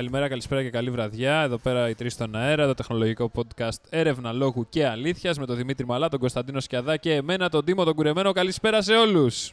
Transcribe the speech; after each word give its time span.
Καλημέρα, 0.00 0.28
καλησπέρα 0.28 0.62
και 0.62 0.70
καλή 0.70 0.90
βραδιά. 0.90 1.40
Εδώ 1.40 1.58
πέρα 1.58 1.88
οι 1.88 1.94
τρεις 1.94 2.12
στον 2.12 2.36
αέρα, 2.36 2.66
το 2.66 2.74
τεχνολογικό 2.74 3.30
podcast 3.34 3.78
Έρευνα 3.90 4.32
Λόγου 4.32 4.66
και 4.68 4.86
Αλήθειας 4.86 5.38
με 5.38 5.46
τον 5.46 5.56
Δημήτρη 5.56 5.86
Μαλά, 5.86 6.08
τον 6.08 6.18
Κωνσταντίνο 6.18 6.60
Σκιαδά 6.60 6.96
και 6.96 7.14
εμένα, 7.14 7.48
τον 7.48 7.64
Τίμο 7.64 7.84
τον 7.84 7.94
Κουρεμένο. 7.94 8.32
Καλησπέρα 8.32 8.82
σε 8.82 8.92
όλους. 8.92 9.52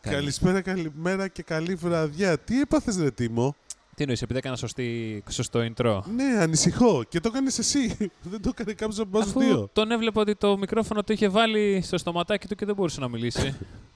Καλησπέρα, 0.00 0.60
καλημέρα 0.60 1.28
και 1.28 1.42
καλή 1.42 1.74
βραδιά. 1.74 2.38
Τι 2.38 2.60
έπαθες 2.60 2.98
ρε 2.98 3.10
Τίμο; 3.10 3.56
Τι 3.94 4.02
εννοείς, 4.02 4.22
επειδή 4.22 4.38
έκανα 4.38 4.56
σωστή, 4.56 5.22
σωστό 5.28 5.60
intro. 5.60 6.00
Ναι, 6.14 6.40
ανησυχώ. 6.40 7.04
Και 7.08 7.20
το 7.20 7.28
έκανες 7.32 7.58
εσύ. 7.58 7.96
Δεν 8.30 8.42
το 8.42 8.50
έκανε 8.52 8.72
κάποιος 8.72 8.98
από 8.98 9.16
εμάς 9.16 9.28
Αφού 9.28 9.40
δύο. 9.40 9.68
τον 9.72 9.90
έβλεπα 9.90 10.20
ότι 10.20 10.34
το 10.34 10.58
μικρόφωνο 10.58 11.02
το 11.02 11.12
είχε 11.12 11.28
βάλει 11.28 11.80
στο 11.84 11.98
στοματάκι 11.98 12.48
του 12.48 12.54
και 12.54 12.64
δεν 12.64 12.74
μπορούσε 12.74 13.00
να 13.00 13.08
μιλήσει. 13.08 13.56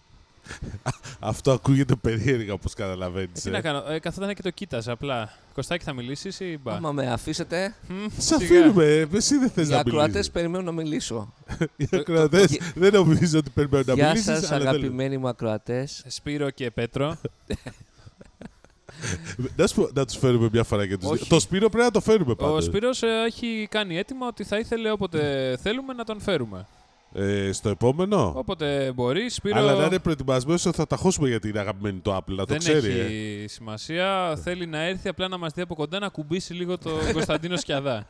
Αυτό 1.20 1.52
ακούγεται 1.52 1.94
περίεργα 1.94 2.52
όπως 2.52 2.74
καταλαβαίνεις. 2.74 3.38
Ε, 3.38 3.40
τι 3.42 3.50
να 3.50 3.60
κάνω, 3.60 3.84
ε, 3.88 3.98
καθόταν 3.98 4.34
και 4.34 4.42
το 4.42 4.50
κοίταζε 4.50 4.90
απλά. 4.90 5.32
Κωστάκι, 5.54 5.84
θα 5.84 5.92
μιλήσεις 5.92 6.40
ή 6.40 6.58
μπα; 6.62 6.72
Άμα 6.74 6.92
με 6.92 7.10
αφήσετε, 7.12 7.74
Μμ, 7.88 7.94
Σε 8.18 8.20
σιγά. 8.20 8.36
αφήνουμε. 8.36 8.84
ε, 8.84 9.06
Εσύ 9.16 9.36
δεν 9.38 9.50
θες 9.50 9.68
οι 9.68 9.70
να 9.70 9.78
ακροατές 9.78 10.10
μιλήσει. 10.12 10.30
περιμένουν 10.30 10.64
να 10.64 10.72
μιλήσω. 10.72 11.34
Οι 11.76 11.88
ακροατές 11.92 12.50
Γεια- 12.50 12.72
δεν 12.74 12.92
νομίζω 12.92 13.38
ότι 13.38 13.50
περιμένουν 13.50 13.84
να 13.88 13.94
Γεια 13.94 14.06
μιλήσεις. 14.08 14.24
σας, 14.38 14.50
αγαπημένοι 14.50 15.18
μου 15.18 15.28
ακροατές. 15.28 16.04
Σπύρο 16.06 16.50
και 16.50 16.70
Πέτρο. 16.70 17.16
Να, 19.56 19.66
σου 19.66 19.74
πω- 19.74 19.90
να 19.95 20.04
τους 20.04 20.16
φέρουμε 20.16 20.48
μια 20.52 20.64
φορά 20.64 20.86
και 20.86 20.96
τους 20.96 21.08
Όχι. 21.08 21.16
δύο. 21.18 21.26
Το 21.28 21.40
Σπύρο 21.40 21.68
πρέπει 21.68 21.84
να 21.84 21.90
το 21.90 22.00
φέρουμε 22.00 22.34
πάντα. 22.34 22.52
Ο 22.52 22.60
Σπύρος 22.60 23.02
ε, 23.02 23.06
έχει 23.26 23.66
κάνει 23.70 23.96
έτοιμα 23.98 24.26
ότι 24.26 24.45
θα 24.45 24.58
ήθελε 24.58 24.90
όποτε 24.90 25.56
θέλουμε 25.62 25.92
να 25.92 26.04
τον 26.04 26.20
φέρουμε. 26.20 26.66
Ε, 27.16 27.52
στο 27.52 27.68
επόμενο; 27.68 28.32
Όποτε 28.37 28.93
μπορείς, 28.95 29.34
Σπύρο. 29.34 29.59
Αλλά 29.59 29.74
να 29.74 29.84
είναι 29.84 29.98
προετοιμασμένος 29.98 30.66
ότι 30.66 30.76
θα 30.76 30.87
τα 30.87 30.96
χώσουμε 30.96 31.29
για 31.29 31.40
την 31.40 31.59
αγαπημένη 31.59 31.98
του 31.98 32.10
Apple. 32.16 32.23
Να 32.34 32.37
το 32.37 32.45
δεν 32.45 32.59
ξέρει. 32.59 32.90
ε. 32.90 33.04
έχει 33.04 33.45
σημασία. 33.48 34.37
Θέλει 34.43 34.66
να 34.66 34.82
έρθει 34.82 35.09
απλά 35.09 35.29
να 35.29 35.38
μα 35.38 35.48
δει 35.48 35.60
από 35.60 35.74
κοντά 35.74 35.98
να 35.98 36.09
κουμπίσει 36.09 36.52
λίγο 36.54 36.79
το 36.79 36.90
Κωνσταντίνο 37.12 37.57
Σκιαδά. 37.57 38.09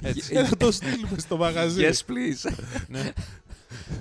Έτσι. 0.00 0.34
Ε, 0.36 0.42
να 0.42 0.56
το 0.56 0.72
στείλουμε 0.72 1.18
στο 1.18 1.36
μαγαζί. 1.36 1.82
Yes, 1.84 2.10
please. 2.10 2.52
ναι. 2.88 3.12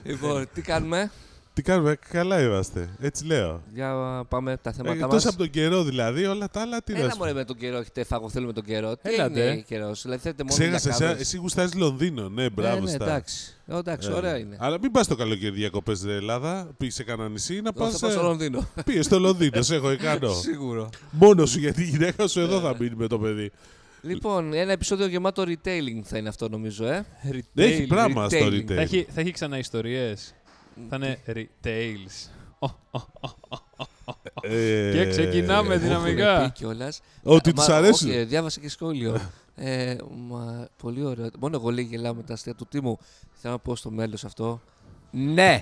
λοιπόν, 0.03 0.47
τι 0.53 0.61
κάνουμε; 0.61 1.11
Τι 1.59 1.65
κάνουμε, 1.65 1.97
καλά 2.09 2.41
είμαστε. 2.41 2.89
Έτσι 2.99 3.25
λέω. 3.25 3.61
Για 3.73 3.93
πάμε 4.29 4.57
τα 4.61 4.69
Ε, 4.69 4.73
θέματα 4.73 4.93
Εκτός 4.95 5.13
μας. 5.13 5.25
από 5.25 5.37
τον 5.37 5.49
καιρό 5.49 5.83
δηλαδή, 5.83 6.25
όλα 6.25 6.49
τα 6.49 6.61
άλλα 6.61 6.81
τι 6.83 6.93
να 6.93 6.99
Έλα 6.99 7.09
σου 7.11 7.17
μωρέ 7.17 7.33
με 7.33 7.43
τον 7.43 7.55
καιρό, 7.57 7.77
έχετε 7.77 8.03
φαγωθέλει 8.03 8.45
με 8.45 8.53
τον 8.53 8.63
καιρό. 8.63 8.95
Τι 8.97 9.13
Έλατε. 9.13 9.39
είναι 9.41 9.55
καιρός, 9.67 10.01
δηλαδή 10.01 10.21
θέλετε 10.21 10.43
μόνο 10.43 10.55
Ξέχασε, 10.55 10.87
για 10.87 10.95
εσύ, 10.97 11.03
κάβες. 11.03 11.21
εσύ 11.21 11.37
γουστάρεις 11.37 11.73
Λονδίνο. 11.73 12.29
Ναι, 12.29 12.49
μπράβο. 12.49 12.75
ναι, 12.75 12.81
ναι, 12.81 12.89
στα. 12.89 13.03
εντάξει. 13.05 13.57
Ε, 13.67 13.77
εντάξει, 13.77 14.09
Ε, 14.09 14.13
ωραία 14.13 14.37
είναι. 14.37 14.57
Αλλά 14.59 14.77
μην 14.81 14.91
πας 14.91 15.07
το 15.07 15.15
καλοκαίρι 15.15 15.55
διακοπές 15.55 15.97
στην 15.97 16.09
Ελλάδα, 16.09 16.69
πήγες 16.77 16.93
σε 16.95 17.03
κανένα 17.03 17.29
νησί, 17.29 17.53
να 17.61 17.71
Εγώ 17.75 17.85
πας. 17.85 17.91
θα 17.93 17.99
πάω 17.99 18.09
στο 18.11 18.21
Λονδίνο. 18.21 18.67
Πήγες 18.85 19.05
στο 19.05 19.19
Λονδίνο, 19.19 19.61
σε 19.61 19.75
έχω 19.75 19.89
εκάνω. 19.89 20.33
Σίγουρο. 20.47 20.89
Μόνο 21.11 21.45
σου 21.45 21.59
γιατί 21.59 21.81
η 21.81 21.85
γυναίκα 21.85 22.27
σου 22.27 22.39
Ε. 22.39 22.43
εδώ 22.43 22.59
θα 22.59 22.75
μείνει 22.79 22.95
με 22.95 23.07
το 23.07 23.19
παιδί. 23.19 23.51
Λοιπόν, 24.01 24.53
ένα 24.53 24.71
επεισόδιο 24.71 25.07
γεμάτο 25.07 25.43
retailing 25.47 26.01
θα 26.03 26.17
είναι 26.17 26.29
αυτό 26.29 26.49
νομίζω, 26.49 26.85
ε. 26.85 27.05
Έχει 27.55 27.87
πράγμα 27.87 28.29
στο 28.29 28.45
retailing. 28.47 28.63
Θα 28.67 28.73
retail. 28.75 28.77
έχει, 28.77 29.07
θα 29.13 29.21
έχει 29.21 29.31
ξανά 29.31 29.57
ιστορίε. 29.57 30.13
Θα 30.89 30.95
είναι 30.95 31.19
retails. 31.27 32.29
Ε, 34.41 34.91
Και 34.93 35.07
ξεκινάμε 35.09 35.73
ε, 35.73 35.77
δυναμικά. 35.77 36.49
κιόλα. 36.49 36.93
Ότι 37.23 37.53
του 37.53 37.61
αρέσουν. 37.73 38.09
Όχι, 38.09 38.23
διάβασα 38.23 38.59
και 38.59 38.69
σχόλιο. 38.69 39.21
ε, 39.55 39.95
μα, 40.27 40.67
πολύ 40.81 41.03
ωραίο. 41.03 41.29
Μόνο 41.39 41.55
εγώ 41.55 41.69
λέει 41.69 41.83
γελάω 41.83 42.13
με 42.13 42.23
τα 42.23 42.33
αστεία 42.33 42.55
του 42.55 42.65
τίμου. 42.69 42.97
Θέλω 43.33 43.53
να 43.53 43.59
πω 43.59 43.75
στο 43.75 43.91
μέλο 43.91 44.17
αυτό. 44.25 44.61
Ναι! 45.11 45.61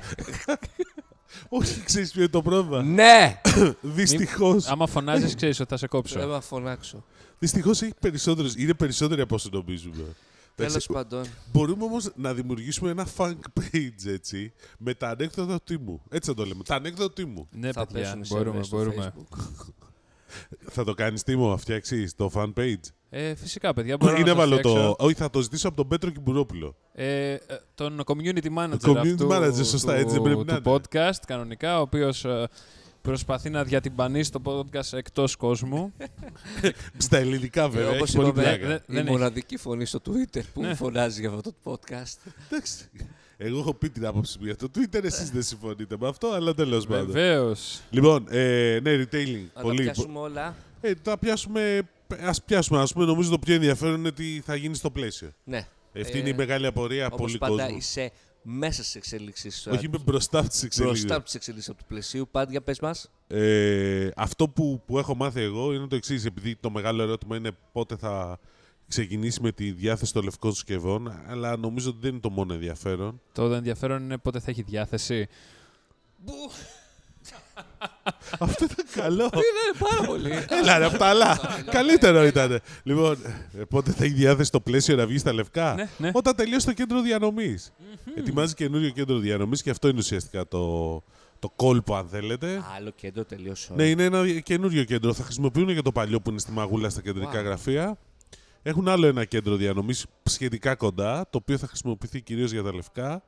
Όχι, 1.50 1.82
ξέρει 1.84 2.08
ποιο 2.08 2.22
είναι 2.22 2.30
το 2.32 2.42
πρόβλημα. 2.42 2.84
ναι! 2.84 3.42
Δυστυχώ. 3.82 4.58
Άμα 4.66 4.88
φωνάζει, 4.88 5.36
ξέρει 5.36 5.52
ότι 5.60 5.66
θα 5.70 5.78
σε 5.78 5.88
Πρέπει 5.88 6.10
κόψω. 6.12 6.28
να 6.28 6.42
φωνάξω. 6.42 7.04
Δυστυχώ 7.40 7.70
έχει 7.70 7.94
περισσότερες, 8.00 8.56
είναι 8.58 8.74
περισσότεροι 8.74 9.22
από 9.22 9.36
όσο 9.36 9.50
νομίζουμε. 9.52 10.04
Τέλος 10.58 10.72
Εντάξει, 10.72 10.92
πάντων. 10.92 11.24
Μπορούμε 11.52 11.84
όμως 11.84 12.10
να 12.16 12.34
δημιουργήσουμε 12.34 12.90
ένα 12.92 13.08
funk 13.18 13.38
page 13.60 14.06
έτσι 14.08 14.54
με 14.78 14.94
τα 14.94 15.10
ανέκδοτα 15.10 15.56
του 15.58 15.64
τίμου. 15.64 16.02
Έτσι 16.10 16.30
θα 16.30 16.36
το 16.36 16.46
λέμε. 16.46 16.64
Τα 16.64 16.76
ανέκδοτα 16.76 17.08
του 17.14 17.22
τίμου. 17.24 17.48
Ναι, 17.52 17.72
θα 17.72 17.86
παιδιά, 17.86 18.02
πέσουν 18.02 18.22
οι 18.22 18.26
μπορούμε, 18.30 18.64
σερβέρ 18.64 18.66
στο 18.66 18.78
μπορούμε. 18.78 19.14
Facebook. 19.16 19.66
Θα 20.70 20.84
το 20.84 20.94
κάνεις 20.94 21.24
τίμο, 21.24 21.50
να 21.50 21.58
φτιάξει 21.58 22.08
το 22.16 22.32
fan 22.34 22.54
page; 22.58 22.80
Ε, 23.10 23.36
φυσικά, 23.36 23.74
παιδιά, 23.74 23.98
μπορώ 23.98 24.12
Είναι 24.12 24.20
να 24.20 24.26
το 24.26 24.32
έβαλο 24.32 24.60
το. 24.60 24.70
φτιάξω. 24.70 24.96
Όχι, 25.00 25.14
θα 25.14 25.30
το 25.30 25.42
ζητήσω 25.42 25.68
από 25.68 25.78
τον 25.78 25.88
Πέτρο 25.88 26.10
Κυμπουρόπουλο. 26.10 26.76
Ε, 26.94 27.34
ε, 27.34 27.40
τον 27.76 28.02
community 28.06 28.48
manager 28.58 28.78
Community 28.82 28.98
αυτού 28.98 29.28
manager, 29.32 29.66
σωστά, 29.66 29.94
του, 29.94 30.00
έτσι 30.00 30.14
δεν 30.14 30.22
πρέπει 30.22 30.44
να 30.46 30.62
του 30.62 30.70
είναι. 30.70 30.80
podcast, 30.82 31.20
κανονικά, 31.28 31.78
ο 31.78 31.82
οποίος 31.82 32.26
ε, 32.26 32.48
προσπαθεί 33.12 33.50
να 33.50 33.64
διατυμπανίσει 33.64 34.32
το 34.32 34.42
podcast 34.46 34.98
εκτός 34.98 35.36
κόσμου. 35.36 35.94
Στα 36.98 37.18
ελληνικά 37.18 37.64
Ε, 37.64 37.68
βέβαια. 37.70 37.90
όπως 37.90 38.08
έχει 38.08 38.16
πολύ 38.18 38.28
είπαμε, 38.30 38.44
πλάκα. 38.48 38.68
δεν- 38.68 38.78
Η 38.78 38.82
δεν 38.88 38.98
έχει. 39.02 39.12
μοναδική 39.12 39.58
φωνή 39.58 39.86
στο 39.86 40.00
Twitter 40.06 40.42
που 40.54 40.62
Ναι. 40.62 40.74
φωνάζει 40.76 41.20
για 41.20 41.30
αυτό 41.30 41.42
το 41.52 41.56
podcast. 41.72 42.32
Εντάξει. 42.52 42.90
Εγώ 43.38 43.60
έχω 43.60 43.74
πει 43.74 43.90
την 43.90 44.06
άποψη 44.06 44.38
μου 44.40 44.46
για 44.46 44.56
το 44.56 44.68
Twitter, 44.78 45.04
εσείς 45.04 45.32
δεν 45.32 45.44
συμφωνείτε 45.44 45.96
με 46.00 46.08
αυτό, 46.08 46.28
αλλά 46.28 46.54
τέλος 46.54 46.86
πάντων. 46.88 47.06
Βεβαίως. 47.06 47.82
Λοιπόν, 47.90 48.26
ε, 48.30 48.80
ναι, 48.84 48.96
retailing. 49.04 49.42
Να 49.54 49.54
τα 49.54 49.62
πολύ. 49.62 49.82
πιάσουμε 49.84 50.20
όλα. 50.20 50.56
Ε, 50.82 50.94
τα 50.96 51.18
πιάσουμε. 51.18 51.82
Α 52.26 52.32
πιάσουμε, 52.46 52.80
ας 52.82 52.94
πούμε. 52.94 53.06
Νομίζω 53.06 53.30
το 53.30 53.40
πιο 53.40 53.54
ενδιαφέρον 53.56 53.96
είναι 53.96 54.12
τι 54.12 54.42
θα 54.46 54.56
γίνει 54.56 54.76
στο 54.76 54.90
πλαίσιο. 54.92 55.32
Ναι. 55.44 55.68
Αυτή 56.02 56.18
Ε, 56.18 56.20
είναι 56.20 56.30
η 56.30 56.34
μεγάλη 56.34 56.66
απορία 56.66 57.06
Όπως 57.06 57.18
πολύ 57.20 57.38
πάντα 57.38 57.62
κόσμου. 57.64 57.78
είσαι 57.78 58.12
μέσα 58.50 58.84
στις 58.84 58.96
εξελίξεις. 58.96 59.68
Όχι, 59.68 59.86
είμαι 59.86 59.98
μπροστά 60.06 60.40
από 60.40 60.48
τις 60.50 60.64
εξελίξει. 60.64 61.00
μπροστά 61.00 61.16
από 61.16 61.26
τις 61.26 61.36
εξελίξεις 61.36 61.76
του 61.76 61.86
πλαισίου. 61.88 62.28
Πάντα 62.32 62.52
για 62.52 62.62
πες 62.62 62.80
μας. 62.80 63.12
Ε, 63.28 64.10
αυτό 64.16 64.50
που, 64.50 64.82
που 64.86 64.98
έχω 64.98 65.16
μάθει 65.16 65.42
εγώ 65.42 65.74
είναι 65.74 65.88
το 65.88 65.96
εξής. 65.96 66.26
Επειδή 66.26 66.56
το 66.56 66.70
μεγάλο 66.70 67.02
ερώτημα 67.02 67.36
είναι 67.36 67.52
πότε 67.72 67.96
θα 67.96 68.40
ξεκινήσει 68.88 69.42
με 69.42 69.52
τη 69.52 69.72
διάθεση 69.72 70.14
των 70.14 70.24
λευκών 70.24 70.54
συσκευών, 70.54 71.24
αλλά 71.28 71.58
νομίζω 71.58 71.90
ότι 71.90 72.00
δεν 72.02 72.12
είναι 72.12 72.20
το 72.20 72.30
μόνο 72.30 72.54
ενδιαφέρον. 72.54 73.22
Το 73.34 73.54
ενδιαφέρον 73.54 74.04
είναι 74.04 74.18
πότε 74.18 74.40
θα 74.40 74.52
έχει 74.52 74.62
διάθεση. 74.62 75.28
Αυτό 78.40 78.66
ήταν 78.66 78.86
καλό. 78.94 79.24
Είναι 79.34 79.78
πάρα 79.90 80.08
πολύ. 80.08 80.32
Έλα 80.50 80.78
ρε, 80.78 80.86
απ' 80.86 80.98
τα 80.98 81.06
άλλα. 81.06 81.40
Καλύτερο 81.72 82.26
ήταν. 82.26 82.60
Λοιπόν, 82.84 83.18
ε, 83.60 83.64
πότε 83.64 83.92
θα 83.92 84.04
έχει 84.04 84.14
διάθεση 84.14 84.52
το 84.52 84.60
πλαίσιο 84.60 84.96
να 84.96 85.08
βγει 85.08 85.18
στα 85.18 85.34
λευκά; 85.34 85.74
Ναι, 85.74 85.90
ναι. 85.98 86.12
Όταν 86.14 86.36
τελειώσει 86.36 86.66
το 86.66 86.74
κέντρο 86.74 87.02
διανομής. 87.02 87.74
Ετοιμάζει 88.16 88.54
καινούριο 88.54 88.90
κέντρο 88.90 89.18
διανομής 89.18 89.62
και 89.62 89.70
αυτό 89.70 89.88
είναι 89.88 89.98
ουσιαστικά 90.00 90.48
το, 90.48 91.04
το 91.40 91.50
κόλπο, 91.56 91.96
αν 91.96 92.08
θέλετε. 92.08 92.64
Άλλο 92.76 92.90
κέντρο 92.96 93.26
τελείωσε. 93.26 93.74
Ναι, 93.76 93.84
είναι 93.90 94.04
ένα 94.04 94.40
καινούριο 94.40 94.84
κέντρο. 94.84 95.14
Θα 95.14 95.24
χρησιμοποιούν 95.24 95.68
και 95.76 95.82
το 95.82 95.92
παλιό 95.92 96.22
που 96.22 96.30
είναι 96.30 96.40
στη 96.40 96.52
Μαγούλα 96.52 96.90
στα 96.90 97.02
κεντρικά 97.02 97.42
Wow. 97.42 97.44
γραφεία. 97.44 97.98
Έχουν 98.62 98.88
άλλο 98.88 99.08
ένα 99.08 99.26
κέντρο 99.26 99.56
διανομής 99.56 100.06
σχετικά 100.24 100.76
κοντά, 100.76 101.28
το 101.30 101.38
οποίο 101.38 101.58
θα 101.58 101.68
χρησιμοποιηθεί 101.68 102.22
κυρίως 102.22 102.52
για 102.52 102.64
τα 102.64 102.74
λευκά. 102.74 103.24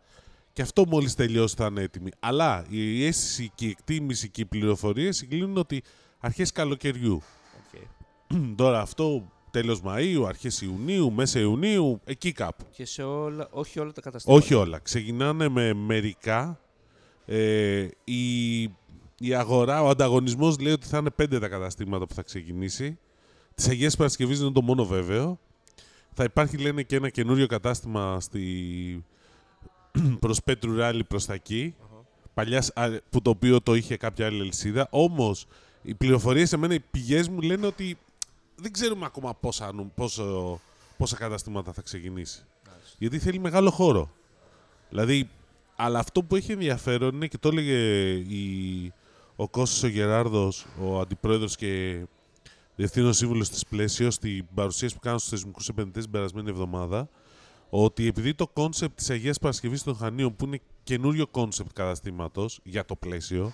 Και 0.59 0.65
αυτό 0.65 0.85
μόλις 0.87 1.15
τελειώσει 1.15 1.55
θα 1.57 1.65
είναι 1.65 1.81
έτοιμη. 1.81 2.09
Αλλά 2.19 2.65
η 2.69 3.05
αίσθηση 3.05 3.51
και 3.55 3.65
η 3.65 3.69
εκτίμηση 3.69 4.29
και 4.29 4.41
οι 4.41 4.45
πληροφορίες 4.45 5.17
συγκλίνουν 5.17 5.57
ότι 5.57 5.83
αρχές 6.19 6.51
καλοκαιριού. 6.51 7.21
Οκ. 7.57 7.81
Τώρα 8.55 8.81
αυτό 8.81 9.31
τέλος 9.51 9.81
Μαΐου, 9.85 10.23
αρχές 10.27 10.61
Ιουνίου, 10.61 11.11
μέσα 11.11 11.39
Ιουνίου, 11.39 12.01
εκεί 12.03 12.31
κάπου. 12.31 12.65
Και 12.71 12.85
σε 12.85 13.03
όλα, 13.03 13.47
όχι 13.51 13.79
όλα 13.79 13.91
τα 13.91 14.01
καταστήματα. 14.01 14.41
Όχι 14.41 14.53
όλα. 14.53 14.79
Ξεκινάνε 14.79 15.49
με 15.49 15.73
μερικά. 15.73 16.59
Ε, 17.25 17.87
η, 18.03 18.61
η 19.19 19.33
αγορά, 19.33 19.83
ο 19.83 19.89
ανταγωνισμός 19.89 20.59
λέει 20.59 20.73
ότι 20.73 20.87
θα 20.87 20.97
είναι 20.97 21.09
πέντε 21.09 21.39
τα 21.39 21.47
καταστήματα 21.47 22.07
που 22.07 22.13
θα 22.13 22.21
ξεκινήσει. 22.21 22.99
Της 23.55 23.67
Αγίας 23.67 23.95
Παρασκευής 23.95 24.39
είναι 24.39 24.51
το 24.51 24.61
μόνο 24.61 24.85
βέβαιο. 24.85 25.39
Θα 26.13 26.23
υπάρχει 26.23 26.57
λένε 26.57 26.81
και 26.83 26.95
ένα 26.95 27.09
καινούριο 27.09 27.47
κατάστημα 27.47 28.19
στη... 28.19 28.39
προς 30.19 30.43
Πέτρου 30.43 30.75
Ράλι 30.75 31.03
προς 31.03 31.25
τα 31.25 31.33
εκεί. 31.33 31.75
Παλιάς, 32.33 32.71
α, 32.75 32.89
που 33.09 33.21
το 33.21 33.29
οποίο 33.29 33.61
το 33.61 33.73
είχε 33.75 33.97
κάποια 33.97 34.25
άλλη 34.25 34.41
αλυσίδα. 34.41 34.87
Όμως, 34.91 35.45
οι 35.81 35.93
πληροφορίες 35.93 36.49
σε 36.49 36.57
μένα, 36.57 36.73
οι 36.73 36.79
πηγές 36.79 37.27
μου 37.27 37.41
λένε 37.41 37.65
ότι 37.67 37.97
δεν 38.55 38.71
ξέρουμε 38.71 39.05
ακόμα 39.05 39.33
πόσα, 39.35 39.73
νου- 39.73 39.91
πόσο, 39.95 40.59
πόσα 40.97 41.15
καταστήματα 41.15 41.73
θα 41.73 41.81
ξεκινήσει. 41.81 42.43
Γιατί 42.97 43.19
θέλει 43.19 43.39
μεγάλο 43.39 43.69
χώρο. 43.71 44.11
Δηλαδή, 44.89 45.29
αλλά 45.75 45.99
αυτό 45.99 46.23
που 46.23 46.35
έχει 46.35 46.51
ενδιαφέρον 46.51 47.15
είναι 47.15 47.27
και 47.27 47.37
το 47.37 47.47
έλεγε 47.47 47.77
η, 48.11 48.93
ο 49.35 49.49
Κώστας 49.49 49.83
ο 49.83 49.87
Γεράρδος, 49.87 50.65
ο 50.81 50.99
αντιπρόεδρος 50.99 51.55
και 51.55 52.01
διευθύνων 52.75 53.13
σύμβουλος 53.13 53.49
της 53.49 53.65
Πλαίσιο, 53.65 54.11
στην 54.11 54.45
παρουσίαση 54.53 54.93
που 54.93 54.99
κάνουν 54.99 55.19
στους 55.19 55.31
θεσμικούς 55.31 55.67
επενδυτές 55.67 56.03
την 56.03 56.11
περασμένη 56.11 56.49
εβδομάδα, 56.49 57.09
ότι 57.69 58.07
επειδή 58.07 58.33
το 58.33 58.47
κόνσεπτ 58.47 58.95
της 58.97 59.09
Αγίας 59.09 59.39
Παρασκευής 59.39 59.83
των 59.83 59.95
Χανίων, 59.95 60.35
που 60.35 60.45
είναι 60.45 60.59
καινούριο 60.83 61.27
κόνσεπτ 61.27 61.69
καταστήματος 61.73 62.59
για 62.63 62.85
το 62.85 62.95
πλαίσιο, 62.95 63.53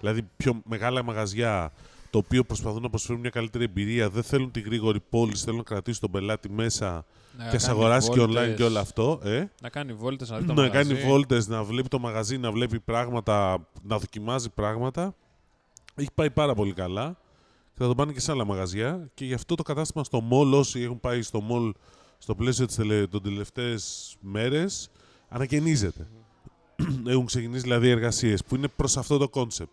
δηλαδή 0.00 0.22
πιο 0.36 0.60
μεγάλα 0.64 1.02
μαγαζιά, 1.02 1.72
το 2.10 2.18
οποίο 2.18 2.44
προσπαθούν 2.44 2.82
να 2.82 2.88
προσφέρουν 2.90 3.20
μια 3.20 3.30
καλύτερη 3.30 3.64
εμπειρία, 3.64 4.10
δεν 4.10 4.22
θέλουν 4.22 4.50
τη 4.50 4.60
γρήγορη 4.60 5.00
πώληση, 5.10 5.34
θέλουν 5.34 5.56
να 5.58 5.62
κρατήσουν 5.64 6.00
τον 6.00 6.10
πελάτη 6.10 6.50
μέσα 6.50 7.04
Να 7.38 7.48
και 7.48 7.56
ας 7.56 7.66
κάνει 7.66 7.78
αγοράσει 7.78 8.10
και 8.10 8.20
online 8.20 8.26
βόλτες. 8.26 8.56
και 8.56 8.62
όλο 8.64 8.78
αυτό. 8.78 9.20
Ε; 9.22 9.44
Να 9.60 9.68
κάνει 9.68 9.92
βόλτες, 9.92 10.30
να 10.30 10.38
δει 10.38 10.46
το 10.46 10.52
να 10.54 10.62
μαγαζί. 10.62 10.88
κάνει 10.94 11.00
βόλτες, 11.08 11.46
να 11.48 11.64
βλέπει 11.64 11.88
το 11.88 11.98
μαγαζί, 11.98 12.38
να 12.38 12.52
βλέπει 12.52 12.80
πράγματα, 12.80 13.66
να 13.82 13.98
δοκιμάζει 13.98 14.50
πράγματα. 14.50 15.14
Έχει 15.94 16.08
πάει 16.14 16.30
πάρα 16.30 16.54
πολύ 16.54 16.72
καλά. 16.72 17.16
θα 17.78 17.86
το 17.86 17.94
πάνε 17.94 18.12
και 18.12 18.20
σε 18.20 18.32
άλλα 18.32 18.44
μαγαζιά 18.44 19.10
και 19.14 19.24
γι' 19.24 19.34
αυτό 19.34 19.54
το 19.54 19.62
κατάστημα 19.62 20.04
στο 20.04 20.22
mall, 20.30 20.52
όσοι 20.58 20.80
έχουν 20.80 21.00
πάει 21.00 21.22
στο 21.22 21.42
mall 21.50 21.70
στο 22.26 22.34
πλαίσιο 22.34 22.66
της 22.66 22.76
τελε- 22.76 23.08
των 23.10 23.22
τελευταίες 23.22 24.16
μέρες, 24.20 24.90
ανακαινίζεται. 25.28 26.08
έχουν 27.06 27.26
ξεκινήσει 27.26 27.62
δηλαδή 27.62 27.88
εργασίες 27.88 28.44
που 28.44 28.54
είναι 28.54 28.68
προς 28.68 28.96
αυτό 28.96 29.18
το 29.18 29.28
κόνσεπτ. 29.28 29.72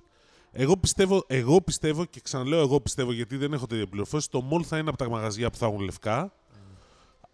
Εγώ 0.51 0.77
πιστεύω, 0.77 1.23
εγώ 1.27 1.61
πιστεύω 1.61 2.05
και 2.05 2.19
ξαναλέω 2.23 2.59
εγώ 2.59 2.81
πιστεύω 2.81 3.11
γιατί 3.11 3.37
δεν 3.37 3.53
έχω 3.53 3.67
τέτοια 3.67 3.87
πληροφόρηση, 3.87 4.29
το 4.29 4.47
mall 4.51 4.63
θα 4.63 4.77
είναι 4.77 4.89
από 4.89 4.97
τα 4.97 5.09
μαγαζιά 5.09 5.49
που 5.49 5.57
θα 5.57 5.65
έχουν 5.65 5.79
λευκά, 5.79 6.33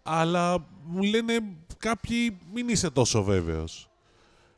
αλλά 0.02 0.66
μου 0.84 1.02
λένε 1.02 1.56
κάποιοι 1.78 2.38
μην 2.52 2.68
είσαι 2.68 2.90
τόσο 2.90 3.22
βέβαιος. 3.22 3.90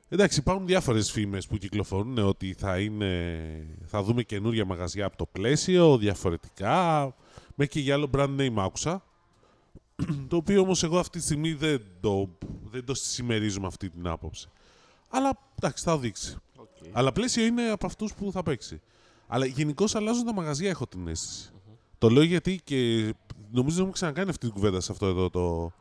Εντάξει, 0.09 0.39
υπάρχουν 0.39 0.67
διάφορες 0.67 1.11
φήμες 1.11 1.47
που 1.47 1.57
κυκλοφορούν 1.57 2.19
ότι 2.19 2.55
θα, 2.59 2.79
είναι, 2.79 3.67
θα 3.85 4.03
δούμε 4.03 4.23
καινούργια 4.23 4.65
μαγαζιά 4.65 5.07
από 5.07 5.17
το 5.17 5.27
πλαίσιο, 5.33 5.99
διαφορετικά, 5.99 7.15
μέχρι 7.55 7.73
και 7.73 7.81
για 7.81 7.95
άλλο 7.95 8.11
brand 8.13 8.37
name 8.41 8.55
άκουσα. 8.57 9.03
Το 10.29 10.37
οποίο 10.37 10.61
όμως 10.61 10.83
εγώ 10.83 10.99
αυτή 10.99 11.19
τη 11.19 11.25
στιγμή 11.25 11.53
δεν 11.53 11.83
το, 12.01 12.29
δεν 12.71 12.85
το 12.85 12.95
συμμερίζουμε 12.95 13.67
αυτή 13.67 13.91
την 13.91 14.07
άποψη. 14.07 14.49
Αλλά 15.09 15.39
εντάξει, 15.59 15.85
θα 15.85 15.99
δείξει. 15.99 16.37
Αλλά 16.93 17.13
πλαίσιο 17.13 17.45
είναι 17.45 17.63
από 17.63 17.87
αυτούς 17.87 18.15
που 18.15 18.33
θα 18.33 18.43
παίξει. 18.43 18.81
Αλλά 19.27 19.47
γενικώ 19.47 19.85
αλλάζουν 19.93 20.25
τα 20.25 20.35
μαγαζιά, 20.35 20.71
έχω 20.71 20.87
την 20.87 21.09
αισθηση 21.09 21.51
Το 21.99 22.09
λέω 22.09 22.23
γιατί 22.23 22.61
και 22.65 23.15
νομίζω 23.51 23.77
δεν 23.77 23.87
μου 23.87 23.93
ξανακάνει 23.93 24.31
αυτή 24.31 24.47
την 24.47 24.55
κουβέντα 24.55 24.81
σε 24.81 24.93
αυτό 24.93 25.07
εδώ 25.07 25.31
το, 25.31 25.73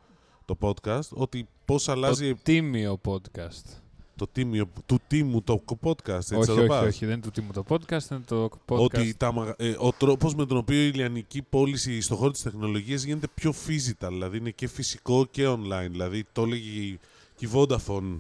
το 0.46 0.58
podcast. 0.62 1.10
Ότι 1.10 1.48
πώς 1.66 1.90
αλλάζει 1.90 2.34
Το 2.34 2.40
τίμιο 2.44 3.02
podcast. 3.06 3.81
Το 4.26 4.28
τίμιο 4.32 4.70
του 4.86 5.00
τίμου 5.08 5.42
το 5.42 5.64
podcast. 5.84 5.94
Έτσι 6.08 6.36
όχι, 6.36 6.46
θα 6.46 6.54
το 6.54 6.60
όχι, 6.60 6.68
πας. 6.68 6.86
όχι, 6.86 7.06
δεν 7.06 7.14
είναι 7.14 7.24
του 7.24 7.32
τίμου 7.32 7.52
το 7.52 7.64
podcast, 7.70 8.12
είναι 8.12 8.22
το 8.26 8.50
podcast. 8.70 8.78
Ότι 8.80 9.14
τα, 9.18 9.32
μαγα- 9.34 9.56
ε, 9.58 9.76
ο 9.78 9.92
τρόπο 9.98 10.32
με 10.38 10.46
τον 10.46 10.58
οποίο 10.58 10.82
η 10.86 10.92
ηλιανική 10.94 11.42
πώληση 11.42 12.02
στον 12.02 12.18
χώρο 12.18 12.32
της 12.32 12.42
τεχνολογίας 12.42 13.04
γίνεται 13.04 13.28
πιο 13.34 13.54
physical, 13.68 14.08
δηλαδή 14.10 14.38
είναι 14.38 14.50
και 14.50 14.68
φυσικό 14.68 15.26
και 15.32 15.48
online. 15.48 15.88
Δηλαδή 15.90 16.24
το 16.34 16.42
έλεγε 16.42 16.80
η- 16.80 17.00
και 17.36 17.46
η 17.46 17.50
Vodafone 17.54 18.18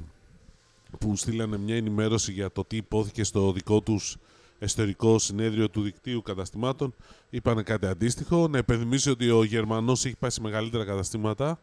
που 1.00 1.15
στείλανε 1.15 1.57
μια 1.57 1.75
ενημέρωση 1.75 2.31
για 2.31 2.51
το 2.51 2.63
τι 2.63 2.75
υπόθηκε 2.75 3.24
στο 3.24 3.51
δικό 3.51 3.81
τους 3.81 4.18
εσωτερικό 4.59 5.19
συνέδριο 5.19 5.69
του 5.69 5.81
δικτύου 5.81 6.21
καταστημάτων. 6.21 6.94
Είπανε 7.30 7.63
κάτι 7.63 7.86
αντίστοιχο. 7.86 8.48
Να 8.48 8.57
επενδυμίσω 8.57 9.12
ότι 9.12 9.30
ο 9.30 9.44
Γερμανός 9.44 10.06
έχει 10.06 10.15
πάει 10.19 10.30
σε 10.30 10.42
μεγαλύτερα 10.42 10.86
καταστήματα. 10.86 11.59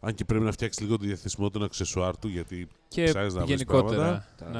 Αν 0.00 0.14
και 0.14 0.24
πρέπει 0.24 0.44
να 0.44 0.52
φτιάξεις 0.52 0.82
λίγο 0.82 0.96
τη 0.98 1.06
διαθεσιμότητα 1.06 1.58
των 1.58 1.66
αξεσουάρ 1.68 2.18
του, 2.18 2.28
γιατί 2.28 2.68
και 2.88 3.04
ψάχνεις 3.04 3.34
να 3.34 3.40
βρεις 3.44 3.50
γενικότερα 3.50 4.26
πράγματα. 4.36 4.58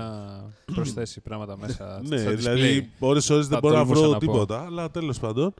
να 0.67 0.75
προσθέσει 0.75 1.21
πράγματα 1.21 1.57
μέσα 1.57 2.01
ναι, 2.05 2.19
στα 2.19 2.31
δηλαδή 2.35 2.91
ώρες 2.99 3.31
ώρες 3.31 3.47
δεν 3.49 3.55
Θα 3.55 3.61
μπορώ 3.61 3.75
να 3.75 3.81
τολμούσα 3.81 4.01
βρω 4.03 4.11
να 4.11 4.19
πω. 4.19 4.25
τίποτα, 4.33 4.65
αλλά 4.65 4.91
τέλος 4.91 5.19
πάντων. 5.19 5.55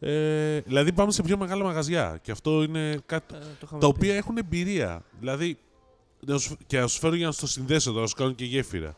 Ε, 0.00 0.60
δηλαδή 0.60 0.92
πάμε 0.92 1.12
σε 1.12 1.22
πιο 1.22 1.36
μεγάλα 1.36 1.64
μαγαζιά 1.64 2.18
και 2.22 2.30
αυτό 2.30 2.62
είναι 2.62 2.98
κάτι 3.06 3.34
Ε, 3.34 3.38
το 3.38 3.44
είχαμε 3.62 3.80
τα 3.80 3.86
πει. 3.92 3.96
οποία 3.96 4.14
έχουν 4.14 4.36
εμπειρία. 4.36 5.02
Δηλαδή, 5.20 5.58
να 6.26 6.38
σου- 6.38 6.56
και 6.66 6.78
να 6.80 6.86
σου 6.86 6.98
φέρω 6.98 7.14
για 7.14 7.26
να 7.26 7.32
στο 7.32 7.46
συνδέσω 7.46 7.90
τώρα, 7.90 8.00
να 8.02 8.06
σου 8.06 8.14
κάνω 8.14 8.32
και 8.32 8.44
γέφυρα. 8.44 8.94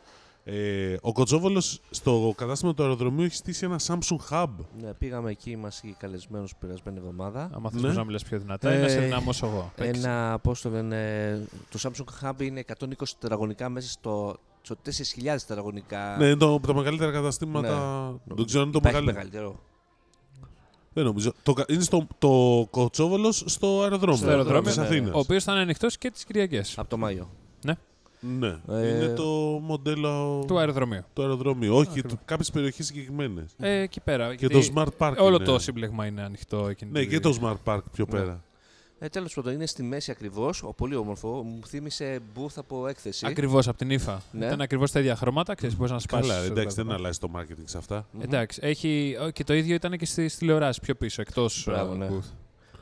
Ε, 0.46 0.96
ο 1.00 1.12
Κοτσόβολος 1.12 1.81
στο 1.91 2.32
κατάστημα 2.37 2.75
του 2.75 2.82
αεροδρομίου 2.82 3.25
έχει 3.25 3.35
στήσει 3.35 3.64
ένα 3.64 3.81
Samsung 3.87 4.31
Hub. 4.31 4.49
Ναι, 4.81 4.93
πήγαμε 4.94 5.31
εκεί, 5.31 5.56
μα 5.56 5.69
είχε 5.82 5.94
καλεσμένου 5.99 6.44
την 6.44 6.56
περασμένη 6.61 6.99
εβδομάδα. 6.99 7.50
Άμα 7.55 7.70
θες 7.70 7.82
Ναι. 7.82 7.93
να 7.93 8.05
μιλάς 8.05 8.23
πιο 8.25 8.38
δυνατά 8.38 8.75
ή 8.75 8.79
να 8.79 8.85
Ε, 8.85 8.88
σε 8.88 9.00
δυναμώσω 9.00 9.46
εγώ. 9.46 9.73
Παίξε. 9.76 10.00
Ένα, 10.00 10.38
πώς 10.43 10.61
το 10.61 10.70
λένε, 10.70 11.41
το 11.70 11.79
Samsung 11.82 12.29
Hub 12.29 12.43
είναι 12.43 12.61
120 12.61 13.17
τετραγωνικά 13.19 13.69
μέσα 13.69 13.88
στο, 13.88 14.37
στο 14.62 14.76
4.000 14.85 15.44
τετραγωνικά. 15.46 16.17
Ναι, 16.19 16.26
είναι 16.26 16.37
το, 16.37 16.55
από 16.55 16.67
τα 16.67 16.75
μεγαλύτερα 16.75 17.12
καταστήματα. 17.12 18.06
Ναι. 18.25 18.35
Δεν 18.35 18.44
ξέρω 18.44 18.62
αν 18.62 18.69
είναι 18.69 18.79
το 18.81 18.88
Υπάρχει 18.88 19.05
μεγαλύτερο. 19.05 19.43
μεγαλύτερο. 19.44 19.73
Δεν 20.93 21.05
νομίζω. 21.05 21.32
Το, 21.43 21.52
κα- 21.52 21.64
είναι 21.69 21.82
στο, 21.82 22.06
το 22.19 22.67
Κοτσόβολος 22.70 23.43
στο 23.46 23.82
αεροδρόμιο. 23.82 24.17
Στο 24.17 24.29
αεροδρόμιο, 24.29 24.62
της 24.62 24.76
ναι, 24.76 24.82
ναι. 24.82 24.88
Αθήνας. 24.88 25.14
Ο 25.14 25.19
οποίος 25.19 25.44
θα 25.44 25.52
είναι 25.52 25.61
ανοιχτός 25.61 25.99
και 25.99 26.11
τις 26.11 26.25
Κυριακές 26.25 26.79
Από 26.79 26.88
το 26.88 26.96
Μάιο. 26.96 27.31
Ναι. 27.64 27.75
Ε, 28.68 28.88
είναι 28.88 29.14
το 29.14 29.24
μοντέλο 29.62 30.44
του 30.46 30.58
αεροδρομίου. 30.58 31.02
του 31.12 31.22
αεροδρομίου. 31.22 31.74
Όχι, 31.74 31.88
Ακριβώς. 31.88 32.18
κάποιες 32.24 32.50
περιοχές 32.50 32.86
συγκεκριμένες. 32.86 33.50
Ε, 33.58 33.80
εκεί 33.80 34.00
πέρα. 34.00 34.34
Και 34.34 34.46
γιατί 34.46 34.68
το 34.70 34.72
Smart 34.74 35.06
Park. 35.08 35.16
Όλο 35.18 35.34
είναι. 35.36 35.44
το 35.44 35.58
σύμπλεγμα 35.58 36.06
είναι 36.06 36.22
ανοιχτό 36.22 36.66
εκείνη 36.68 36.90
Ναι, 36.90 37.00
τη 37.00 37.06
και 37.06 37.20
το 37.20 37.38
Smart 37.42 37.74
Park 37.74 37.80
πιο 37.92 38.06
Ναι. 38.10 38.18
πέρα. 38.18 38.44
Ε, 38.98 39.08
Τέλος 39.08 39.34
πάντων, 39.34 39.52
είναι 39.52 39.66
στη 39.66 39.82
μέση 39.82 40.10
ακριβώς. 40.10 40.64
Πολύ 40.76 40.94
όμορφο. 40.94 41.28
Μου 41.42 41.60
θύμισε 41.66 42.20
booth 42.36 42.52
από 42.56 42.86
έκθεση. 42.86 43.26
Ακριβώς 43.26 43.68
από 43.68 43.78
την 43.78 43.90
ύφα. 43.90 44.22
Ναι. 44.32 44.46
Ήταν 44.46 44.60
ακριβώς 44.60 44.90
τα 44.92 45.00
ίδια 45.00 45.16
χρώματα. 45.16 45.54
Ξέρεις, 45.54 45.76
μπορείς 45.76 45.92
να 45.92 45.98
σπάσεις. 45.98 46.30
Καλά, 46.30 46.44
εντάξει, 46.44 46.76
δεν 46.76 46.90
αλλάζει 46.92 47.18
το 47.18 47.30
marketing 47.36 47.62
σε 47.64 47.78
αυτά. 47.78 48.06
Μμμ. 48.12 48.20
Εντάξει, 48.22 48.60
έχει, 48.62 49.16
ο, 49.26 49.30
και 49.30 49.44
το 49.44 49.54
ίδιο 49.54 49.74
ήταν 49.74 49.96
και 49.96 50.06
στις 50.06 50.36
τηλεοράσει 50.36 50.80
πιο 50.80 50.94
πίσω, 50.94 51.20
εκτός 51.20 51.64
Μπράβο, 51.66 51.94
ναι. 51.94 52.08
booth. 52.10 52.30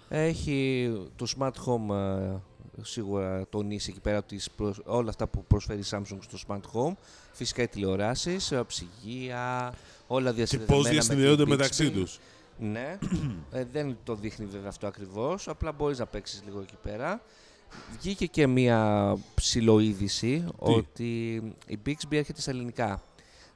Έχει 0.08 0.90
το 1.16 1.26
smart 1.38 1.46
home 1.66 1.94
ε, 1.94 2.34
σίγουρα 2.82 3.46
τονίσει 3.50 3.90
εκεί 3.90 4.00
πέρα 4.00 4.22
τις 4.22 4.50
προσ- 4.50 4.80
όλα 4.84 5.08
αυτά 5.08 5.26
που 5.26 5.44
προσφέρει 5.44 5.80
η 5.80 5.84
Samsung 5.90 6.18
στο 6.28 6.38
smart 6.48 6.60
home. 6.72 6.92
Φυσικά 7.32 7.62
οι 7.62 7.68
τηλεοράσεις, 7.68 8.52
ε, 8.52 8.62
ψυγεία, 8.66 9.74
όλα 10.06 10.30
Και 10.30 10.36
διασυνδεδεμένα 10.36 10.82
πώ 10.82 10.88
με 10.88 10.94
διασυνδέονται 10.94 11.42
την 11.42 11.52
μεταξύ 11.52 11.88
Bixby. 11.88 11.92
τους. 11.92 12.18
Ναι, 12.58 12.98
ε, 13.52 13.64
δεν 13.72 13.96
το 14.04 14.14
δείχνει 14.14 14.46
βέβαια 14.46 14.68
αυτό 14.68 14.86
ακριβώς, 14.86 15.48
απλά 15.48 15.72
μπορείς 15.72 15.98
να 15.98 16.06
παίξεις 16.06 16.42
λίγο 16.44 16.60
εκεί 16.60 16.76
πέρα. 16.82 17.22
Βγήκε 17.98 18.26
και 18.26 18.46
μία 18.46 19.16
ψηλοείδηση 19.34 20.44
ότι 20.56 21.34
η 21.66 21.78
Bixby 21.86 22.12
έρχεται 22.16 22.40
στα 22.40 22.50
ελληνικά. 22.50 23.02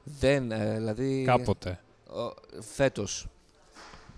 Δεν, 0.03 0.51
ε, 0.51 0.73
δηλαδή... 0.77 1.23
Κάποτε. 1.25 1.79
ο- 2.09 2.61
φέτος. 2.61 3.27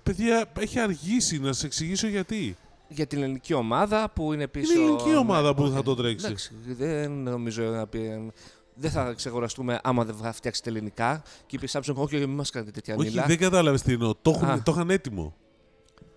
Παιδιά, 0.03 0.51
έχει 0.59 0.79
αργήσει 0.79 1.39
να 1.39 1.53
σα 1.53 1.65
εξηγήσω 1.65 2.07
γιατί. 2.07 2.57
Για 2.89 3.07
την 3.07 3.23
ελληνική 3.23 3.53
ομάδα 3.53 4.09
που 4.09 4.33
είναι 4.33 4.47
πίσω. 4.47 4.71
Είναι 4.73 4.81
η 4.81 4.85
ελληνική 4.85 5.15
ομάδα 5.15 5.53
που 5.55 5.63
όχι. 5.63 5.73
θα 5.73 5.81
το 5.83 5.95
τρέξεις. 5.95 6.25
Εντάξει, 6.27 6.51
δεν 6.65 7.11
νομίζω 7.11 7.63
να 7.63 7.87
πει. 7.87 8.31
Δεν 8.73 8.91
θα 8.91 9.13
ξεχωραστούμε 9.13 9.79
άμα 9.83 10.05
δεν 10.05 10.15
θα 10.15 10.31
φτιάξετε 10.31 10.69
ελληνικά. 10.69 11.23
Και 11.45 11.55
είπε 11.55 11.65
η 11.65 11.69
Samsung, 11.71 11.93
όχι, 11.95 12.17
μην 12.17 12.29
μας 12.29 12.49
κάνετε 12.49 12.71
τέτοια 12.71 12.95
Όχι, 12.95 13.09
μίλα. 13.09 13.25
δεν 13.25 13.37
κατάλαβες 13.37 13.81
τι 13.81 13.93
εννοώ. 13.93 14.15
Το, 14.15 14.31
έχουν- 14.35 14.49
Α. 14.49 14.61
το 14.63 14.71
είχαν 14.71 14.89
έτοιμο. 14.89 15.35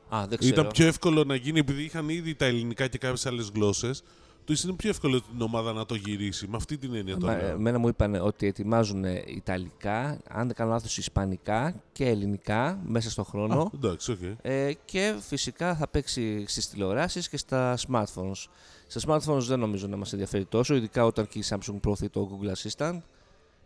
Α, 0.08 0.26
δεν 0.28 0.38
ξέρω. 0.38 0.54
Ήταν 0.54 0.70
πιο 0.72 0.86
εύκολο 0.86 1.24
να 1.24 1.34
γίνει 1.34 1.58
επειδή 1.58 1.82
είχαν 1.82 2.08
ήδη 2.08 2.34
τα 2.34 2.44
ελληνικά 2.44 2.86
και 2.88 2.98
κάποιες 2.98 3.26
άλλες 3.26 3.50
γλώσσες. 3.54 4.02
Του 4.44 4.54
είναι 4.64 4.72
πιο 4.72 4.90
εύκολο 4.90 5.20
την 5.20 5.40
ομάδα 5.40 5.72
να 5.72 5.86
το 5.86 5.94
γυρίσει. 5.94 6.46
Με 6.48 6.56
αυτή 6.56 6.78
την 6.78 6.94
έννοια 6.94 7.16
το 7.16 7.26
Μα, 7.26 7.36
λέω. 7.36 7.48
εμένα 7.48 7.78
μου 7.78 7.88
είπαν 7.88 8.14
ότι 8.14 8.46
ετοιμάζουν 8.46 9.04
Ιταλικά, 9.26 10.18
αν 10.28 10.46
δεν 10.46 10.56
κάνω 10.56 10.70
λάθος 10.70 10.98
Ισπανικά 10.98 11.74
και 11.92 12.06
Ελληνικά 12.08 12.78
μέσα 12.86 13.10
στον 13.10 13.24
χρόνο. 13.24 13.60
Α, 13.60 13.70
εντάξει, 13.74 14.10
οκ. 14.12 14.18
Ε, 14.42 14.72
και 14.84 15.14
φυσικά 15.20 15.74
θα 15.74 15.88
παίξει 15.88 16.44
στις 16.46 16.68
τηλεοράσεις 16.68 17.28
και 17.28 17.36
στα 17.36 17.76
smartphones. 17.88 18.46
Στα 18.86 19.00
smartphones 19.06 19.40
δεν 19.42 19.58
νομίζω 19.58 19.86
να 19.86 19.96
μας 19.96 20.12
ενδιαφέρει 20.12 20.44
τόσο, 20.44 20.74
ειδικά 20.74 21.04
όταν 21.04 21.28
και 21.28 21.38
η 21.38 21.44
Samsung 21.48 21.74
προωθεί 21.80 22.08
το 22.08 22.28
Google 22.32 22.52
Assistant 22.68 22.98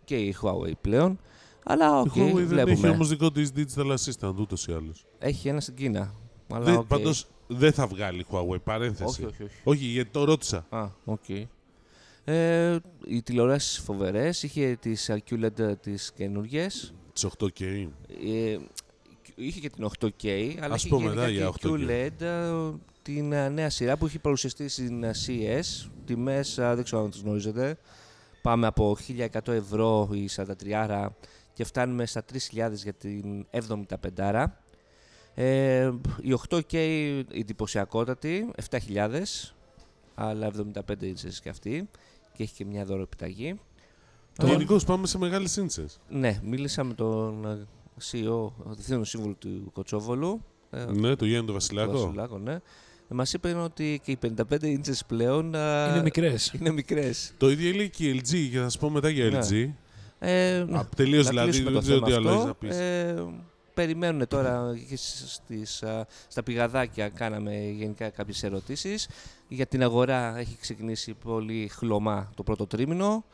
και 0.04 0.16
η 0.16 0.36
Huawei 0.42 0.72
πλέον. 0.80 1.18
Αλλά 1.64 2.00
οκ, 2.00 2.16
Η 2.16 2.20
Huawei 2.20 2.34
δεν 2.34 2.46
βλέπουμε. 2.46 2.72
έχει 2.72 2.88
όμως 2.88 3.08
δικό 3.08 3.30
της 3.32 3.50
digital 3.56 3.94
assistant 3.96 4.34
ούτως 4.38 4.66
ή 4.66 4.72
άλλως. 4.72 5.04
Έχει 5.18 5.48
ένα 5.48 5.60
στην 5.60 5.74
Κίνα. 5.74 6.14
Αλλά 6.52 6.64
Δεν, 6.64 6.76
οκ. 6.76 6.86
Πάντως 6.86 7.26
δεν 7.46 7.72
θα 7.72 7.86
βγάλει 7.86 8.20
η 8.20 8.26
Huawei, 8.30 8.62
παρένθεση. 8.64 9.04
Όχι, 9.04 9.24
όχι, 9.24 9.42
όχι. 9.42 9.60
Όχι, 9.64 9.84
γιατί 9.84 10.10
το 10.10 10.24
ρώτησα. 10.24 10.66
Α, 10.68 10.88
οκ. 11.04 11.28
Ε, 12.24 12.78
οι 13.06 13.22
τηλεοράσεις 13.22 13.78
φοβερές, 13.78 14.42
είχε 14.42 14.76
τις 14.80 15.10
uh, 15.10 15.16
QLED 15.30 15.80
τις 15.80 16.12
καινούργιες. 16.12 16.94
Τις 17.12 17.26
8K. 17.38 17.88
Ε, 18.24 18.56
είχε 19.34 19.60
και 19.60 19.70
την 19.70 19.88
8K, 20.00 20.56
αλλά 20.60 20.74
Ας 20.74 20.84
είχε 20.84 20.94
πούμε, 20.94 21.04
γενικά 21.04 21.26
ναι, 21.26 21.32
για 21.32 21.52
και 21.58 21.68
8K. 21.68 21.70
QLED 21.70 22.20
ε, 22.20 22.72
την 23.02 23.32
ε, 23.32 23.48
νέα 23.48 23.70
σειρά 23.70 23.96
που 23.96 24.06
έχει 24.06 24.18
παρουσιαστεί 24.18 24.68
στην 24.68 25.02
ε, 25.02 25.10
CES. 25.26 25.90
Τιμές, 26.04 26.58
ε, 26.58 26.74
δεν 26.74 26.84
ξέρω 26.84 27.02
αν 27.02 27.10
τις 27.10 27.20
γνωρίζετε. 27.20 27.78
Πάμε 28.42 28.66
από 28.66 28.96
1100 29.18 29.48
ευρώ 29.48 30.08
η 30.12 30.28
43 30.70 31.06
και 31.52 31.64
φτάνουμε 31.64 32.06
στα 32.06 32.24
3.000 32.32 32.38
για 32.72 32.92
την 32.92 33.46
75 33.50 34.46
ε, 35.38 35.90
η 36.22 36.34
8K 36.48 36.74
εντυπωσιακότατη, 37.32 38.50
7.000, 38.70 38.78
αλλά 40.14 40.50
75 40.88 41.02
ίντσες 41.02 41.40
και 41.40 41.48
αυτή 41.48 41.88
και 42.32 42.42
έχει 42.42 42.54
και 42.54 42.64
μια 42.64 42.84
δώρο 42.84 43.02
επιταγή. 43.02 43.60
Το 44.36 44.46
Ε, 44.46 44.50
Γενικώ 44.50 44.76
πάμε 44.86 45.06
σε 45.06 45.18
μεγάλες 45.18 45.50
σύνσε. 45.50 45.84
ναι, 46.08 46.40
μίλησα 46.44 46.84
με 46.84 46.94
τον 46.94 47.44
ε, 47.46 47.58
CEO, 48.10 48.50
ο 48.64 48.72
διευθύνων 48.74 49.04
σύμβουλο 49.04 49.34
του 49.38 49.70
Κοτσόβολου. 49.72 50.42
ε, 50.70 50.84
Ναι, 50.84 51.14
το 51.16 51.24
Γιάννη 51.24 51.40
του 51.40 51.46
του 51.46 51.52
Βασιλάκο. 51.52 51.92
Βασιλάκο, 52.00 52.38
ναι. 52.38 52.58
Μας 53.08 53.32
είπε 53.32 53.52
ότι 53.54 54.00
και 54.04 54.10
οι 54.10 54.18
55 54.50 54.62
ίντσες 54.62 55.04
πλέον 55.04 55.54
ε, 55.54 55.88
Είναι 55.88 56.02
μικρές. 56.02 56.52
είναι 56.60 56.70
μικρές. 56.70 57.32
Το 57.38 57.50
ίδιο 57.50 57.72
λέει 57.74 57.90
και 57.90 58.08
η 58.08 58.20
LG, 58.24 58.48
και 58.52 58.58
θα 58.58 58.68
σα 58.68 58.78
πω 58.78 58.90
μετά 58.90 59.08
για 59.08 59.24
Ναι. 59.30 59.38
LG. 59.38 59.70
Ε, 60.18 60.64
ναι, 60.68 60.84
Τελείως 60.96 61.24
να 61.24 61.30
δηλαδή, 61.30 61.50
κλείσουμε 61.50 61.70
δεν 61.70 61.80
το 61.80 61.86
ξέρω 61.86 61.96
θέμα 61.98 62.06
τι 62.06 62.12
άλλο 62.12 62.28
αυτό. 62.28 62.34
έχεις 62.38 62.46
να 62.46 62.54
πεις. 62.54 62.76
Ε, 62.78 63.24
περιμένουν 63.76 64.28
τώρα 64.28 64.78
και 64.88 64.96
στις, 64.96 65.82
α, 65.82 66.06
στα 66.28 66.42
πηγαδάκια 66.42 67.08
κάναμε 67.08 67.56
γενικά 67.56 68.08
κάποιες 68.10 68.42
ερωτήσεις. 68.42 69.08
Για 69.48 69.66
την 69.66 69.82
αγορά 69.82 70.38
έχει 70.38 70.56
ξεκινήσει 70.60 71.14
πολύ 71.14 71.68
χλωμά 71.68 72.30
το 72.36 72.42
πρώτο 72.42 72.66
τρίμηνο 72.66 73.24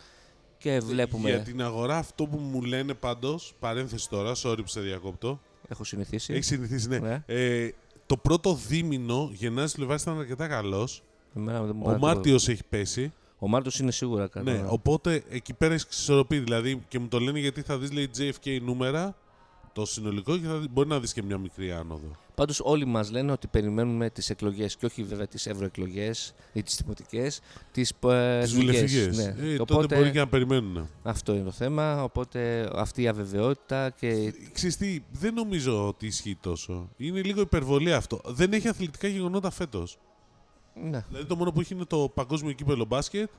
και 0.59 0.81
βλέπουμε... 0.81 1.31
Για 1.31 1.41
την 1.41 1.63
αγορά, 1.63 1.97
αυτό 1.97 2.27
που 2.27 2.39
μου 2.39 2.63
λένε 2.63 2.95
πάντως, 2.95 3.55
παρένθεση 3.61 4.09
τώρα, 4.09 4.33
sorry 4.43 4.57
που 4.57 4.69
σε 4.69 4.81
διακόπτω. 4.81 5.41
Έχω 5.69 5.85
συνηθίσει. 5.85 6.33
Έχεις 6.33 6.47
συνηθίσει, 6.47 6.89
ναι. 6.89 6.99
Ναι. 6.99 7.23
Ε, 7.27 7.71
το 8.07 8.17
πρώτο 8.17 8.55
δίμηνο 8.55 9.31
Γενάρης 9.33 9.73
Φλεβάρης 9.73 10.03
ήταν 10.03 10.19
αρκετά 10.19 10.47
καλός. 10.49 11.03
Εμένα 11.37 11.63
δεν 11.63 11.77
μου 11.77 11.83
Ο 11.85 11.89
κάνει 11.89 12.01
Μάρτιος 12.01 12.49
έχει 12.49 12.63
πέσει. 12.69 13.13
Ο 13.39 13.49
Μάρτιος 13.49 13.79
είναι 13.79 13.91
σίγουρα 13.91 14.27
καλό. 14.27 14.51
Ναι, 14.51 14.65
οπότε 14.69 15.23
εκεί 15.31 15.53
πέρα 15.53 15.73
έχεις 15.73 15.87
ξισορροπεί. 15.87 16.39
Δηλαδή 16.39 16.83
και 16.89 16.99
μου 16.99 17.09
το 17.09 17.19
λένε 17.19 17.39
γιατί 17.39 17.63
θα 17.63 17.79
δεις 17.79 17.93
λέει 17.93 18.11
JFK 18.19 18.59
νούμερα 18.63 19.15
το 19.73 19.87
συνολικό 19.87 20.39
και 20.39 20.47
θα 20.47 20.57
δει- 20.59 20.69
μπορεί 20.73 20.89
να 20.89 21.01
δεις 21.01 21.13
και 21.13 21.23
μια 21.23 21.39
μικρή 21.39 21.73
άνοδο. 21.73 22.17
Πάντως 22.35 22.61
όλοι 22.65 22.85
μας 22.85 23.11
λένε 23.11 23.33
ότι 23.33 23.47
περιμένουμε 23.47 24.11
τις 24.11 24.31
εκλογές 24.31 24.77
και 24.77 24.87
όχι 24.87 25.03
βέβαια 25.03 25.27
τις 25.27 25.47
ευρωεκλογές 25.47 26.35
ή 26.53 26.63
τις 26.63 26.77
δημοτικές, 26.83 27.41
τις 27.73 27.91
ε, 27.91 28.41
Τις 28.43 28.53
εθνικές. 28.53 28.55
βουλευτικές. 28.55 29.17
Ναι. 29.17 29.35
Ε, 29.53 29.55
οπότε 29.61 29.65
Τότε 29.83 29.97
μπορεί 29.97 30.11
και 30.11 30.19
να 30.19 30.29
περιμένουν. 30.29 30.89
αυτό 31.03 31.35
είναι 31.35 31.45
το 31.45 31.51
θέμα, 31.51 32.03
οπότε 32.03 32.71
αυτή 32.75 33.03
η 33.03 33.09
αβεβαιότητα 33.09 33.91
και 33.91 34.35
Ξέρεις 34.53 34.77
τι, 34.77 35.01
δεν 35.11 35.35
νομίζω 35.35 35.87
ότι 35.89 36.07
ισχύει 36.07 36.37
τόσο. 36.41 36.89
Είναι 36.97 37.23
λίγο 37.23 37.41
υπερβολή 37.41 37.93
αυτό. 37.93 38.21
Δεν 38.27 38.53
έχει 38.53 38.69
αθλητικά 38.69 39.09
γεγονότα 39.09 39.51
φέτος. 39.51 39.99
ναι. 40.75 41.05
Δηλαδή 41.09 41.27
το 41.27 41.37
μόνο 41.37 41.53
που 41.53 41.61
έχει 41.61 41.75
είναι 41.75 41.85
το 41.85 42.11
παγκόσμιο 42.15 42.53
κύπελο 42.53 42.85
μπάσκετ 42.85 43.31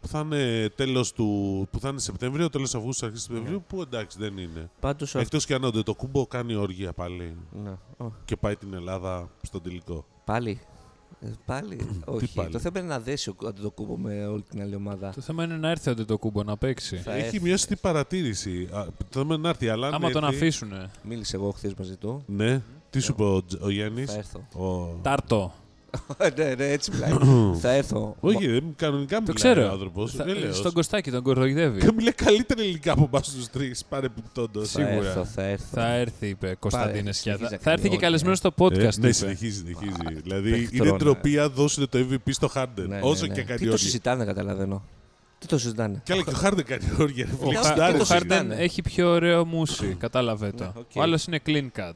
που 0.00 0.08
θα 0.08 0.20
είναι 0.20 0.68
τέλος 0.74 1.12
του. 1.12 1.26
που 1.70 1.80
θα 1.80 1.88
είναι 1.88 1.98
Σεπτέμβριο, 2.00 2.48
τέλος 2.50 2.74
Αυγούστου, 2.74 3.06
αρχής 3.06 3.22
Σεπτεμβρίου, 3.22 3.64
που 3.66 3.80
εντάξει 3.80 4.18
δεν 4.20 4.38
είναι. 4.38 4.70
Πάντως 4.80 5.14
αυ- 5.14 5.24
Εκτός 5.24 5.46
και 5.46 5.54
αν 5.54 5.64
ο 5.64 5.70
το 5.82 5.94
κούμπο 5.94 6.26
κάνει 6.26 6.54
όργια 6.54 6.92
πάλι 6.92 7.36
ναι. 7.64 7.70
Ω, 8.06 8.12
και 8.24 8.36
πάει 8.36 8.56
την 8.56 8.74
Ελλάδα 8.74 9.28
στον 9.42 9.62
τελικό. 9.62 10.04
πάλι. 10.24 10.60
Ε, 11.20 11.26
πάλι. 11.46 11.88
όχι. 12.04 12.34
πάλι; 12.34 12.50
Το 12.50 12.58
θέμα 12.58 12.78
είναι 12.78 12.88
να 12.88 13.00
δέσει 13.00 13.30
ο 13.30 13.34
Αντετοκούμπο 13.46 13.96
με 13.96 14.26
όλη 14.26 14.42
την 14.42 14.60
άλλη 14.62 14.74
ομάδα. 14.74 15.12
Το 15.14 15.20
θέμα 15.20 15.44
είναι 15.44 15.56
να 15.56 15.70
έρθει 15.70 15.90
ο 15.90 16.04
το 16.04 16.18
κούμπο 16.18 16.42
να 16.42 16.56
παίξει. 16.56 16.96
Θα 16.96 17.12
έχει 17.14 17.24
έρθει. 17.26 17.40
μια 17.40 17.56
σωστή 17.56 17.76
παρατήρηση. 17.76 18.68
Α, 18.72 18.84
το 19.10 19.18
θέμα 19.20 19.34
είναι 19.34 19.42
να 19.42 19.48
έρθει, 19.48 19.68
αλλά 19.68 19.86
αν 19.86 19.94
Άμα 19.94 20.10
τον 20.10 20.24
έρθει- 20.24 20.36
αφήσουν. 20.42 20.72
Μίλησε 21.02 21.36
εγώ 21.36 21.50
χθες 21.50 21.74
μαζί 21.78 21.96
του. 21.96 22.22
Ναι, 22.26 22.62
τι 22.90 23.00
σου 23.00 23.12
είπε 23.12 23.22
ο, 23.22 23.44
Τζ- 23.44 23.62
ο 23.62 23.70
Γιάννης; 23.70 24.10
Θα 24.12 24.18
έρθω. 24.18 24.46
Ο... 24.64 24.98
Τάρτο. 25.02 25.52
ναι, 26.36 26.54
ναι, 26.54 26.66
έτσι 26.70 26.90
μιλάει. 26.90 27.12
θα 27.62 27.70
έρθω. 27.70 28.16
Όχι, 28.20 28.46
δεν 28.46 28.64
κανονικά 28.76 29.16
Το 29.16 29.22
μιλάει 29.22 29.34
ξέρω. 29.54 29.68
ο 29.68 29.72
άνθρωπος. 29.72 30.12
Θα- 30.14 30.24
Στον 30.52 30.72
Κωστάκη 30.72 31.10
τον 31.10 31.22
κοροϊδεύει. 31.22 31.80
Και 31.80 31.92
μιλάει 31.96 32.12
καλύτερα 32.12 32.60
ελληνικά 32.62 32.92
από 32.92 33.08
εμάς 33.12 33.28
τους 33.32 33.48
τρεις, 33.48 33.84
παρεπιπτόντω. 33.84 34.60
Θα 34.60 34.66
Σίγουρα. 34.66 34.94
έρθω, 35.08 35.24
θα 35.24 35.42
έρθω. 35.42 35.64
Θα 35.72 35.86
έρθει, 35.94 36.26
είπε 36.28 36.56
Κωνσταντίνε 36.58 37.12
Σκιάδα. 37.12 37.36
συνεχίζει 37.38 37.54
να 37.54 37.58
Θα 37.62 37.70
έρθει 37.70 37.82
κάνει 37.82 37.88
και 37.88 37.94
ό,τι, 37.94 38.04
καλεσμένος 38.04 38.38
ε. 38.38 38.40
στο 38.40 38.64
podcast. 38.64 38.74
ναι, 38.98 39.06
είπε. 39.06 39.12
συνεχίζει, 39.12 39.56
συνεχίζει. 39.58 40.20
δηλαδή 40.22 40.50
Παιχτρόνα. 40.50 40.88
είναι 40.88 40.98
ντροπή 40.98 41.38
αν 41.38 41.50
δώσουν 41.54 41.88
το 41.88 41.98
MVP 41.98 42.30
στο 42.30 42.50
Harden. 42.54 42.66
Ναι, 42.74 42.84
ναι, 42.96 42.98
όσο 43.02 43.26
ναι. 43.26 43.34
και 43.34 43.42
κάνει 43.42 43.58
Τι 43.58 43.64
το 43.66 43.70
όργια. 43.72 43.76
συζητάνε, 43.86 44.24
καταλαβαίνω. 44.24 44.82
Τι 45.38 45.46
το 45.46 45.58
συζητάνε. 45.58 46.00
Κι 46.04 46.12
άλλο 46.12 46.22
και 46.22 46.30
ο 46.30 46.38
Harden 46.42 46.62
κάνει 46.64 46.84
όργια. 47.00 47.26
ρε 47.30 47.36
φίλε, 47.36 47.48
Ο, 47.48 47.52
Χα- 47.52 47.60
Χα- 47.62 47.68
εξηντάρες 47.68 47.94
ο 47.94 47.98
το 47.98 48.04
είναι. 48.04 48.18
Χάρντεν 48.18 48.38
συζητάνε. 48.38 48.62
έχει 48.62 48.82
πιο 48.82 49.10
ωραίο 49.10 49.44
μουσι, 49.44 49.96
κατάλαβε 49.98 50.50
το. 50.52 50.64
Ναι, 50.64 50.70
οκ. 50.74 50.90
Ο 50.94 51.02
άλλος 51.02 51.24
είναι 51.24 51.40
clean 51.46 51.68
cut. 51.80 51.92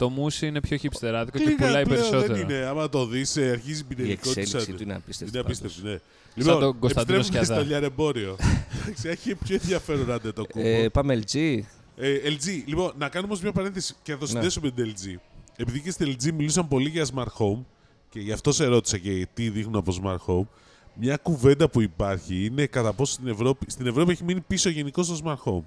Το 0.00 0.08
μουσι 0.08 0.46
είναι 0.46 0.60
πιο 0.60 0.76
hipsterάδικο 0.82 1.28
και 1.32 1.44
Κλίκα 1.44 1.66
πουλάει 1.66 1.84
πλέον 1.84 2.00
περισσότερο. 2.00 2.34
Δεν 2.34 2.48
είναι. 2.48 2.54
Άμα 2.66 2.88
το 2.88 3.06
δεις, 3.06 3.36
αρχίζει 3.36 3.80
η 3.80 3.86
Η 3.90 3.94
πινελικότητα. 3.94 4.40
εξέλιξη 4.40 4.72
του 4.72 4.82
είναι 4.82 4.94
απίστευτη. 4.94 5.36
Είναι 5.36 5.44
απίστευτη, 5.46 5.82
ναι. 5.82 6.44
τον 6.44 6.78
Κωνσταντίνο 6.78 7.16
επιστρέφουμε 7.18 7.22
Σκιαδά. 7.22 7.54
στο 7.54 7.64
λιαρεμπόριο. 7.64 8.36
Εντάξει, 8.82 9.08
Έχει 9.08 9.34
πιο 9.34 9.54
ενδιαφέρον 9.54 10.12
άντε 10.12 10.32
το 10.32 10.44
κούμπο. 10.46 10.66
Ε, 10.68 10.88
πάμε 10.88 11.22
LG. 11.26 11.60
Ε, 11.96 12.16
LG, 12.24 12.62
λοιπόν, 12.66 12.92
να 12.98 13.08
κάνουμε 13.08 13.32
όμως 13.32 13.42
μια 13.42 13.52
παρένθεση 13.52 13.94
και 14.02 14.12
να 14.12 14.18
το 14.18 14.24
Ναι. 14.24 14.30
συνδέσω 14.30 14.60
με 14.62 14.70
την 14.70 14.94
LG. 14.94 15.16
Επειδή 15.56 15.80
και 15.80 15.90
στην 15.90 16.16
LG 16.16 16.32
μιλούσαν 16.32 16.68
πολύ 16.68 16.88
για 16.88 17.06
smart 17.14 17.32
home 17.38 17.64
και 18.08 18.20
γι' 18.20 18.32
αυτό 18.32 18.52
σε 18.52 18.64
ρώτησα 18.64 18.98
και 18.98 19.26
τι 19.34 19.48
δείχνουν 19.48 19.76
από 19.76 19.94
smart 20.02 20.32
home. 20.34 20.46
Μια 20.94 21.16
κουβέντα 21.16 21.68
που 21.68 21.80
υπάρχει 21.80 22.44
είναι 22.44 22.66
κατά 22.66 22.92
πόσο 22.92 23.12
στην 23.12 23.26
Ευρώπη, 23.26 23.70
στην 23.70 23.86
Ευρώπη 23.86 24.10
έχει 24.12 24.24
μείνει 24.24 24.40
πίσω 24.40 24.68
γενικώς 24.68 25.08
το 25.08 25.20
smart 25.24 25.50
home. 25.52 25.62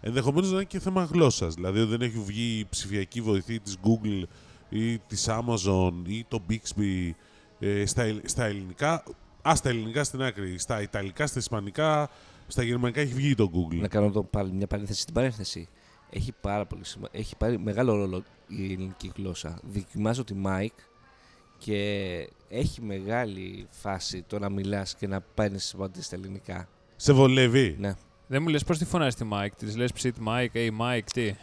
Ενδεχομένως 0.00 0.48
να 0.50 0.54
είναι 0.54 0.64
και 0.64 0.78
θέμα 0.80 1.04
γλώσσας. 1.04 1.54
Δηλαδή, 1.54 1.80
ότι 1.80 1.90
δεν 1.90 2.00
έχει 2.00 2.18
βγει 2.18 2.58
η 2.58 2.66
ψηφιακή 2.70 3.20
βοηθή 3.20 3.60
της 3.60 3.76
Google 3.82 4.22
ή 4.68 4.98
της 4.98 5.26
Amazon 5.28 5.92
ή 6.06 6.24
το 6.28 6.42
Bixby 6.50 7.10
ε, 7.58 7.86
στα, 7.86 8.02
ελ- 8.02 8.28
στα 8.28 8.44
ελληνικά. 8.44 9.02
Α, 9.48 9.52
στα 9.56 9.68
ελληνικά 9.68 10.04
στην 10.04 10.22
άκρη. 10.22 10.58
Στα 10.58 10.82
ιταλικά, 10.82 11.26
στα 11.26 11.38
ισπανικά, 11.38 12.10
στα 12.46 12.62
γερμανικά 12.62 13.00
έχει 13.00 13.14
βγει 13.14 13.34
το 13.34 13.50
Google. 13.54 13.76
Να 13.80 13.88
κάνω 13.88 14.06
εδώ 14.06 14.22
πάλι 14.24 14.52
μια 14.52 14.66
παρένθεση 14.66 15.00
στην 15.00 15.14
παρένθεση. 15.14 15.68
Έχει 16.10 16.32
πάρα 16.40 16.66
πολύ 16.66 16.84
σημα... 16.84 17.08
Έχει 17.10 17.36
πάρει 17.36 17.58
μεγάλο 17.58 17.94
ρόλο 17.94 18.22
η 18.46 18.64
ελληνική 18.64 19.12
γλώσσα. 19.16 19.60
Δοκιμάζω 19.72 20.24
τη 20.24 20.34
Mike 20.46 20.82
και 21.58 22.28
έχει 22.48 22.82
μεγάλη 22.82 23.66
φάση 23.70 24.22
το 24.22 24.38
να 24.38 24.48
μιλάς 24.50 24.94
και 24.94 25.06
να 25.06 25.20
παίρνεις 25.20 25.74
απαντήσεις 25.74 26.06
στα 26.06 26.16
ελληνικά. 26.16 26.68
Σε 26.96 27.12
βολεύει; 27.12 27.76
Ναι, 27.78 27.94
Δεν 28.32 28.42
μου 28.42 28.48
λες 28.48 28.64
πώς 28.64 28.78
τη 28.78 28.84
φωνάζεις 28.84 29.14
τη 29.14 29.28
Mike, 29.32 29.50
της 29.56 29.76
λες 29.76 29.92
ψιτ 29.92 30.16
Mike, 30.26 30.48
hey 30.54 30.70
Mike, 30.80 31.04
τι; 31.12 31.34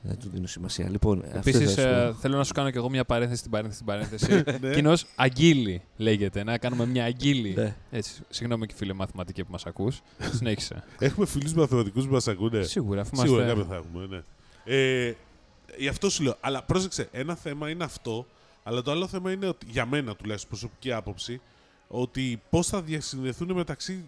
δεν 0.00 0.18
του 0.18 0.28
δίνω 0.32 0.46
σημασία. 0.46 0.90
Λοιπόν, 0.90 1.22
αυτό 1.24 1.38
Επίσης, 1.38 1.74
θα 1.74 1.80
σου 1.80 2.12
πω. 2.12 2.18
θέλω 2.20 2.36
να 2.36 2.44
σου 2.44 2.52
κάνω 2.52 2.70
και 2.70 2.78
εγώ 2.78 2.90
μια 2.90 3.04
παρένθεση 3.04 3.38
στην 3.38 3.50
παρένθεση 3.50 3.74
στην 3.74 3.86
παρένθεση. 3.86 4.42
Ναι. 4.66 4.74
Κοινώς 4.74 5.06
Αγγίλη 5.16 5.82
λέγεται. 5.96 6.44
Να 6.44 6.58
κάνουμε 6.58 6.86
μια 6.86 7.04
Αγγίλη. 7.04 7.54
Ναι. 7.54 7.76
Έτσι. 7.90 8.22
Συγγνώμη 8.28 8.66
και 8.66 8.74
φίλε 8.76 8.92
μαθηματική 8.92 9.44
που 9.44 9.50
μας 9.52 9.66
ακούς. 9.66 10.00
Συνέχισε. 10.36 10.84
Έχουμε 10.98 11.26
φίλους 11.26 11.54
μαθηματικούς 11.54 12.06
που 12.06 12.12
μας 12.12 12.28
ακούνε. 12.28 12.62
Σίγουρα, 12.62 13.00
αφού 13.00 13.16
Σίγουρα 13.16 13.44
είμαστε. 13.44 13.60
κάποιον 13.60 13.66
θα 13.66 13.88
έχουμε, 13.88 14.06
ναι. 14.06 14.22
Ε, 14.64 15.14
γι' 15.78 15.88
αυτό 15.88 16.10
σου 16.10 16.22
λέω. 16.22 16.36
Αλλά 16.40 16.62
πρόσεξε, 16.62 17.08
ένα 17.12 17.34
θέμα 17.34 17.70
είναι 17.70 17.84
αυτό, 17.84 18.26
αλλά 18.62 18.82
το 18.82 18.90
άλλο 18.90 19.06
θέμα 19.06 19.32
είναι 19.32 19.46
ότι, 19.46 19.66
για 19.70 19.86
μένα 19.86 20.16
τουλάχιστον 20.16 20.50
προσωπική 20.50 20.92
άποψη, 20.92 21.40
ότι 21.88 22.42
πώς 22.50 22.66
θα 22.66 22.82
διασυνδεθούν 22.82 23.52
μεταξύ 23.52 24.04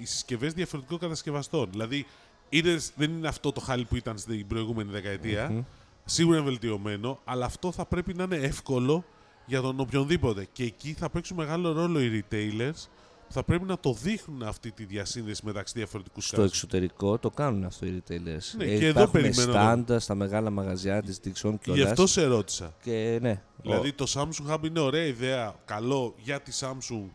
οι 0.00 0.04
συσκευές 0.04 0.52
διαφορετικών 0.52 0.98
κατασκευαστών. 0.98 1.68
Δηλαδή, 1.70 2.06
είδες, 2.48 2.92
δεν 2.96 3.10
είναι 3.10 3.28
αυτό 3.28 3.52
το 3.52 3.60
χάλι 3.60 3.84
που 3.84 3.96
ήταν 3.96 4.18
στην 4.18 4.46
προηγούμενη 4.46 4.90
δεκαετία. 4.90 5.48
Μμμ. 5.50 5.62
Σίγουρα 6.04 6.36
είναι 6.38 6.46
βελτιωμένο, 6.46 7.20
αλλά 7.24 7.44
αυτό 7.44 7.72
θα 7.72 7.86
πρέπει 7.86 8.14
να 8.14 8.22
είναι 8.24 8.36
εύκολο 8.36 9.04
για 9.46 9.60
τον 9.60 9.80
οποιονδήποτε. 9.80 10.46
Και 10.52 10.64
εκεί 10.64 10.92
θα 10.92 11.10
παίξουν 11.10 11.36
μεγάλο 11.36 11.72
ρόλο 11.72 12.00
οι 12.00 12.24
retailers 12.30 12.86
που 13.26 13.32
θα 13.32 13.42
πρέπει 13.42 13.64
να 13.64 13.78
το 13.78 13.92
δείχνουν 13.92 14.42
αυτή 14.42 14.70
τη 14.72 14.84
διασύνδεση 14.84 15.40
μεταξύ 15.44 15.72
διαφορετικούς 15.76 16.26
Στο 16.26 16.42
cars. 16.42 16.46
εξωτερικό 16.46 17.18
το 17.18 17.30
κάνουν 17.30 17.64
αυτό 17.64 17.86
οι 17.86 18.02
retailers. 18.08 18.56
Ναι, 18.56 18.64
Ε, 18.64 18.78
και 18.78 18.86
εδώ 18.86 18.88
υπάρχουν 18.88 19.10
περιμένω 19.10 19.52
να- 19.52 19.60
στάντα 19.60 19.98
στα 20.00 20.14
μεγάλα 20.14 20.50
μαγαζιά 20.50 21.02
της 21.02 21.20
Dixon 21.24 21.54
και 21.60 21.72
Γι' 21.72 21.82
αυτό 21.82 22.06
σε 22.06 22.24
ρώτησα. 22.24 22.74
Και 22.82 23.18
ναι, 23.22 23.42
Δηλαδή 23.62 23.92
το 23.92 24.06
Samsung 24.14 24.52
Hub 24.54 24.64
είναι 24.64 24.80
ωραία 24.80 25.04
ιδέα, 25.04 25.54
καλό 25.64 26.14
για 26.18 26.40
τη 26.40 26.52
Samsung. 26.60 27.08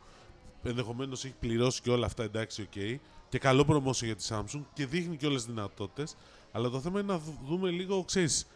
Ενδεχομένως 0.63 1.25
έχει 1.25 1.34
πληρώσει 1.39 1.82
και 1.82 1.89
όλα 1.89 2.06
αυτά, 2.06 2.24
εντάξει, 2.24 2.62
οκ. 2.62 3.01
Και 3.30 3.38
καλό 3.38 3.66
promotion 3.70 4.04
για 4.06 4.16
τη 4.16 4.28
Samsung 4.30 4.62
και 4.74 4.86
δείχνει 4.86 5.16
και 5.18 5.25
όλες 5.25 5.46
τις 5.46 5.54
δυνατότητες. 5.54 6.16
Αλλά 6.51 6.70
το 6.70 6.80
θέμα 6.80 7.00
είναι 7.00 7.12
να 7.13 7.20
δου- 7.20 7.38
δούμε 7.48 7.70
λίγο, 7.70 8.04
ξέρεις, 8.04 8.48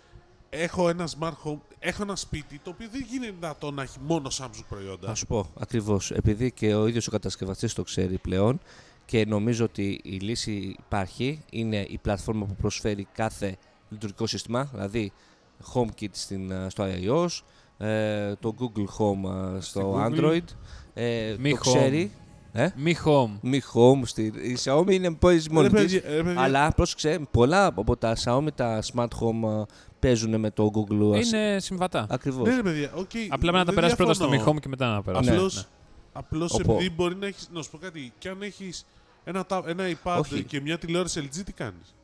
έχω 0.49 0.89
ένα 0.89 1.07
smart 1.19 1.33
home, 1.45 1.59
έχω 1.79 2.03
ένα 2.03 2.15
σπίτι 2.15 2.59
το 2.63 2.69
οποίο 2.69 2.87
δεν 2.91 3.05
γίνεται 3.09 3.31
δυνατό 3.39 3.71
να 3.71 3.81
έχει 3.81 3.97
μόνο 4.01 4.29
Samsung 4.31 4.63
προϊόντα. 4.69 5.07
Θα 5.07 5.15
σου 5.15 5.27
πω 5.27 5.49
ακριβώς. 5.59 6.11
Επειδή 6.11 6.51
και 6.51 6.75
ο 6.75 6.87
ίδιος 6.87 7.07
ο 7.07 7.11
κατασκευαστής 7.11 7.73
το 7.73 7.83
ξέρει 7.83 8.17
πλέον 8.17 8.59
και 9.05 9.25
νομίζω 9.25 9.65
ότι 9.65 9.99
η 10.03 10.17
λύση 10.17 10.75
υπάρχει, 10.85 11.43
είναι 11.51 11.85
η 11.89 11.97
πλατφόρμα 12.01 12.45
που 12.45 12.55
προσφέρει 12.55 13.07
κάθε 13.13 13.57
λειτουργικό 13.89 14.27
σύστημα, 14.27 14.63
δηλαδή 14.73 15.11
HomeKit 15.73 16.07
στην, 16.11 16.51
ε, 16.51 16.69
στο 16.69 16.85
iOS, 16.87 17.41
ε, 17.85 18.35
το 18.35 18.55
Google 18.59 18.85
Home 18.97 19.55
ε, 19.55 19.59
στο 19.59 20.05
Google. 20.05 20.41
Android. 20.95 20.99
Ε, 21.01 21.35
Mi 21.39 21.49
το 21.49 21.55
Home. 21.55 21.59
ξέρει. 21.59 22.11
Ε; 22.55 22.69
Μη 22.75 22.95
home. 23.05 23.45
Mi 23.47 23.59
Home. 23.73 24.01
Στη, 24.05 24.23
η 24.25 24.57
Xiaomi 24.63 24.91
είναι 24.91 25.13
πόης 25.13 25.47
Ρε 25.47 25.53
μόνη 25.53 25.69
της. 25.69 25.81
παιδιά, 25.81 26.01
ρε 26.15 26.23
παιδιά, 26.23 26.41
Αλλά 26.41 26.71
πρόσεξε, 26.71 27.19
πολλά 27.31 27.65
από 27.65 27.97
τα 27.97 28.15
Xiaomi, 28.23 28.47
τα 28.55 28.81
Smart 28.93 29.07
Home 29.19 29.59
ε, 29.59 29.63
παίζουν 29.99 30.39
με 30.39 30.49
το 30.51 30.71
Google 30.73 31.11
Assistant. 31.11 31.25
Είναι 31.25 31.57
συμβατά. 31.59 32.05
Ακριβώς. 32.09 32.47
ναι, 32.47 32.55
ρε 32.55 32.61
παιδιά, 32.61 32.91
οκ. 32.95 33.09
Απλά 33.29 33.37
πρέπει 33.37 33.51
να 33.51 33.57
τα 33.59 33.63
δεν 33.63 33.73
περάσει 33.73 33.95
πρώτα 33.95 34.13
στο 34.13 34.27
διαφωνώ. 34.29 34.51
Mi 34.51 34.55
Home 34.55 34.59
και 34.61 34.67
μετά 34.67 34.87
να 34.93 35.01
περάσει. 35.01 35.29
Ναι. 35.29 35.35
Απλώς, 35.35 35.55
Ναι. 35.55 35.61
απλώς 36.13 36.53
Οπό. 36.53 36.73
επειδή 36.73 36.89
μπορεί 36.89 37.15
να 37.15 37.27
έχεις, 37.27 37.49
να 37.53 37.61
σου 37.61 37.69
πω 37.69 37.77
κάτι, 37.77 38.13
και 38.17 38.29
αν 38.29 38.41
έχεις 38.41 38.85
ένα, 39.23 39.45
τα- 39.45 39.63
ένα 39.67 39.83
iPad 40.03 40.19
Όχι. 40.19 40.43
και 40.43 40.61
μια 40.61 40.77
τηλεόραση 40.77 41.29
LG, 41.33 41.43
τι 41.45 41.51
κάνεις; 41.53 41.95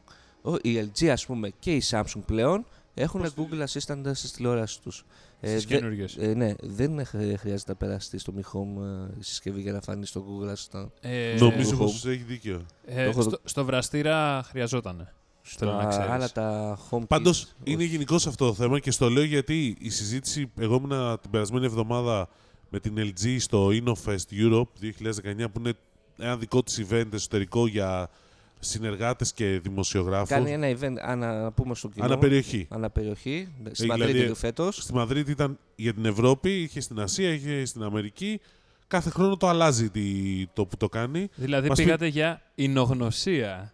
Ο- 0.41 0.55
Η 0.61 0.77
LG 0.93 1.07
ας 1.07 1.25
πούμε 1.25 1.51
και 1.59 1.71
η 1.75 1.83
Samsung 1.89 2.21
πλέον 2.25 2.65
έχουν 2.93 3.21
Πώς 3.21 3.33
τη- 3.33 3.41
Google 3.51 3.63
Assistant 3.63 4.11
στις 4.13 4.31
τηλεόρασεις 4.31 4.79
τους. 4.79 5.05
Στις 5.41 5.65
δε- 5.65 5.75
καινούργιες. 5.75 6.15
ε, 6.19 6.33
ναι, 6.33 6.53
δεν 6.61 7.05
χρ- 7.05 7.37
χρειάζεται 7.39 7.71
να 7.71 7.75
περάσει 7.77 8.17
στο 8.17 8.33
Mi 8.37 8.39
Home 8.41 8.83
ε, 8.83 9.15
η 9.19 9.23
συσκευή 9.23 9.61
για 9.61 9.71
να 9.71 9.81
φανεί 9.81 10.05
στο 10.05 10.25
Google 10.27 10.53
Assistant. 10.53 10.87
Ε, 11.01 11.35
Νομίζω 11.39 11.75
Home. 11.75 11.77
πως 11.77 12.05
έχει 12.05 12.23
δίκιο. 12.23 12.65
ε, 12.85 13.03
Το 13.03 13.09
έχω- 13.09 13.21
στο, 13.21 13.39
στο 13.43 13.65
βραστήρα 13.65 14.43
χρειαζόταν. 14.49 15.13
Θέλω 15.41 15.71
να 15.71 15.79
Στα 15.81 15.89
ξέρεις. 15.89 16.09
άλλα 16.09 16.31
τα 16.31 16.77
HomeKit. 16.89 17.07
Πάντως 17.07 17.41
όχι. 17.43 17.51
είναι 17.63 17.83
γενικώ 17.83 18.15
αυτό 18.15 18.35
το 18.47 18.53
θέμα 18.53 18.79
και 18.79 18.91
στο 18.91 19.09
λέω 19.09 19.23
γιατί 19.23 19.77
η 19.79 19.89
συζήτηση. 19.89 20.51
Εγώ 20.59 20.75
ήμουν 20.75 21.19
την 21.21 21.29
περασμένη 21.31 21.65
εβδομάδα 21.65 22.29
με 22.69 22.79
την 22.79 22.95
LG 22.97 23.35
στο 23.39 23.67
InnoFest 23.71 24.31
Europe 24.31 24.63
2019 24.79 25.49
που 25.51 25.59
είναι 25.59 25.73
ένα 26.17 26.37
δικό 26.37 26.63
της 26.63 26.85
event 26.89 27.13
εσωτερικό 27.13 27.67
για 27.67 28.09
συνεργάτες 28.59 29.33
και 29.33 29.59
δημοσιογράφους. 29.63 30.29
Κάνει 30.29 30.51
ένα 30.51 30.67
event, 30.79 30.95
ανα, 31.01 31.41
να 31.41 31.51
πούμε 31.51 31.75
στο 31.75 31.89
κοινό. 31.89 32.05
Αναπεριοχή. 32.05 32.67
Αναπεριοχή. 32.69 33.47
Στη 33.71 33.83
Ε, 33.83 33.87
Μαδρίτη 33.87 34.11
δηλαδή, 34.11 34.33
φέτος. 34.33 34.75
Στη 34.75 34.93
Μαδρίτη 34.93 35.31
ήταν 35.31 35.59
για 35.75 35.93
την 35.93 36.05
Ευρώπη, 36.05 36.61
είχε 36.61 36.79
στην 36.81 36.99
Ασία, 36.99 37.33
είχε 37.33 37.65
στην 37.65 37.83
Αμερική. 37.83 38.39
Κάθε 38.87 39.09
χρόνο 39.09 39.37
το 39.37 39.47
αλλάζει 39.47 39.89
τι- 39.89 40.47
το 40.53 40.65
που 40.65 40.77
το 40.77 40.89
κάνει. 40.89 41.29
Δηλαδή 41.35 41.67
Μας 41.67 41.77
πει- 41.77 41.83
πήγατε 41.83 42.07
για 42.07 42.41
εινογνωσία. 42.55 43.73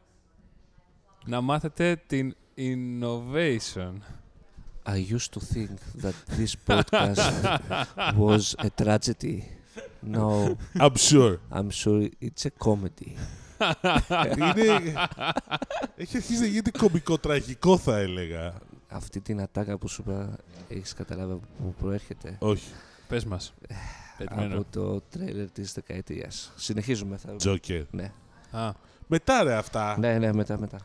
Να 1.26 1.42
μάθετε 1.42 2.02
την 2.08 2.36
Innovation. 2.58 3.94
I 4.88 4.98
used 5.16 5.32
to 5.36 5.40
think 5.54 5.76
that 6.04 6.16
this 6.40 6.54
podcast 6.68 7.32
was 8.26 8.44
a 8.58 8.70
tragedy. 8.84 9.38
No, 10.18 10.56
I'm 10.86 10.96
sure. 11.10 11.34
I'm 11.58 11.70
sure 11.82 12.00
it's 12.28 12.46
a 12.46 12.54
comedy. 12.68 13.12
Είναι... 14.38 14.94
Έχει 15.96 16.18
αρχίσει 16.18 16.40
να 16.40 16.46
γίνεται 16.46 16.72
κομικό 16.78 17.18
τραγικό, 17.18 17.78
θα 17.78 17.98
έλεγα. 17.98 18.54
Αυτή 18.88 19.22
την 19.22 19.42
ατάκα 19.42 19.78
που 19.78 19.88
σου 19.88 20.04
είπα, 20.08 20.36
έχεις 20.68 20.94
καταλάβει 20.94 21.32
από 21.32 21.42
πού 21.58 21.74
προέρχεται; 21.82 22.36
Όχι. 22.40 22.68
Πες 23.08 23.26
μας. 23.26 23.54
Περιμένω. 24.18 24.56
Από 24.56 24.66
το 24.72 25.02
τρέλερ 25.10 25.52
της 25.52 25.74
δεκαετίας. 25.74 26.52
Συνεχίζουμε. 26.56 27.18
Θα... 27.18 27.36
Τζόκερ. 27.36 27.82
Ναι. 27.92 28.12
Α, 28.52 28.72
Μετά 29.08 29.44
ρε 29.44 29.54
αυτά. 29.56 29.98
ναι, 30.00 30.18
ναι, 30.18 30.34
μετά, 30.34 30.60
μετά. 30.60 30.78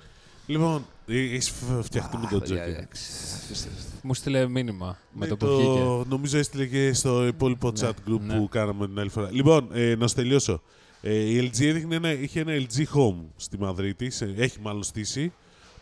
Λοιπόν, 0.47 0.87
έχεις 1.07 1.53
φτιαχτεί 1.83 2.17
με 2.17 2.27
τον 2.27 2.37
Α, 2.39 2.41
παιδιά, 2.41 2.57
Τζόκερ. 2.57 2.69
εντάξει. 2.69 3.03
Αφήστε. 3.45 3.69
μου 4.03 4.15
στείλε 4.15 4.49
μήνυμα 4.49 4.99
με 5.13 5.25
Ναι, 5.25 5.27
το 5.27 5.37
που 5.37 5.47
βγήκε. 5.47 6.09
Νομίζω 6.09 6.39
έστειλε 6.39 6.67
και 6.67 6.93
στο 6.93 7.27
υπόλοιπο 7.27 7.71
Ναι, 7.71 7.81
chat 7.89 8.11
group 8.11 8.21
ναι. 8.21 8.37
που 8.37 8.49
κάναμε 8.51 8.87
την 8.87 8.99
άλλη 8.99 9.09
φορά. 9.11 9.29
Λοιπόν, 9.33 9.69
ε, 9.73 9.95
να 9.97 10.09
σου 10.09 10.15
τελειώσω. 10.15 10.63
Ε, 11.03 11.15
η 11.15 11.51
LG 11.53 11.61
έδειχνε 11.65 11.95
ένα, 11.95 12.13
είχε 12.13 12.41
ένα 12.41 12.53
LG 12.53 12.79
Home 12.97 13.25
στη 13.37 13.59
Μαδρίτη, 13.59 14.11
σε- 14.11 14.35
έχει 14.37 14.61
μάλλον 14.61 14.83
στήσει, 14.83 15.33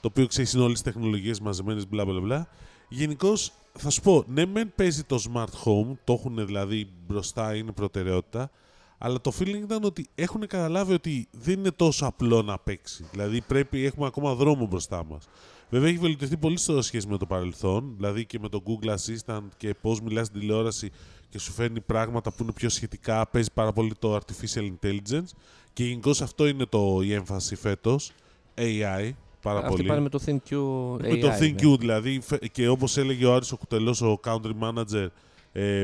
το 0.00 0.08
οποίο 0.08 0.26
ξέρεις 0.26 0.52
είναι 0.52 0.62
όλες 0.62 0.82
τις 0.82 0.92
τεχνολογίες 0.92 1.40
μαζεμένες, 1.40 1.88
μπλα 1.88 2.04
μπλα 2.04 2.20
μπλα. 2.20 2.48
Γενικώς, 2.88 3.52
θα 3.72 3.90
σου 3.90 4.00
πω, 4.00 4.24
ναι, 4.26 4.46
μεν 4.46 4.72
παίζει 4.74 5.04
το 5.04 5.22
smart 5.32 5.64
home, 5.64 5.96
το 6.04 6.12
έχουν 6.12 6.46
δηλαδή 6.46 6.88
μπροστά, 7.06 7.54
είναι 7.54 7.72
προτεραιότητα, 7.72 8.50
αλλά 8.98 9.20
το 9.20 9.32
feeling 9.38 9.60
ήταν 9.62 9.84
ότι 9.84 10.06
έχουν 10.14 10.46
καταλάβει 10.46 10.92
ότι 10.92 11.28
δεν 11.30 11.58
είναι 11.58 11.70
τόσο 11.70 12.06
απλό 12.06 12.42
να 12.42 12.58
παίξει. 12.58 13.04
Δηλαδή 13.12 13.40
πρέπει, 13.40 13.84
έχουμε 13.84 14.06
ακόμα 14.06 14.34
δρόμο 14.34 14.66
μπροστά 14.66 15.04
μας. 15.04 15.28
Βέβαια 15.70 15.88
έχει 15.88 15.98
βελτιωθεί 15.98 16.36
πολύ 16.36 16.56
στο 16.58 16.82
σχέση 16.82 17.06
με 17.08 17.18
το 17.18 17.26
παρελθόν, 17.26 17.92
δηλαδή 17.96 18.24
και 18.26 18.38
με 18.38 18.48
το 18.48 18.62
Google 18.66 18.88
Assistant 18.94 19.42
και 19.56 19.74
πώς 19.80 20.00
μιλάς 20.00 20.26
στην 20.26 20.40
τηλεόραση 20.40 20.90
και 21.28 21.38
σου 21.38 21.52
φέρνει 21.52 21.80
πράγματα 21.80 22.30
που 22.30 22.42
είναι 22.42 22.52
πιο 22.52 22.68
σχετικά, 22.68 23.26
παίζει 23.28 23.48
πάρα 23.54 23.72
πολύ 23.72 23.92
το 23.98 24.16
Artificial 24.16 24.70
Intelligence 24.80 25.28
και 25.72 25.84
γενικώς 25.84 26.22
αυτό 26.22 26.46
είναι 26.46 26.64
το, 26.66 27.00
η 27.02 27.12
έμφαση 27.12 27.56
φέτος. 27.56 28.12
AI, 28.54 29.10
πάρα 29.42 29.58
Αυτοί 29.58 29.70
πολύ. 29.70 29.88
πάνε 29.88 30.00
με 30.00 30.08
το 30.08 30.20
ThinQ 30.26 30.52
AI. 30.96 31.08
Με 31.08 31.16
το 31.16 31.26
ναι. 31.28 31.38
ThinQ 31.40 31.78
δηλαδή 31.78 32.20
φε- 32.20 32.46
και 32.48 32.68
όπως 32.68 32.96
έλεγε 32.96 33.26
ο 33.26 33.34
Άρης 33.34 33.52
ο 33.52 33.56
Κουτελός, 33.56 34.02
ο 34.02 34.20
Country 34.24 34.52
Manager, 34.62 35.06
ε, 35.52 35.82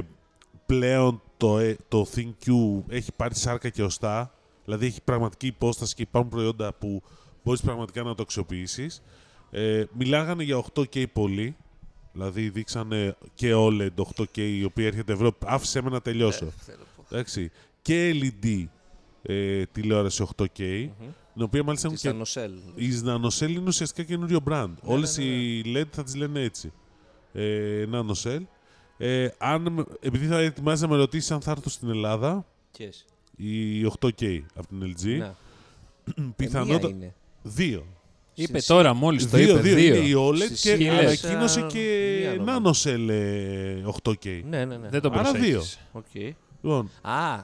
πλέον 0.66 1.22
το, 1.36 1.58
ε, 1.58 1.76
το 1.88 2.06
ThinQ 2.14 2.52
έχει 2.88 3.12
πάρει 3.16 3.34
σάρκα 3.34 3.68
και 3.68 3.82
οστά, 3.82 4.34
δηλαδή 4.64 4.86
έχει 4.86 5.02
πραγματική 5.02 5.46
υπόσταση 5.46 5.94
και 5.94 6.02
υπάρχουν 6.02 6.30
προϊόντα 6.30 6.72
που 6.74 7.02
μπορείς 7.44 7.60
πραγματικά 7.60 8.02
να 8.02 8.14
το 8.14 8.22
αξιοποιήσεις. 8.22 9.02
Ε, 9.50 9.84
μιλάγανε 9.92 10.42
για 10.42 10.56
8K 10.74 11.04
πολύ, 11.12 11.56
δηλαδή 12.14 12.49
δείξανε 12.49 13.16
και 13.35 13.52
OLED 13.54 13.90
8K 14.16 14.38
η 14.38 14.64
οποία 14.64 14.87
έρχεται 14.87 15.12
ευρώ, 15.12 15.33
άφησε 15.44 15.83
με 15.83 15.90
να 15.90 16.00
τελειώσω. 16.00 16.44
Ε, 16.44 16.50
θέλω 16.56 16.78
να 16.78 17.02
πω. 17.02 17.14
Εντάξει. 17.14 17.50
Και 17.83 18.14
LED 18.23 18.64
ε, 19.23 19.64
τηλεόραση 19.66 20.26
8K, 20.37 20.88
Μμμ. 21.00 21.06
την 21.35 21.42
οποία 21.42 21.62
μάλιστα 21.64 21.87
έχουν 21.92 21.99
Της 22.23 22.33
και 22.33 22.40
Nanocell. 22.40 22.80
η 22.80 22.88
Nanocell 23.04 23.50
είναι 23.50 23.66
ουσιαστικά 23.68 24.02
καινούριο 24.02 24.40
brand. 24.49 24.68
Ναι, 24.68 24.75
Όλες 24.94 25.16
ναι, 25.18 25.25
ναι, 25.25 25.30
ναι. 25.30 25.37
οι 25.37 25.62
LED 25.76 25.87
θα 25.90 26.02
τις 26.02 26.14
λένε 26.14 26.40
έτσι. 26.40 26.73
Ε, 27.33 27.87
Nanocell. 27.92 28.40
Ε, 28.99 29.28
αν, 29.38 29.87
επειδή 30.00 30.26
θα 30.26 30.38
ετοιμάζει 30.38 30.83
να 30.83 30.88
με 30.88 30.97
ρωτήσεις 30.97 31.30
αν 31.30 31.40
θα 31.40 31.50
έρθω 31.50 31.68
στην 31.71 31.88
Ελλάδα, 31.88 32.47
Ποιες; 32.76 33.04
η 33.37 33.85
8K 33.85 34.40
από 34.54 34.66
την 34.68 34.94
LG, 34.97 35.04
Ναι. 35.18 35.35
πιθανότατα... 36.37 36.87
Ε, 36.88 36.92
μία 36.92 36.96
είναι. 37.05 37.14
Δύο. 37.42 37.87
Είπε 38.35 38.59
Στη- 38.59 38.68
τώρα 38.73 38.94
μόλις 38.94 39.31
το 39.31 39.37
δύο, 39.37 39.51
είπε. 39.51 39.61
δύο, 39.61 39.75
Δύο. 39.75 39.94
είναι 39.94 40.07
η 40.07 40.14
OLED 40.16 40.44
Στις 40.47 40.61
και 40.61 40.70
χίλιες, 40.70 41.25
ανακοίνωσε 41.25 41.61
α, 41.61 41.66
και 41.66 42.18
μία 42.40 42.55
νομίζω. 42.55 42.73
Nanocell 42.85 43.09
ε, 43.09 43.83
8K. 44.03 44.40
Ναι, 44.49 44.64
ναι, 44.64 44.77
ναι. 44.77 44.88
Δεν 44.88 45.01
το 45.01 45.11
Άρα 45.14 45.23
προσέχεις. 45.31 45.79
Οκ. 45.92 46.05
Λοιπόν, 46.62 46.90
Α, 47.03 47.35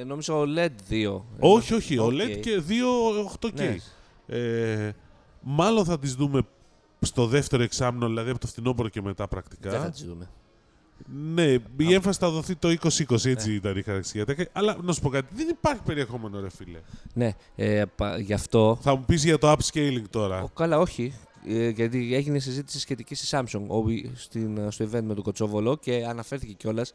ε, 0.00 0.04
νόμιζα 0.04 0.34
OLED 0.36 0.92
2. 0.92 1.22
όχι, 1.38 1.74
όχι, 1.74 1.98
Οκ. 1.98 2.10
OLED 2.12 2.38
και 2.40 2.58
δύο 2.60 2.86
8K. 3.40 3.52
Ναι. 3.54 3.76
Ε, 4.26 4.92
μάλλον 5.40 5.84
θα 5.84 5.98
τις 5.98 6.14
δούμε 6.14 6.40
στο 7.00 7.26
δεύτερο 7.26 7.62
εξάμεινο, 7.62 8.06
δηλαδή 8.06 8.30
από 8.30 8.38
το 8.38 8.46
φθινόπωρο 8.46 8.88
και 8.88 9.02
μετά 9.02 9.28
πρακτικά. 9.28 9.70
Δεν 9.70 9.80
θα 9.80 9.90
τις 9.90 10.04
δούμε. 10.04 10.30
Ναι, 11.34 11.44
η 11.76 11.86
Α. 11.86 11.92
έμφαση 11.94 12.18
θα 12.18 12.30
δωθεί 12.30 12.54
το 12.56 12.68
2020, 12.68 13.30
έτσι 13.30 13.48
Ναι. 13.48 13.54
ήταν 13.54 13.76
η 13.76 13.82
χαρακτηριστική. 13.82 14.48
Αλλά 14.52 14.76
να 14.82 14.92
σου 14.92 15.00
πω 15.00 15.08
κάτι, 15.08 15.26
δεν 15.34 15.48
υπάρχει 15.48 15.82
περιεχόμενο, 15.82 16.40
ρε 16.40 16.50
φίλε. 16.50 16.78
Ναι, 17.14 17.30
ε, 17.56 17.82
πα- 17.96 18.18
γι' 18.18 18.32
αυτό. 18.32 18.78
Θα 18.82 18.96
μου 18.96 19.04
πεις 19.06 19.24
για 19.24 19.38
το 19.38 19.52
upscaling 19.52 20.02
τώρα. 20.10 20.42
Ο, 20.42 20.48
καλά, 20.48 20.78
όχι. 20.78 21.14
Ε, 21.48 21.68
γιατί 21.68 22.14
έγινε 22.14 22.38
συζήτηση 22.38 22.78
σχετική 22.78 23.14
στη 23.14 23.26
Samsung 23.30 23.60
ο, 23.68 23.82
στην, 24.14 24.70
στο 24.70 24.84
event 24.84 25.02
με 25.02 25.14
τον 25.14 25.22
Κοτσόβολο 25.22 25.76
και 25.76 26.04
αναφέρθηκε 26.08 26.52
κιόλας 26.52 26.92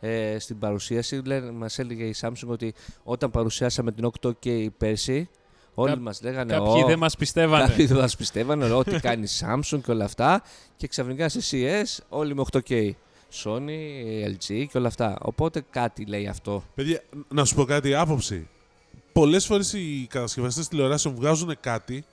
ε, 0.00 0.38
στην 0.38 0.58
παρουσίαση. 0.58 1.22
Μας 1.52 1.78
έλεγε 1.78 2.04
η 2.04 2.14
Samsung 2.20 2.46
ότι 2.46 2.74
όταν 3.02 3.30
παρουσιάσαμε 3.30 3.92
την 3.92 4.10
8K 4.20 4.66
πέρσι, 4.78 5.28
όλοι 5.74 5.90
Κά- 5.92 6.00
μας 6.00 6.22
λέγανε. 6.22 6.52
Κάποιοι 6.52 6.82
«Ω, 6.82 6.86
δεν 6.86 6.98
μας 6.98 7.16
πιστεύανε. 7.16 7.64
Κάποιοι 7.66 7.86
δεν 7.86 7.96
μας 7.96 8.16
πιστεύανε 8.16 8.70
ό,τι 8.72 9.00
κάνει 9.00 9.22
η 9.22 9.28
Samsung 9.40 9.80
και 9.84 9.90
όλα 9.90 10.04
αυτά. 10.04 10.42
Και 10.76 10.86
ξαφνικά 10.86 11.28
σε 11.28 11.40
CES 11.50 11.98
όλοι 12.08 12.34
με 12.34 12.42
8K. 12.52 12.90
Sony, 13.32 13.78
LG 14.26 14.66
και 14.70 14.78
όλα 14.78 14.88
αυτά. 14.88 15.18
Οπότε 15.20 15.64
κάτι 15.70 16.04
λέει 16.04 16.26
αυτό. 16.26 16.64
Παιδιά, 16.74 17.02
να 17.28 17.44
σου 17.44 17.54
πω 17.54 17.64
κάτι, 17.64 17.94
άποψη. 17.94 18.48
Πολλές 19.12 19.46
φορές 19.46 19.72
οι 19.72 20.06
κατασκευαστές 20.10 20.68
τηλεοράσεων 20.68 21.14
βγάζουν 21.14 21.56
κάτι 21.60 22.04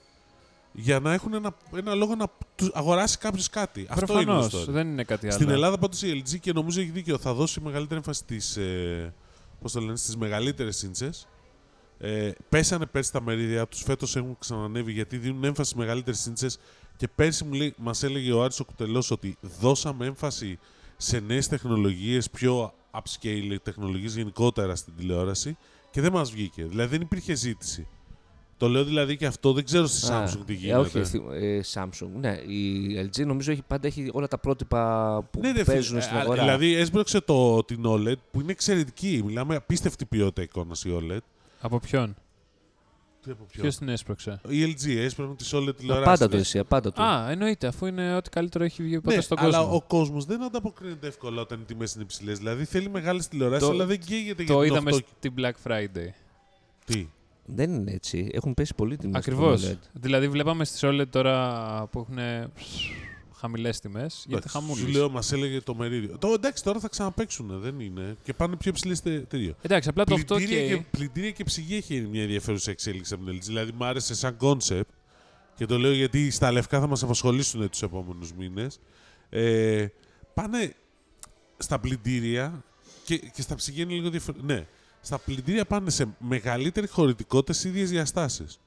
για 0.72 1.00
να 1.00 1.12
έχουν 1.12 1.34
ένα, 1.34 1.54
ένα 1.76 1.94
λόγο 1.94 2.14
να 2.14 2.26
τους 2.54 2.70
αγοράσει 2.72 3.18
κάποιος 3.18 3.48
κάτι. 3.48 3.86
Αυτό 3.90 4.12
είναι 4.12 4.24
Προφανώς, 4.24 4.48
το 4.48 4.60
story. 4.60 4.66
δεν 4.68 4.88
είναι 4.88 5.04
κάτι 5.04 5.26
άλλο. 5.26 5.34
Στην 5.34 5.50
Ελλάδα 5.50 5.78
πάντως 5.78 6.02
η 6.02 6.22
LG 6.24 6.38
και 6.40 6.52
νομίζω 6.52 6.80
έχει 6.80 6.90
δίκιο, 6.90 7.18
θα 7.18 7.34
δώσει 7.34 7.60
μεγαλύτερη 7.60 7.96
έμφαση 7.96 8.20
στις, 8.20 8.56
ε, 8.56 9.14
πώς 9.60 9.72
το 9.72 9.80
λένε, 9.80 9.96
στις 9.96 10.16
μεγαλύτερες 10.16 10.76
σύντσες. 10.76 11.28
Ε, 11.98 12.30
πέσανε 12.48 12.86
πέρσι 12.86 13.12
τα 13.12 13.22
μερίδια 13.22 13.66
τους, 13.66 13.82
φέτος 13.82 14.16
έχουν 14.16 14.36
ξανανεύει 14.38 14.92
γιατί 14.92 15.16
δίνουν 15.16 15.44
έμφαση 15.44 15.70
στις 15.70 15.80
μεγαλύτερες 15.80 16.20
σύντσες 16.20 16.58
και 16.96 17.08
πέρσι 17.14 17.44
μου 17.44 17.52
λέει, 17.52 17.74
μας 17.76 18.02
έλεγε 18.02 18.32
ο 18.32 18.42
Άρης 18.42 18.60
ο 18.60 18.64
Κουτελός 18.64 19.10
ότι 19.10 19.36
δώσαμε 19.60 20.06
έμφαση 20.06 20.58
σε 21.00 21.18
νέες 21.20 21.48
τεχνολογίες, 21.48 22.30
πιο 22.30 22.72
upscale 22.90 23.56
τεχνολογίες 23.62 24.14
γενικότερα 24.16 24.74
στην 24.76 24.92
τηλεόραση 24.96 25.56
και 25.90 26.00
δεν 26.00 26.12
μας 26.12 26.30
βγήκε. 26.30 26.64
Δηλαδή 26.64 26.90
δεν 26.90 27.00
υπήρχε 27.00 27.34
ζήτηση. 27.34 27.86
Το 28.56 28.68
λέω 28.68 28.84
δηλαδή 28.84 29.16
και 29.16 29.26
αυτό, 29.26 29.52
δεν 29.52 29.64
ξέρω 29.64 29.86
στη 29.86 30.12
Α, 30.12 30.24
Samsung 30.24 30.40
τι 30.46 30.52
ε, 30.52 30.56
γίνεται. 30.56 30.78
όχι, 30.78 31.04
στη- 31.04 31.22
ε, 31.32 31.60
Samsung. 31.74 32.08
Ναι, 32.20 32.30
η 32.32 32.86
LG 33.12 33.26
νομίζω 33.26 33.50
έχει, 33.52 33.62
πάντα 33.66 33.86
έχει 33.86 34.10
όλα 34.12 34.28
τα 34.28 34.38
πρότυπα 34.38 35.22
που 35.30 35.40
Ναι, 35.40 35.52
ρε, 35.52 35.64
παίζουν 35.64 35.84
φίλε, 35.88 36.00
στην 36.00 36.16
α, 36.16 36.20
αγορά. 36.20 36.42
Δηλαδή 36.42 36.74
έσπρωξε 36.74 37.20
το, 37.20 37.64
την 37.64 37.82
OLED 37.86 38.14
που 38.30 38.40
είναι 38.40 38.50
εξαιρετική. 38.52 39.22
Μιλάμε 39.24 39.54
απίστευτη 39.56 40.04
ποιότητα 40.04 40.42
εικόνας 40.42 40.84
η 40.84 40.90
OLED. 41.00 41.18
Από 41.60 41.78
ποιον; 41.78 42.14
Τι 43.24 43.30
από 43.30 43.44
ποιο; 43.44 43.62
Ποιος 43.62 43.76
την 43.76 43.88
έσπρωξε; 43.88 44.40
Η 44.48 44.64
LG 44.64 44.88
έσπρωξε 44.96 45.44
τι 45.44 45.56
OLED 45.58 45.64
Μα 45.64 45.72
τηλεοράσει. 45.72 46.04
πάντα 46.06 46.28
το 46.28 46.36
εσύ, 46.36 46.64
πάντα 46.64 46.92
το. 46.92 47.02
Α, 47.02 47.30
εννοείται, 47.30 47.66
αφού 47.66 47.86
είναι 47.86 48.14
ό,τι 48.16 48.30
καλύτερο 48.30 48.64
έχει 48.64 48.82
βγει 48.82 49.00
ποτέ 49.00 49.16
Ναι, 49.16 49.20
στον 49.22 49.38
αλλά 49.40 49.58
κόσμο. 49.58 49.74
ο 49.74 49.82
κόσμος 49.82 50.24
δεν 50.24 50.42
ανταποκρίνεται 50.42 51.06
εύκολα 51.06 51.40
όταν 51.40 51.60
οι 51.60 51.64
τιμές 51.64 51.94
είναι 51.94 52.02
υψηλές. 52.02 52.38
Δηλαδή 52.38 52.64
θέλει 52.64 52.88
μεγάλες 52.90 53.28
τηλεοράσεις, 53.28 53.66
Το- 53.66 53.72
αλλά 53.72 53.86
δεν 53.86 53.98
καίγεται 54.00 54.42
για 54.42 54.54
Το 54.54 54.60
την 54.62 54.70
είδαμε 54.70 54.90
8. 54.92 54.98
στην 55.18 55.34
Black 55.38 55.52
Friday. 55.70 56.08
Τι; 56.84 57.08
Δεν 57.44 57.72
είναι 57.74 57.92
έτσι. 57.92 58.28
Έχουν 58.32 58.54
πέσει 58.54 58.74
πολύ 58.74 58.96
τιμές 58.96 59.16
Ακριβώς. 59.16 59.60
στο 59.60 59.70
OLED. 59.72 59.88
Δηλαδή, 59.92 60.28
βλέπαμε 60.28 60.64
στις 60.64 60.80
OLED 60.84 61.06
τώρα 61.10 61.86
που 61.92 61.98
έχουν 61.98 62.18
χαμηλές 63.38 63.80
τιμές. 63.80 64.24
Γιατί 64.28 64.48
Σου 64.48 64.58
χαμούλης. 64.58 64.94
λέω, 64.94 65.10
μας 65.10 65.32
έλεγε 65.32 65.60
το 65.60 65.74
μερίδιο. 65.74 66.18
Το 66.18 66.28
εντάξει, 66.28 66.62
τώρα 66.62 66.80
θα 66.80 66.88
ξαναπέξουν, 66.88 67.60
δεν 67.60 67.80
είναι. 67.80 68.16
Και 68.22 68.32
πάνε 68.32 68.56
πιο 68.56 68.70
υψηλές 68.70 69.02
τέτοιο. 69.02 69.54
Εντάξει, 69.62 69.88
απλά 69.88 70.04
το 70.04 70.14
8K. 70.14 70.36
Πλυντήρια 70.36 70.76
και, 70.76 70.84
πλυντήρια 70.90 71.30
και 71.30 71.44
ψυγεία 71.44 71.76
έχει 71.76 72.00
μια 72.00 72.22
ενδιαφέρουσα 72.22 72.70
εξέλιξη 72.70 73.14
από 73.14 73.24
την 73.24 73.36
LG. 73.36 73.42
Δηλαδή, 73.42 73.72
μου 73.72 73.84
άρεσε 73.84 74.14
σαν 74.14 74.36
κόνσεπτ 74.36 74.90
και 75.54 75.66
το 75.66 75.78
λέω 75.78 75.92
γιατί 75.92 76.30
στα 76.30 76.52
λευκά 76.52 76.80
θα 76.80 76.86
μας 76.86 77.02
απασχολήσουν 77.02 77.68
τους 77.68 77.82
επόμενους 77.82 78.32
μήνες. 78.32 78.80
Ε, 79.28 79.86
πάνε 80.34 80.74
στα 81.58 81.78
πλυντήρια 81.78 82.64
και, 83.04 83.18
και 83.18 83.42
στα 83.42 83.54
ψυγεία 83.54 83.82
είναι 83.82 83.92
λίγο 83.92 84.10
διαφορετικό. 84.10 84.52
Ναι, 84.52 84.66
στα 85.00 85.18
πλυντήρια 85.18 85.64
πάνε 85.64 85.90
σε 85.90 86.16
μεγαλύτερη 86.18 86.86
χωρητικότητα 86.88 87.52
σε 87.52 87.68
ίδιες 87.68 87.90
διαστάσεις. 87.90 88.58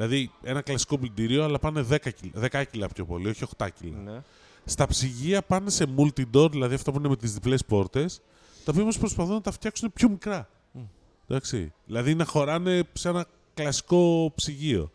Δηλαδή, 0.00 0.30
ένα 0.42 0.60
κλασικό 0.60 0.98
πλυντήριο, 0.98 1.44
αλλά 1.44 1.58
πάνε 1.58 1.86
10 1.90 1.96
κιλά, 2.14 2.48
10 2.50 2.64
κιλά 2.70 2.88
πιο 2.88 3.04
πολύ, 3.04 3.28
όχι 3.28 3.44
8 3.56 3.68
κιλά. 3.80 3.98
Ναι. 3.98 4.22
Στα 4.64 4.86
ψυγεία 4.86 5.42
πάνε 5.42 5.70
σε 5.70 5.86
multi-door, 5.96 6.50
δηλαδή 6.50 6.74
αυτά 6.74 6.92
που 6.92 6.98
είναι 6.98 7.08
με 7.08 7.16
τις 7.16 7.32
διπλές 7.34 7.64
πόρτες, 7.64 8.20
τα 8.64 8.70
οποία 8.70 8.82
όμως 8.82 8.98
προσπαθούν 8.98 9.32
να 9.34 9.40
τα 9.40 9.50
φτιάξουν 9.50 9.92
πιο 9.92 10.08
μικρά. 10.08 10.48
Μμ. 10.72 10.80
Εντάξει. 11.26 11.72
Δηλαδή 11.86 12.14
να 12.14 12.24
χωράνε 12.24 12.82
σε 12.92 13.08
ένα 13.08 13.26
κλασικό 13.54 14.32
ψυγείο. 14.34 14.90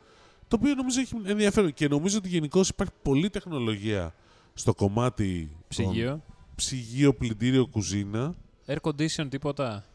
Το 0.48 0.58
οποίο 0.60 0.76
νομίζω 0.76 1.00
έχει 1.00 1.16
ενδιαφέρον 1.26 1.74
και 1.74 1.88
νομίζω 1.88 2.18
ότι 2.18 2.28
γενικώ 2.28 2.62
υπάρχει 2.70 2.94
πολλή 3.02 3.30
τεχνολογία 3.30 4.14
στο 4.54 4.74
κομμάτι 4.74 5.50
των 5.50 5.60
Ψυγείο. 5.68 6.22
ψυγείο, 6.56 7.14
πλυντήριο, 7.14 7.66
κουζίνα. 7.68 8.36
Air 8.68 8.78
condition, 8.82 9.28
τίποτα. 9.30 9.86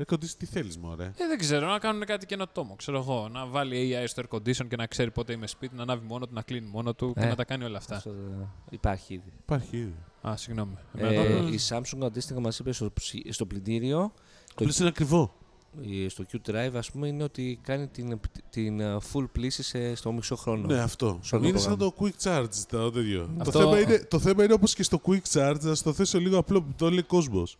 Air 0.00 0.14
condition 0.14 0.34
τι 0.38 0.46
θέλεις, 0.46 0.78
μωρέ; 0.78 1.04
Ε, 1.04 1.26
δεν 1.28 1.38
ξέρω, 1.38 1.66
να 1.70 1.78
κάνουν 1.78 2.04
κάτι 2.04 2.26
καινοτόμο. 2.26 2.76
Ξέρω 2.76 2.98
εγώ. 2.98 3.28
Να 3.32 3.46
βάλει 3.46 3.94
AI 3.94 4.04
στο 4.08 4.22
air 4.30 4.36
condition 4.36 4.66
και 4.68 4.76
να 4.76 4.86
ξέρει 4.86 5.10
πότε 5.10 5.32
είμαι 5.32 5.46
σπίτι, 5.46 5.76
να 5.76 5.82
ανάβει 5.82 6.06
μόνο 6.06 6.26
του, 6.26 6.34
να 6.34 6.42
κλείνει 6.42 6.66
μόνο 6.66 6.94
του 6.94 7.12
και 7.14 7.24
Ε. 7.24 7.28
να 7.28 7.34
τα 7.34 7.44
κάνει 7.44 7.64
όλα 7.64 7.76
αυτά. 7.78 7.96
Αυτό, 7.96 8.10
ε, 8.10 8.46
υπάρχει 8.70 9.14
ήδη. 9.14 9.32
Υπάρχει 9.42 9.76
ήδη. 9.76 9.94
Α, 10.28 10.36
συγγνώμη. 10.36 10.74
Ε, 10.94 11.06
Εμένα- 11.14 11.48
η 11.50 11.58
Samsung 11.68 12.04
αντίστοιχα 12.04 12.40
μας 12.40 12.58
είπε 12.58 12.72
στο, 12.72 12.90
ψι- 12.92 13.32
στο 13.32 13.46
πλυντήριο, 13.46 14.12
το, 14.54 14.64
Απλώ 14.64 14.74
είναι 14.78 14.88
ακριβό. 14.88 15.34
η- 15.80 16.08
στο 16.08 16.24
Q-Drive 16.32 16.70
ας 16.74 16.90
πούμε, 16.90 17.08
είναι 17.08 17.22
ότι 17.22 17.58
κάνει 17.62 17.86
την, 17.88 18.20
την 18.50 18.80
ε, 18.80 18.96
full 19.12 19.26
πλήση 19.32 19.62
σε, 19.62 19.94
στο 19.94 20.12
μισό 20.12 20.36
χρόνο. 20.36 20.66
Ναι, 20.66 20.80
αυτό. 20.80 21.18
Σε 21.22 21.34
όλο 21.34 21.44
το 21.44 21.50
Είναι 21.50 21.58
σαν 21.58 21.78
το 21.78 21.90
πρόγραμμα. 21.92 22.16
quick 22.20 22.24
charge 22.48 22.64
το 22.68 22.90
τέτοιο. 22.90 23.30
Αυτό- 23.38 23.52
Το, 23.52 23.58
θέμα 23.58 23.80
είναι, 23.80 23.98
το 24.10 24.18
θέμα 24.18 24.44
είναι 24.44 24.52
όπως 24.52 24.74
και 24.74 24.82
στο 24.82 25.00
quick 25.06 25.22
charge, 25.32 25.56
να 25.60 25.74
στο 25.74 25.92
θέσω 25.92 26.18
λίγο 26.18 26.38
απλό 26.38 26.62
που 26.62 26.72
το 26.76 26.90
λέει 26.90 27.02
κόσμος. 27.02 27.58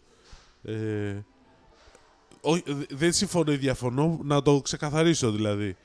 Ε, 0.63 0.73
όχι, 0.73 1.17
δε- 1.17 1.21
δεν 2.91 3.13
συμφωνώ 3.13 3.53
ή 3.53 3.57
διαφωνώ, 3.57 4.21
να 4.23 4.43
το 4.43 4.61
ξεκαθαρίσω 4.61 5.31
δηλαδή. 5.31 5.77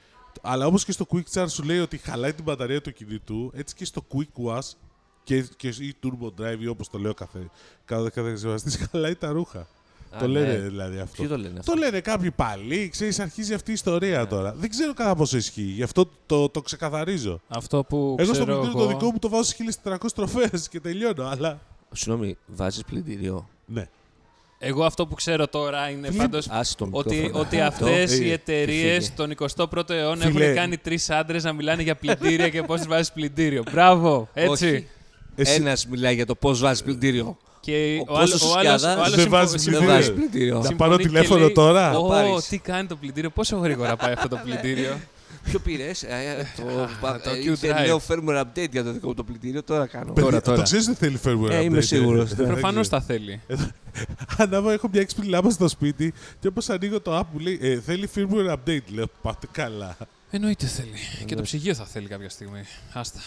Αλλά 0.42 0.66
όπως 0.66 0.86
και 0.86 0.92
στο 0.92 1.06
quick 1.10 1.24
charge 1.34 1.50
σου 1.50 1.64
λέει 1.64 1.80
ότι 1.80 1.98
χαλάει 1.98 2.34
την 2.34 2.44
μπαταρία 2.44 2.82
του 2.82 2.94
κινητού, 2.94 3.52
έτσι 3.56 3.76
και 3.76 3.86
στο 3.86 4.06
quick 4.14 4.46
wash 4.46 4.72
και, 5.24 5.46
και 5.58 5.68
ή 5.68 5.96
turbo 6.04 6.42
drive 6.42 6.60
ή 6.60 6.68
όπως 6.68 6.90
το 6.90 6.98
λέω 6.98 7.14
κάθε, 7.14 7.50
κάθε 7.86 8.10
κατασκευαστής, 8.14 8.76
χαλάει 8.92 9.16
τα 9.16 9.32
ρούχα. 9.32 9.60
Α, 9.60 10.20
το 10.20 10.28
ναι. 10.28 10.40
λένε 10.40 10.58
δηλαδή 10.58 11.00
αυτό. 11.00 11.16
Ποιοι 11.16 11.28
το 11.28 11.38
λένε 11.38 11.60
αυτό; 11.60 11.72
Το 11.72 11.78
λένε 11.78 12.00
κάποιοι 12.02 12.32
παλιοί, 12.32 12.90
ξέρεις, 12.90 13.20
αρχίζει 13.20 13.54
αυτή 13.54 13.72
η 13.72 13.74
ιστορία 13.74 14.28
τώρα. 14.28 14.54
Δεν 14.54 14.70
ξέρω 14.70 14.94
κατά 14.94 15.16
πόσο 15.16 15.38
ισχύει, 15.38 15.62
γι' 15.62 15.84
αυτό 15.84 16.10
το, 16.26 16.50
το 16.50 16.62
ξεκαθαρίζω. 16.62 17.42
Αυτό 17.48 17.84
που 17.84 18.16
Εγώ 18.20 18.34
στο 18.34 18.44
ξέρω 18.44 18.60
πλυντήριο 18.60 18.80
εγώ... 18.80 18.88
το 18.88 18.98
δικό 18.98 19.12
μου 19.12 19.20
το 19.20 19.30
βάζω 19.30 19.52
1400 19.84 19.98
τροφές 20.16 20.70
και 20.70 20.80
τελειώνω, 20.80 21.24
αλλά... 21.24 21.60
Συγγνώμη, 21.92 22.38
βάζεις 22.46 22.84
πλυντήριο. 22.84 23.50
Ναι. 23.66 23.88
Εγώ 24.60 24.84
αυτό 24.86 25.08
που 25.08 25.16
ξέρω 25.16 25.48
τώρα 25.48 25.90
είναι 25.90 26.08
Φίλε, 26.08 26.18
πάντως 26.22 26.48
Άσε 26.50 26.76
το 26.76 26.88
ότι, 26.92 27.16
μικρόφωνο. 27.16 27.40
ότι 27.40 27.60
Αυτό. 27.62 27.86
αυτές 27.86 28.12
ε, 28.20 28.24
οι 28.26 28.32
εταιρείες 28.32 29.04
φύγε. 29.06 29.16
τον 29.16 29.36
21ο 29.56 29.90
αιώνα 29.90 30.26
Φίλε. 30.26 30.44
έχουν 30.44 30.56
κάνει 30.56 30.78
τρεις 30.78 31.10
άντρες 31.10 31.44
να 31.44 31.54
μιλάνε 31.54 31.82
για 31.82 31.96
πλυντήρια 31.96 32.50
και 32.50 32.62
πώς 32.62 32.88
βάζεις 32.88 33.12
πλυντήριο. 33.12 33.64
Μπράβο, 33.72 34.30
έτσι. 34.34 34.66
Όχι. 34.66 34.88
Εσύ- 35.36 35.56
Ένας 35.62 35.88
μιλάει 35.88 36.16
για 36.16 36.26
το 36.26 36.36
πώς 36.36 36.60
βάζεις 36.60 36.84
πλυντήριο. 36.84 37.38
Και 37.60 37.98
Ο 38.08 38.14
ο 38.14 38.18
άλλος, 38.18 38.32
Κώστας 38.32 38.42
ο 38.50 38.58
άλλος, 38.58 38.82
Σκιάδας 38.82 38.84
ο 38.98 39.00
άλλος 39.02 39.10
δεν 39.10 39.20
συμφω- 39.20 39.32
βάζεις 39.40 39.62
συμφωνεί- 39.62 39.88
Δεν 39.88 39.98
πλυντήριο. 40.00 40.16
βάζεις 40.16 40.30
πλυντήριο. 40.30 40.54
Να 40.54 40.60
συμφωνεί 40.66 40.78
πάρω 40.90 40.98
και 40.98 41.08
τηλέφωνο 41.08 41.40
λέει, 41.40 41.52
τώρα. 41.52 41.98
Ω, 41.98 42.08
πάρεις. 42.08 42.48
τι 42.48 42.58
κάνει 42.58 42.88
το 42.88 42.96
πλυντήριο, 42.96 43.30
πόσο 43.30 43.58
γρήγορα 43.58 43.96
πάει 43.96 44.12
αυτό 44.14 44.28
το 44.28 44.40
πλυντήριο; 44.44 44.98
Ποιο 45.46 45.60
πήρες, 45.60 46.04
ε, 46.04 46.08
ε, 46.08 46.46
το, 46.62 46.64
το 47.24 47.30
ε, 47.30 47.40
Q 47.42 47.46
ήρθε 47.46 47.72
Drive. 47.74 47.86
νέο 47.86 48.02
firmware 48.08 48.42
update 48.44 48.70
για 48.72 48.84
το 48.84 48.92
δικό 48.92 49.08
μου 49.08 49.14
το 49.14 49.24
πλυντήριο, 49.24 49.64
τώρα 49.64 49.88
κάνω. 49.88 50.06
Παιδιά, 50.14 50.24
τώρα, 50.30 50.42
τώρα. 50.42 50.58
Το 50.58 50.64
ξέρεις 50.64 50.88
ότι 50.88 50.98
θέλει 50.98 51.20
firmware 51.24 51.50
Ε, 51.50 51.62
είμαι 51.64 51.78
update, 51.80 51.84
σίγουρος, 51.84 52.32
ε. 52.32 52.36
ναι. 52.36 52.44
Δεν 52.44 52.48
Προφανώς 52.52 52.88
ξέρω. 52.88 53.02
τα 53.02 53.08
θέλει. 53.08 53.42
Ανάβω, 54.38 54.70
έχω 54.70 54.90
μια 54.92 55.02
έξυπνη 55.02 55.28
λάμπα 55.28 55.50
στο 55.50 55.68
σπίτι 55.68 56.14
και 56.40 56.48
όπως 56.48 56.70
ανοίγω 56.70 57.00
το 57.02 57.20
app 57.20 57.24
μου 57.32 57.40
λέει 57.40 57.60
ε, 57.62 57.80
θέλει 57.82 58.10
firmware 58.16 58.54
update. 58.54 58.84
Λέω 58.94 59.06
πάτε 59.22 59.48
καλά. 59.52 59.98
Εννοείται 60.32 60.66
θέλει. 60.66 60.94
Και 61.26 61.36
το 61.36 61.42
ψυγείο 61.42 61.74
θα 61.74 61.86
θέλει 61.86 62.08
κάποια 62.08 62.30
στιγμή. 62.30 62.64
Άστα. 62.94 63.20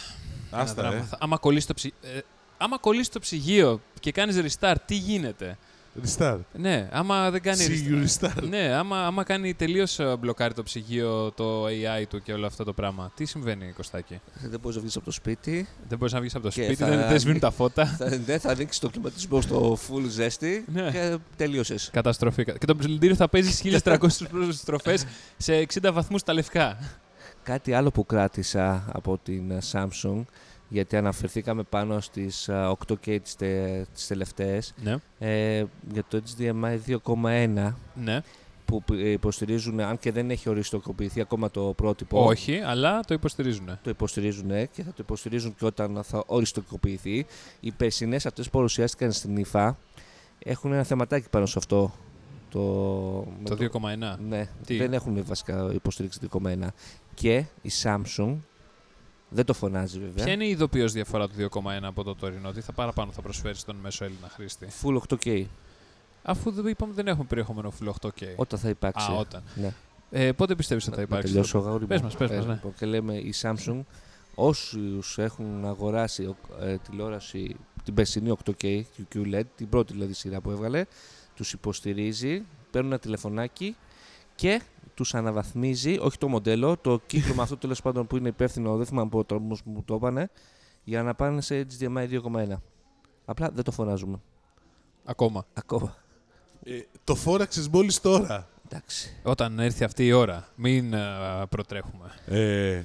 Ένα 0.52 0.62
Άστα, 0.62 0.83
δράμα. 0.83 0.96
ε. 0.96 1.04
Θα- 1.11 1.18
Άμα 1.20 1.37
κολλήσει 1.37 1.66
το, 1.66 1.74
ψυ... 1.74 1.92
ε, 2.02 2.18
άμα 2.57 2.78
κολλήσει 2.78 3.11
το 3.11 3.18
ψυγείο 3.20 3.81
και 4.00 4.12
κάνεις 4.12 4.57
restart, 4.59 4.74
τι 4.87 4.94
γίνεται; 4.94 5.59
Restart. 6.06 6.38
Ναι, 6.52 6.88
άμα 6.92 7.30
δεν 7.30 7.42
κάνει 7.42 7.64
See 7.68 7.90
you 7.90 8.06
restart. 8.06 8.48
Ναι, 8.48 8.58
άμα, 8.74 9.06
άμα 9.06 9.22
κάνει 9.22 9.54
τελείως 9.54 9.98
μπλοκάρει 10.18 10.54
το 10.54 10.62
ψυγείο, 10.62 11.32
το 11.32 11.64
AI 11.66 12.04
του 12.08 12.22
και 12.22 12.32
όλο 12.32 12.46
αυτό 12.46 12.64
το 12.64 12.72
πράγμα. 12.72 13.11
Τι 13.14 13.24
συμβαίνει, 13.24 13.72
Κωστάκη; 13.76 14.20
Δεν 14.42 14.61
μπορείς 14.61 14.76
να 14.76 14.82
βγεις 14.82 14.96
από 14.96 15.04
το 15.04 15.11
σπίτι. 15.11 15.68
Δεν 15.88 15.98
μπορείς 15.98 16.12
να 16.14 16.20
βγεις 16.20 16.34
από 16.34 16.42
το 16.44 16.48
Και 16.50 16.62
σπίτι, 16.62 16.82
θα- 16.82 16.88
δεν, 16.88 17.08
δεν 17.08 17.18
σβήνουν 17.20 17.40
τα 17.40 17.50
φώτα. 17.58 17.87
θα, 17.87 18.18
δεν 18.24 18.40
θα 18.40 18.50
ανοίξεις 18.50 18.80
το 18.80 18.88
κλιματισμό 18.90 19.40
στο 19.40 19.78
full 19.88 20.04
ζέστη 20.08 20.64
Ναι. 20.72 20.90
και 20.90 21.16
τελείωσες. 21.37 21.90
Καταστροφή. 21.92 22.44
Και 22.44 22.66
το 22.66 22.74
πλυντήριο 22.74 23.16
θα 23.16 23.28
παίζει 23.28 23.80
1300 23.84 23.96
στροφές 24.50 25.04
σε 25.37 25.66
60 25.80 25.90
βαθμούς 25.92 26.22
τα 26.22 26.32
λευκά. 26.32 26.78
Κάτι 27.42 27.72
άλλο 27.72 27.90
που 27.90 28.06
κράτησα 28.06 28.84
από 28.92 29.18
την 29.22 29.50
ε, 29.50 29.58
Samsung, 29.72 30.22
γιατί 30.68 30.96
αναφερθήκαμε 30.96 31.62
πάνω 31.62 32.00
στις 32.00 32.48
ε, 32.48 32.72
8K 32.88 33.18
τις, 33.22 33.37
τε, 33.37 33.85
τις 33.94 34.07
τελευταίες, 34.07 34.74
Ναι, 34.83 34.96
ε, 35.18 35.64
για 35.92 36.04
το 36.09 36.22
HDMI 36.38 36.78
2.1 36.87 37.72
ναι. 37.94 38.20
που 38.64 38.83
π- 38.83 38.90
ε, 38.90 39.11
υποστηρίζουν, 39.11 39.81
αν 39.81 39.98
και 39.98 40.12
δεν 40.12 40.31
έχει 40.31 40.48
οριστικοποιηθεί 40.48 41.20
ακόμα 41.20 41.50
το 41.50 41.61
πρότυπο, 41.76 42.24
Όχι, 42.24 42.59
αλλά 42.59 43.00
το 43.00 43.14
υποστηρίζουν. 43.14 43.78
το 43.83 43.90
υποστηρίζουν 43.90 44.50
ε, 44.50 44.64
και 44.66 44.83
θα 44.83 44.88
το 44.90 44.96
υποστηρίζουν 44.98 45.54
και 45.54 45.64
όταν 45.64 46.00
θα 46.04 46.22
οριστικοποιηθεί. 46.26 47.26
Οι 47.61 47.70
περσινές 47.72 48.26
αυτές 48.26 48.44
που 48.44 48.50
παρουσιάστηκαν 48.57 49.12
στην 49.12 49.37
ΙΦΑ 49.37 49.78
έχουν 50.38 50.72
ένα 50.72 50.83
θεματάκι 50.83 51.28
πάνω 51.31 51.46
σε 51.46 51.54
αυτό. 51.59 51.92
Το, 52.50 52.61
με 53.42 53.48
Το 53.48 53.57
2,1. 53.61 54.18
Ναι, 54.28 54.48
Τι; 54.66 54.76
δεν 54.76 54.92
έχουν 54.92 55.24
βασικά 55.24 55.70
υποστήριξη 55.72 56.18
2.1. 56.33 56.57
Και 57.14 57.37
η 57.62 57.70
Samsung 57.83 58.37
δεν 59.30 59.44
το 59.44 59.54
φωνάζει 59.54 59.98
βέβαια. 59.98 60.24
Ποια 60.24 60.32
είναι 60.32 60.44
η 60.44 60.48
ειδοποιώς 60.50 60.92
διαφορά 60.92 61.28
του 61.28 61.34
2,1 61.50 61.60
από 61.82 62.02
το 62.02 62.14
τωρινό, 62.14 62.52
τι 62.52 62.60
θα 62.60 62.72
παραπάνω 62.72 63.12
θα 63.12 63.22
προσφέρει 63.22 63.54
στον 63.54 63.76
μέσο 63.76 64.04
Έλληνα 64.04 64.28
χρήστη; 64.28 64.68
Full 64.82 64.98
8K. 65.08 65.44
Αφού 66.22 66.50
δεν 66.50 66.66
είπαμε 66.66 66.92
δεν 66.92 67.06
έχουμε 67.08 67.24
περιεχόμενο 67.28 67.72
full 67.80 67.88
8K. 68.06 68.22
Όταν 68.36 68.58
θα 68.58 68.68
υπάρξει. 68.68 69.10
Α, 69.10 69.14
όταν. 69.14 69.42
Ναι. 69.54 69.72
Ε, 70.10 70.32
πότε 70.32 70.54
πιστεύεις 70.54 70.84
ότι 70.86 70.94
θα 70.94 71.00
Να 71.00 71.06
υπάρξει. 71.06 71.28
τελειώσω, 71.32 71.58
αγόρι 71.58 71.86
Πες 71.86 71.98
μου. 72.00 72.04
μας, 72.04 72.16
πες 72.16 72.30
μας, 72.30 72.44
Ε, 72.44 72.46
ναι. 72.46 72.52
λοιπόν, 72.52 72.74
και 72.78 72.86
λέμε 72.86 73.14
η 73.14 73.34
Samsung, 73.42 73.80
όσους 74.34 75.18
έχουν 75.18 75.66
αγοράσει 75.66 76.34
ε, 76.60 76.76
τηλεόραση 76.76 77.56
την 77.84 77.94
περσινή 77.94 78.36
8K 78.44 78.82
QQLED, 78.98 79.42
την 79.56 79.68
πρώτη 79.68 79.92
δηλαδή 79.92 80.12
σειρά 80.12 80.40
που 80.40 80.50
έβγαλε, 80.50 80.84
τους 81.34 81.52
υποστηρίζει, 81.52 82.42
παίρνουν 82.70 82.90
ένα 82.90 83.00
τηλεφωνάκι 83.00 83.76
και 84.34 84.60
τους 84.98 85.14
αναβαθμίζει, 85.14 85.98
όχι 86.00 86.18
το 86.18 86.28
μοντέλο, 86.28 86.76
το 86.76 87.00
κύκλωμα 87.06 87.42
αυτό 87.42 87.56
τέλος 87.56 87.82
πάντων 87.82 88.06
που 88.06 88.16
είναι 88.16 88.28
υπεύθυνο, 88.28 88.76
δεν 88.76 88.87
θυμάμαι 88.87 89.08
από 89.12 89.24
το 89.24 89.34
που 89.40 89.56
μου 89.64 89.82
το 89.84 89.94
έπανε, 89.94 90.30
για 90.84 91.02
να 91.02 91.14
πάνε 91.14 91.40
σε 91.40 91.66
HDMI 91.78 92.08
2.1. 92.11 92.56
Απλά 93.24 93.50
δεν 93.54 93.64
το 93.64 93.70
φωνάζουμε. 93.70 94.20
Ακόμα. 95.04 95.46
Ακόμα. 95.54 95.96
Ε, 96.64 96.80
το 97.04 97.14
φόραξες 97.14 97.68
μόλις 97.68 98.00
τώρα. 98.00 98.48
Εντάξει. 98.70 99.16
Όταν 99.22 99.58
έρθει 99.58 99.84
αυτή 99.84 100.06
η 100.06 100.12
ώρα, 100.12 100.48
μην 100.56 100.92
ε, 100.92 100.98
προτρέχουμε. 101.48 102.11
Ε, 102.26 102.82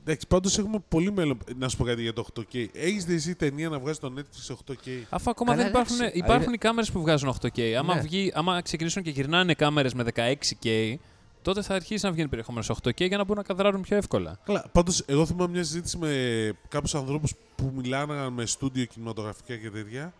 εντάξει, 0.00 0.26
πάντως 0.26 0.58
έχουμε 0.58 0.78
πολύ 0.88 1.12
μέλλον. 1.12 1.38
Να 1.56 1.68
σου 1.68 1.76
πω 1.76 1.84
κάτι 1.84 2.02
για 2.02 2.12
το 2.12 2.26
8K. 2.36 2.66
Έχεις 2.72 3.04
δει 3.04 3.14
εσύ 3.14 3.34
ταινία 3.34 3.68
να 3.68 3.78
βγάζει 3.78 3.98
το 3.98 4.12
Netflix 4.16 4.54
8K. 4.54 4.88
Αφού 5.08 5.30
ακόμα 5.30 5.50
Καλά, 5.50 5.62
δεν 5.62 5.70
υπάρχουν, 5.72 5.96
εντάξει. 5.96 6.18
υπάρχουν 6.18 6.42
Είναι- 6.42 6.54
οι 6.54 6.58
κάμερες 6.58 6.90
που 6.90 7.00
βγάζουν 7.00 7.28
8K. 7.28 7.72
Άμα, 7.78 7.94
Ναι. 7.94 8.00
βγει, 8.00 8.32
άμα 8.34 8.62
ξεκινήσουν 8.62 9.02
και 9.02 9.10
γυρνάνε 9.10 9.54
κάμερες 9.54 9.94
με 9.94 10.02
16K, 10.14 10.94
τότε 11.42 11.62
θα 11.62 11.74
αρχίσει 11.74 12.04
να 12.04 12.12
βγαίνει 12.12 12.28
περιεχόμενος 12.28 12.66
σε 12.66 12.74
8K 12.82 13.06
για 13.08 13.16
να 13.16 13.24
μπορούν 13.24 13.42
να 13.46 13.54
καδράρουν 13.54 13.80
πιο 13.80 13.96
εύκολα. 13.96 14.38
Καλά, 14.44 14.64
πάντως 14.72 15.02
εγώ 15.06 15.26
θυμάμαι 15.26 15.50
μια 15.52 15.64
συζήτηση 15.64 15.96
με 15.96 16.52
κάποιους 16.68 16.94
ανθρώπους 16.94 17.32
που 17.54 17.72
μιλάγαν 17.76 18.32
με 18.32 18.46
στούντιο 18.46 18.84
κινηματογραφικά 18.84 19.56
και 19.56 19.70
τέτοια. 19.70 20.12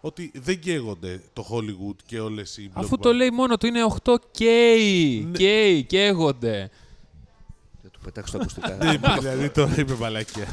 Ότι 0.00 0.30
δεν 0.34 0.58
καίγονται 0.60 1.20
το 1.32 1.46
Hollywood 1.50 1.96
και 2.06 2.20
όλες 2.20 2.56
οι 2.56 2.70
Αφού 2.72 2.94
blockbusters. 2.94 3.00
το 3.00 3.12
λέει 3.12 3.30
μόνο 3.30 3.56
του 3.56 3.66
είναι 3.66 3.80
8K. 4.04 4.14
Ναι. 5.24 5.38
K, 5.38 5.82
καίγονται. 5.86 6.70
Θα 7.82 7.90
του 7.90 8.00
πετάξω 8.04 8.32
τα 8.32 8.38
ακουστικά. 8.42 8.76
Ναι, 8.84 8.98
δηλαδή 9.20 9.50
τώρα 9.50 9.74
είμαι 9.78 9.94
μαλακία. 9.94 10.46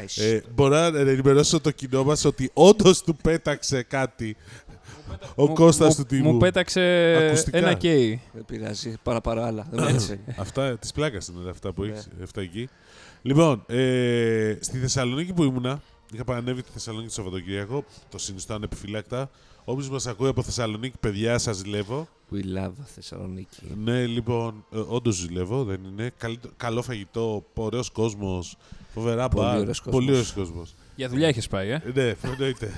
Άις. 0.00 0.18
Ε, 0.18 0.44
μπορώ 0.54 0.90
να 0.90 0.98
ενημερώσω 0.98 1.60
το 1.60 1.70
κοινό 1.70 2.04
μας 2.04 2.24
ότι 2.24 2.50
όντως 2.54 3.02
του 3.02 3.16
πέταξε 3.16 3.82
κάτι 3.82 4.36
ο 5.34 5.46
Μου- 5.46 5.54
Κώστας 5.54 5.96
μου- 5.96 6.04
του 6.04 6.08
τιμού. 6.16 6.32
Μου 6.32 6.38
πέταξε 6.38 7.14
Ακουστικά. 7.26 7.58
ένα 7.58 7.72
K. 7.72 7.82
Δεν 8.32 8.44
πειράζει. 8.46 8.94
Πάρα 9.02 9.20
πάρα 9.20 9.46
άλλα. 9.46 9.66
Δεν 9.70 9.84
μου 9.88 9.94
έτσι. 9.94 10.20
Αυτά 10.36 10.78
τη 10.78 10.88
πλάκα 10.94 11.18
είναι 11.40 11.50
αυτά 11.50 11.72
που 11.72 11.82
Ναι. 11.84 11.90
έχεις. 11.92 12.08
Αυτά 12.22 12.40
εκεί. 12.40 12.68
Λοιπόν, 13.22 13.62
ε, 13.66 14.56
στη 14.60 14.78
Θεσσαλονίκη 14.78 15.32
που 15.32 15.44
ήμουνα, 15.44 15.80
είχα 16.14 16.24
παρανέβει 16.24 16.62
τη 16.62 16.68
Θεσσαλονίκη 16.72 17.08
το 17.08 17.14
Σαββατοκύριακο. 17.14 17.84
Το 18.10 18.18
συνιστώ 18.18 18.54
ανεπιφύλακτα. 18.54 19.30
Όποιος 19.64 19.88
μας 19.90 20.06
ακούει 20.06 20.28
από 20.28 20.42
Θεσσαλονίκη, 20.42 20.96
παιδιά, 21.00 21.38
σας 21.38 21.56
ζηλεύω. 21.56 22.08
We 22.32 22.36
love 22.58 22.72
Θεσσαλονίκη. 22.94 23.58
Ναι, 23.84 24.06
λοιπόν, 24.06 24.64
ε, 24.74 24.78
όντως 24.88 25.14
ζηλεύω, 25.16 25.64
δεν 25.64 25.80
είναι. 25.92 26.10
Καλή- 26.18 26.40
καλό 26.56 26.82
φαγητό, 26.82 27.44
ωραίος 27.54 27.90
κόσμος, 27.90 28.56
φοβερά 28.94 29.28
Πολύ 29.28 29.46
μπαρ. 29.46 29.58
ωραίος 29.58 29.80
κόσμος. 29.80 29.94
Πολύ 30.04 30.10
ωραίος 30.10 30.32
κόσμος. 30.32 30.74
Για 30.96 31.08
δουλειά 31.08 31.28
έχεις 31.28 31.48
πάει, 31.48 31.68
ε. 31.68 31.82
ναι, 31.94 32.14
εννοείται. 32.22 32.72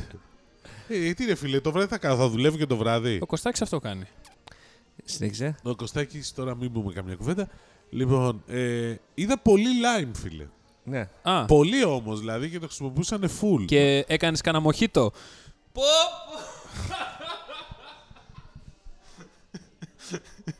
Ε, 0.88 1.12
τι 1.12 1.24
είναι, 1.24 1.34
φίλε, 1.34 1.60
το 1.60 1.72
βράδυ 1.72 1.88
θα 1.88 1.98
κάνω, 1.98 2.16
θα 2.16 2.28
δουλεύω 2.28 2.56
και 2.56 2.66
το 2.66 2.76
βράδυ. 2.76 3.18
Ο 3.22 3.26
Κωστάκης 3.26 3.62
αυτό 3.62 3.78
κάνει. 3.78 4.04
Συνέχισε. 5.04 5.56
Ο 5.62 5.74
Κωστάκης, 5.74 6.32
τώρα 6.32 6.56
μην 6.56 6.72
πούμε 6.72 6.92
καμιά 6.92 7.14
κουβέντα. 7.14 7.48
Λοιπόν, 7.90 8.42
ε, 8.46 8.94
είδα 9.14 9.38
πολύ 9.38 9.66
lime, 9.82 10.10
φίλε. 10.14 10.46
Ναι. 10.84 11.08
Α, 11.22 11.44
Πολύ 11.44 11.84
όμως, 11.84 12.18
δηλαδή 12.20 12.50
και 12.50 12.58
το 12.58 12.66
χρησιμοποιούσαν 12.66 13.30
full. 13.40 13.64
και 13.66 14.04
έκανες 14.08 14.40
κανένα 14.40 14.62
μοχίτο. 14.62 15.12
Πω, 15.72 15.82
πω. 16.30 16.38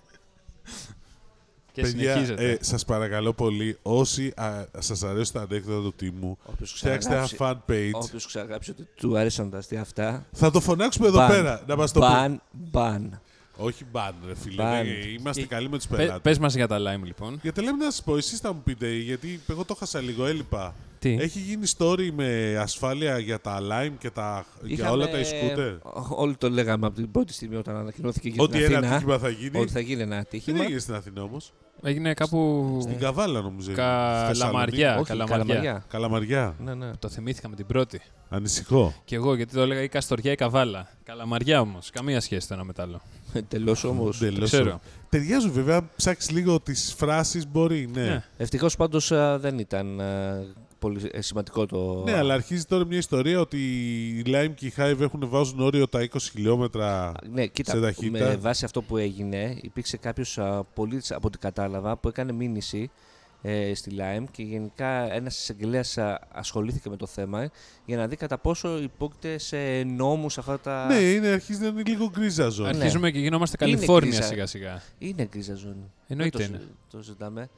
και 1.82 1.84
Παιδιά, 1.84 2.12
συνεχίζεται. 2.12 2.50
ε, 2.50 2.56
σας 2.60 2.84
παρακαλώ 2.84 3.32
πολύ, 3.32 3.78
όσοι 3.82 4.32
α, 4.36 4.64
σας 4.78 5.02
αρέσει 5.02 5.32
το 5.32 5.38
ανέκδοτο 5.38 5.82
του 5.82 5.92
τιμού, 5.96 6.38
Όποιος 6.44 6.72
φτιάξτε 6.72 7.14
ένα 7.14 7.24
ξαναγράψει- 7.26 7.64
fan 7.68 7.72
page. 7.72 8.02
Όποιος 8.04 8.26
ξαγράψει 8.26 8.70
ότι 8.70 8.86
του 8.96 9.18
αρέσαν 9.18 9.50
τα 9.50 9.58
αστεία 9.58 9.80
αυτά. 9.80 10.26
Θα 10.32 10.50
το 10.50 10.60
φωνάξουμε 10.60 11.06
εδώ 11.06 11.18
Μπαν. 11.18 11.28
πέρα, 11.28 11.62
να 11.66 11.76
μας 11.76 11.92
το 11.92 12.00
πει. 12.00 12.06
Μπαν, 12.06 12.40
μπαν. 12.52 13.20
Όχι 13.56 13.84
μπαν, 13.92 14.14
ρε 14.26 14.34
φίλε. 14.34 14.62
Ban. 14.62 14.84
Ναι, 14.84 14.90
Είμαστε 15.18 15.40
Και- 15.40 15.46
καλοί 15.46 15.68
με 15.68 15.76
τους 15.76 15.86
Πε, 15.86 15.96
πελάτες. 15.96 16.20
πες 16.22 16.38
μας 16.38 16.54
για 16.54 16.66
τα 16.66 16.78
lime 16.78 17.04
λοιπόν. 17.04 17.38
Γιατί 17.42 17.60
λέμε 17.62 17.84
να 17.84 17.90
σας 17.90 18.02
πω, 18.02 18.16
εσείς 18.16 18.38
θα 18.38 18.52
μου 18.52 18.60
πείτε, 18.64 18.92
γιατί 18.94 19.40
εγώ 19.48 19.64
το 19.64 19.74
χάσα 19.74 20.00
λίγο, 20.00 20.26
έλειπα. 20.26 20.74
Τι; 20.98 21.16
Έχει 21.20 21.38
γίνει 21.38 21.66
story 21.78 22.10
με 22.14 22.56
ασφάλεια 22.60 23.18
για 23.18 23.40
τα 23.40 23.58
Lime 23.60 23.92
και 23.98 24.10
τα, 24.10 24.44
για 24.62 24.74
Είχαμε- 24.74 24.90
όλα 24.90 25.08
τα 25.10 25.18
e-scooter. 25.18 25.78
Όλοι 26.08 26.36
το 26.36 26.50
λέγαμε 26.50 26.86
από 26.86 26.94
την 26.96 27.10
πρώτη 27.10 27.32
στιγμή 27.32 27.56
όταν 27.56 27.76
ανακοινώθηκε 27.76 28.28
για 28.28 28.42
Ότι 28.42 28.52
την 28.56 28.64
ένα 28.64 28.76
Αθήνα. 28.78 28.92
ατύχημα 28.94 29.18
θα 29.18 29.28
γίνει. 29.28 29.58
Ότι 29.60 29.72
θα 29.72 29.80
γίνει 29.80 30.00
ένα 30.02 30.10
Δεν 30.10 30.18
ατύχημα. 30.18 30.62
έγινε 30.62 30.78
στην 30.78 30.94
Αθήνα 30.94 31.22
όμως. 31.22 31.52
Έγινε 31.82 32.14
κάπου 32.14 32.78
Στην 32.82 32.98
Καβάλα 32.98 33.40
νομίζω. 33.40 33.70
έγινε. 33.70 33.86
Καλαμαριά. 33.86 34.24
Στη 34.24 34.38
Θεσσαλονίκη. 34.38 34.82
Όχι, 34.82 35.04
Καλαμαριά. 35.04 35.36
Καλαμαριά. 35.36 35.84
Καλαμαριά. 35.88 36.54
Ναι, 36.58 36.74
ναι. 36.74 36.90
Το 36.98 37.08
θυμήθηκα 37.08 37.48
με 37.48 37.56
την 37.56 37.66
πρώτη. 37.66 38.00
Ανησυχώ. 38.28 38.94
Κι 39.04 39.14
εγώ 39.14 39.34
γιατί 39.34 39.54
το 39.54 39.60
έλεγα 39.60 39.82
ή 39.82 39.88
Καστοριά 39.88 40.32
ή 40.32 40.34
Καβάλα. 40.34 40.88
Καλαμαριά 41.04 41.60
όμως. 41.60 41.90
Καμία 41.90 42.20
σχέση 42.20 42.48
το 42.48 42.54
ένα 42.54 42.64
με 42.64 42.72
το 42.72 42.82
άλλο. 42.82 43.00
Τελώς 43.48 43.84
όμως. 43.84 44.22
Εντελώς. 44.22 44.50
ξέρω. 44.50 44.80
Ταιριάζουν 45.08 45.52
βέβαια, 45.52 45.76
αν 45.76 45.90
ψάξεις 45.96 46.30
λίγο 46.30 46.60
τις 46.60 46.94
φράσεις 46.96 47.46
μπορεί, 47.50 47.88
ναι. 47.92 48.00
Ναι. 48.00 48.08
ναι. 48.08 48.24
Ευτυχώς 48.36 48.76
πάντως 48.76 49.12
δεν 49.36 49.58
ήταν 49.58 50.00
ε, 50.00 50.46
πολύ 50.78 51.10
ε, 51.12 51.20
σημαντικό 51.20 51.66
το. 51.66 52.02
Ναι, 52.04 52.16
αλλά 52.16 52.34
αρχίζει 52.34 52.64
τώρα 52.64 52.84
μια 52.84 52.98
ιστορία 52.98 53.40
ότι 53.40 53.58
οι 54.08 54.22
Lime 54.26 54.52
και 54.54 54.66
οι 54.66 54.72
Hive 54.76 55.00
έχουν 55.00 55.28
βάζουν 55.28 55.60
όριο 55.60 55.88
τα 55.88 56.08
20 56.12 56.16
χιλιόμετρα. 56.20 57.12
Ναι, 57.30 57.46
κοίτα, 57.46 57.70
σε 57.70 57.80
ταχύτητα. 57.80 58.28
με 58.28 58.36
βάση 58.36 58.64
αυτό 58.64 58.82
που 58.82 58.96
έγινε, 58.96 59.58
υπήρξε 59.60 59.96
κάποιος 59.96 60.38
πολίτη 60.74 61.14
από 61.14 61.26
ό,τι 61.26 61.38
κατάλαβα 61.38 61.96
που 61.96 62.08
έκανε 62.08 62.32
μήνυση 62.32 62.90
ε, 63.42 63.74
στη 63.74 63.90
Lime 63.98 64.24
και 64.30 64.42
γενικά 64.42 65.14
ένας 65.14 65.40
εισαγγελέας 65.40 65.98
ασχολήθηκε 66.32 66.88
με 66.88 66.96
το 66.96 67.06
θέμα 67.06 67.50
για 67.84 67.96
να 67.96 68.06
δει 68.06 68.16
κατά 68.16 68.38
πόσο 68.38 68.78
υπόκειται 68.78 69.38
σε 69.38 69.82
νόμους 69.82 70.38
αυτά 70.38 70.58
τα. 70.58 70.86
Ναι, 70.86 70.94
είναι, 70.94 71.28
αρχίζει 71.28 71.60
να 71.60 71.66
είναι 71.66 71.82
λίγο 71.86 72.10
γκρίζα 72.10 72.48
ζώνη. 72.48 72.70
Ναι. 72.70 72.76
Αρχίζουμε 72.76 73.10
και 73.10 73.18
γινόμαστε 73.18 73.56
Είναι 73.60 73.74
Καλιφόρνια 73.74 74.10
γκρίζα. 74.10 74.28
σιγά 74.28 74.46
σιγά. 74.46 74.82
Είναι 74.98 75.24
γκρίζα 75.24 75.54
ζώνη. 75.54 75.92
Εννοείται 76.06 76.38
Δεν 76.38 76.48
είναι. 76.48 76.58
το, 76.90 76.96
το 76.96 77.02
ζητάμε. 77.02 77.48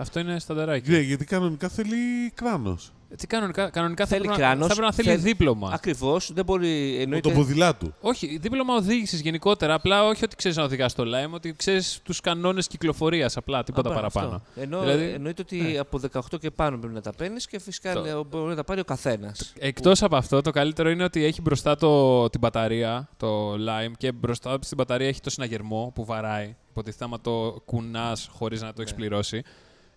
Αυτό 0.00 0.20
είναι 0.20 0.38
σταντεράκι. 0.38 0.90
Ναι, 0.90 0.98
γιατί 0.98 1.24
κανονικά 1.24 1.68
θέλει 1.68 2.30
κράνος. 2.34 2.92
Τι 3.16 3.26
κανονικά, 3.26 3.70
κανονικά 3.70 4.06
Θέλει 4.06 4.20
θα, 4.20 4.26
πρέπει 4.26 4.40
να, 4.42 4.46
κράνος, 4.48 4.66
θα 4.68 4.74
πρέπει 4.74 4.86
να 4.88 4.92
θέλει 4.94 5.08
θέλει- 5.08 5.22
δίπλωμα. 5.22 5.70
Ακριβώς. 5.72 6.32
Δεν 6.32 6.44
μπορεί. 6.44 6.94
Με 6.96 7.02
Εννοείται. 7.02 7.28
το 7.28 7.34
ποδηλά 7.34 7.76
του. 7.76 7.94
Όχι, 8.00 8.38
δίπλωμα 8.38 8.74
οδήγησης 8.74 9.20
γενικότερα. 9.20 9.74
Απλά 9.74 10.04
όχι 10.06 10.24
ότι 10.24 10.36
ξέρεις 10.36 10.56
να 10.56 10.62
οδηγάς 10.62 10.94
το 10.94 11.02
Lime, 11.06 11.30
ότι 11.30 11.54
ξέρεις 11.56 12.00
τους 12.02 12.20
κανόνες 12.20 12.66
κυκλοφορίας. 12.66 13.36
Απλά 13.36 13.62
τίποτα 13.62 13.88
Α, 13.88 13.92
μπράβο, 13.92 14.08
παραπάνω. 14.10 14.42
αυτό. 14.46 14.60
Ενώ, 14.60 14.80
Δηλαδή, 14.80 15.04
εννοείται 15.04 15.42
ότι 15.42 15.56
ναι. 15.60 15.78
από 15.78 15.98
18 15.98 16.38
και 16.40 16.50
πάνω 16.50 16.78
πρέπει 16.78 16.94
να 16.94 17.00
τα 17.00 17.12
παίρνεις 17.12 17.46
και 17.46 17.60
φυσικά 17.60 17.92
Το- 17.92 18.00
λέει, 18.00 18.12
μπορεί 18.30 18.48
να 18.48 18.54
τα 18.56 18.64
πάρει 18.64 18.80
ο 18.80 18.84
καθένας. 18.84 19.52
Εκτός 19.58 20.02
από 20.02 20.16
αυτό, 20.16 20.40
το 20.40 20.50
καλύτερο 20.50 20.90
είναι 20.90 21.04
ότι 21.04 21.24
έχει 21.24 21.40
μπροστά 21.42 21.76
το, 21.76 22.28
την 22.30 22.40
μπαταρία, 22.40 23.08
το 23.16 23.52
Lime, 23.52 23.92
και 23.98 24.12
μπροστά 24.12 24.58
στην 24.60 24.76
μπαταρία 24.76 25.08
έχει 25.08 25.20
το 25.20 25.30
συναγερμό 25.30 25.92
που 25.94 26.04
βαράει. 26.04 26.56
Υποτίθεται 26.70 27.04
άμα 27.04 27.20
το 27.20 27.62
κουνάς 27.64 28.28
χωρίς 28.32 28.62
να 28.62 28.72
το 28.72 28.82
έχει 28.82 28.94
Ναι. 28.98 29.40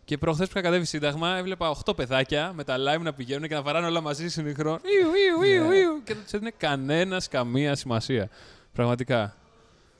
Πληρώσει. 0.03 0.05
Και 0.05 0.17
προχθές 0.17 0.47
που 0.47 0.57
είχα 0.57 0.67
κατέβει 0.67 0.85
σύνταγμα, 0.85 1.37
έβλεπα 1.37 1.69
8 1.85 1.95
παιδάκια 1.95 2.51
με 2.55 2.63
τα 2.63 2.75
Lime 2.77 3.01
να 3.01 3.13
πηγαίνουν 3.13 3.47
και 3.47 3.53
να 3.55 3.61
βαράνε 3.61 3.87
όλα 3.87 4.01
μαζί 4.01 4.29
συνηχρόν. 4.29 4.79
Ιου, 4.83 5.07
ιου, 5.07 5.51
ιου, 5.63 5.67
Ναι. 5.69 5.75
ιου. 5.75 6.01
Και 6.03 6.13
δεν 6.13 6.23
τους 6.23 6.31
έδινε 6.33 6.51
κανένας 6.57 7.27
καμία 7.27 7.75
σημασία. 7.75 8.29
Πραγματικά. 8.73 9.35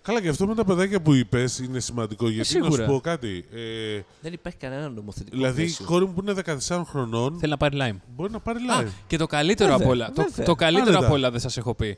Καλά, 0.01 0.21
και 0.21 0.29
αυτό 0.29 0.47
με 0.47 0.55
τα 0.55 0.63
παιδάκια 0.65 1.01
που 1.01 1.13
είπες 1.13 1.59
είναι 1.59 1.79
σημαντικό. 1.79 2.29
Γιατί 2.29 2.57
να 2.57 2.63
σου 2.65 2.71
σίγουρα. 2.71 2.85
πω 2.85 2.99
κάτι. 2.99 3.45
Ε, 3.53 4.01
Δεν 4.21 4.33
υπάρχει 4.33 4.57
κανένα 4.57 4.89
νομοθετικό 4.89 5.35
δηλαδή, 5.37 5.61
η 5.61 5.65
πλαίσιο. 5.65 5.85
κόρη 5.85 6.05
μου 6.05 6.13
που 6.13 6.21
είναι 6.21 6.33
14 6.67 6.83
χρονών 6.85 7.37
Θέλει 7.39 7.51
να 7.51 7.57
πάρει 7.57 7.77
Lime. 7.81 7.99
μπορεί 8.15 8.31
να 8.31 8.39
πάρει 8.39 8.59
Α, 8.59 8.81
live. 8.83 8.87
και 9.07 9.17
το 9.17 9.27
καλύτερο 9.27 9.69
Βέβαια, 9.71 9.85
απ' 9.85 9.91
όλα. 9.91 10.11
Το, 10.11 10.21
βέβαια. 10.21 10.45
το 10.45 10.55
καλύτερο 10.55 10.89
Άνετα. 10.91 11.05
απ' 11.05 11.13
όλα 11.13 11.31
δεν 11.31 11.39
σας 11.39 11.57
έχω 11.57 11.73
πει. 11.75 11.97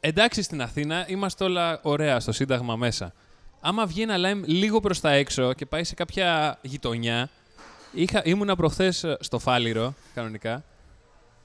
Εντάξει, 0.00 0.42
στην 0.42 0.62
Αθήνα 0.62 1.04
είμαστε 1.08 1.44
όλα 1.44 1.78
ωραία 1.82 2.20
στο 2.20 2.32
Σύνταγμα 2.32 2.76
μέσα. 2.76 3.12
Άμα 3.64 3.86
βγει 3.86 4.02
ένα 4.02 4.14
lime 4.18 4.40
λίγο 4.44 4.80
προς 4.80 5.00
τα 5.00 5.10
έξω 5.10 5.52
και 5.52 5.66
πάει 5.66 5.84
σε 5.84 5.94
κάποια 5.94 6.58
γειτονιά. 6.62 7.28
Είχα, 7.92 8.22
ήμουνα 8.24 8.56
προχθές 8.56 9.04
στο 9.20 9.38
Φάληρο, 9.38 9.94
κανονικά. 10.14 10.64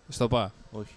Στο 0.09 0.27
ΠΑ. 0.27 0.53
Όχι. 0.71 0.91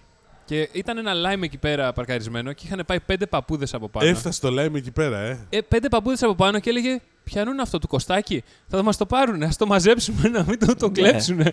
Και 0.45 0.69
ήταν 0.71 0.97
ένα 0.97 1.11
lime 1.13 1.41
εκεί 1.43 1.57
πέρα 1.57 1.93
παρκαρισμένο 1.93 2.53
και 2.53 2.63
είχαν 2.65 2.83
πάει 2.87 2.99
πέντε 2.99 3.25
παππούδες 3.25 3.73
από 3.73 3.89
πάνω. 3.89 4.07
Έφτασε 4.09 4.41
το 4.41 4.47
live 4.61 4.73
εκεί 4.75 4.91
πέρα, 4.91 5.19
ε. 5.19 5.45
Ε, 5.49 5.61
πέντε 5.61 5.89
παππούδες 5.89 6.23
από 6.23 6.35
πάνω 6.35 6.59
και 6.59 6.69
έλεγε: 6.69 7.01
Πιανούν 7.23 7.59
αυτό 7.59 7.77
του 7.79 7.87
Κωστάκι. 7.87 8.43
Θα 8.67 8.83
μας 8.83 8.97
το 8.97 9.05
πάρουν, 9.05 9.43
ας 9.43 9.57
το 9.57 9.65
μαζέψουμε, 9.65 10.27
να 10.29 10.43
μην 10.47 10.59
το, 10.59 10.75
το 10.75 10.85
Ναι. 10.87 10.91
κλέψουν. 10.93 11.39
Εν 11.39 11.51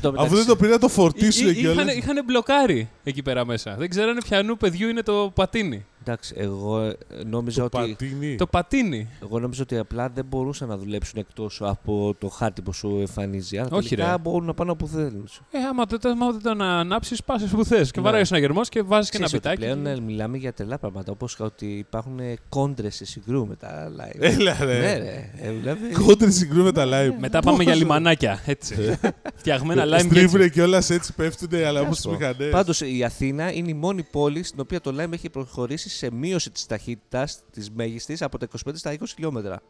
τω 0.00 0.08
Αφού 0.08 0.10
μεταξύ- 0.10 0.34
δεν 0.36 0.46
το 0.46 0.56
πήρε 0.56 0.70
να 0.70 0.78
το 0.78 0.88
φορτίσουν 0.88 1.48
Είχαν, 1.48 1.60
κιόλα. 1.74 1.94
είχαν 1.94 2.24
μπλοκάρει 2.24 2.90
εκεί 3.04 3.22
πέρα 3.22 3.44
μέσα. 3.46 3.74
Δεν 3.78 3.88
ξέρανε 3.88 4.20
ποιανού 4.28 4.56
παιδιού 4.56 4.88
είναι 4.88 5.02
το 5.02 5.32
πατίνι. 5.34 5.86
Εντάξει, 6.06 6.34
εγώ 6.36 6.80
ε, 6.80 6.96
νόμιζα 7.26 7.68
Το 7.68 7.78
ότι. 7.78 7.90
πατίνι. 7.90 8.36
Το 8.36 8.46
πατίνι. 8.46 9.08
Εγώ 9.22 9.38
νόμιζα 9.38 9.62
ότι 9.62 9.78
απλά 9.78 10.08
δεν 10.08 10.24
μπορούσαν 10.24 10.68
να 10.68 10.76
δουλέψουν 10.76 11.18
εκτός 11.20 11.60
από 11.62 12.14
το 12.18 12.28
χάρτη 12.28 12.62
που 12.62 12.72
σου 12.72 12.96
εμφανίζει. 13.00 13.58
Αλλά 13.58 13.68
Όχι, 13.72 13.88
τελικά 13.88 14.10
ρε. 14.10 14.18
μπορούν 14.18 14.46
να 14.46 14.54
πάνε 14.54 14.70
όπου 14.70 14.86
θέλουν. 14.86 15.28
Ε, 15.50 15.58
άμα 15.58 15.84
δεν, 15.84 16.10
άμα 16.10 16.30
δεν 16.32 16.42
τον 16.42 16.62
ανάψεις, 16.62 17.24
πα 17.24 17.40
που 17.50 17.64
θες. 17.64 17.90
Και 17.90 18.00
Ναι. 18.00 18.06
βαράει 18.06 18.20
ο 18.20 18.24
συναγερμός 18.24 18.68
και 18.68 18.82
βάζεις 18.82 19.10
και 19.10 19.16
ένα 19.16 19.26
Ξέρεις 19.26 19.44
ότι 19.46 19.56
πιτάκι. 19.56 19.72
Πλέον 19.82 19.96
ε, 19.96 20.00
μιλάμε 20.00 20.36
για 20.36 20.52
τρελά 20.52 20.78
πράγματα. 20.78 21.12
Όπως 21.12 21.40
ότι 21.40 21.66
υπάρχουν 21.66 22.20
κόντρες 22.48 22.94
σε 22.94 23.04
συγκρού 23.04 23.46
με 23.46 23.56
τα 23.56 23.90
live. 23.98 24.16
Έλα 24.20 24.56
ναι, 24.58 24.64
ρε. 24.64 24.98
ρε. 24.98 25.30
Ε, 25.36 25.50
δηλαδή, 25.52 25.88
Κόντρες 25.92 26.34
συγκρούμε 26.34 26.72
τα 26.72 26.84
live. 26.86 27.14
Μετά 27.18 27.40
πάμε 27.40 27.62
για 27.62 27.74
λιμανάκια. 27.74 28.42
Έτσι. 28.46 28.98
Φτιαγμένα 29.34 29.84
live 29.84 29.88
και 29.88 29.94
έτσι. 29.94 30.06
Στρίβουνε 30.08 30.48
κιόλας 30.48 30.90
έτσι 30.90 31.12
πέφτουνε, 31.14 31.64
αλλά 31.64 31.80
όπως 31.80 31.96
Ας 31.96 32.00
τι 32.02 32.08
πω. 32.08 32.14
μηχανέ. 32.14 32.44
Πάντως 32.50 32.80
η 32.80 33.04
Αθήνα 33.04 33.52
είναι 33.52 33.70
η 33.70 33.74
μόνη 33.74 34.02
πόλη 34.02 34.42
στην 34.42 34.60
οποία 34.60 34.80
το 34.80 34.94
Lime 35.00 35.12
έχει 35.12 35.30
προχωρήσει 35.30 35.88
σε 35.96 36.10
μείωση 36.10 36.50
της 36.50 36.66
ταχύτητας 36.66 37.42
της 37.50 37.70
μέγιστης 37.70 38.22
από 38.22 38.38
τα 38.38 38.48
25 38.66 38.70
στα 38.74 38.92
20 38.92 38.96
χιλιόμετρα. 39.14 39.62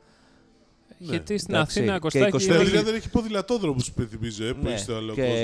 Γιατί 0.99 1.39
στην 1.39 1.55
Εντάξει, 1.55 1.79
Αθήνα 1.79 1.93
και 1.93 1.99
Κωστάκι. 1.99 2.37
24 2.37 2.41
Στην 2.41 2.53
έχει- 2.55 2.63
Αθήνα 2.67 2.83
δεν 2.83 2.95
έχει 2.95 3.09
ποδηλατόδρομου, 3.11 3.85
υπενθυμίζω, 3.89 4.45
ε, 4.45 4.53
που 4.53 4.59
Ναι, 4.63 4.71
έχει 4.71 4.79
στο 4.79 4.95
άλλο 4.95 5.13
και... 5.15 5.21
κόσμος. 5.21 5.39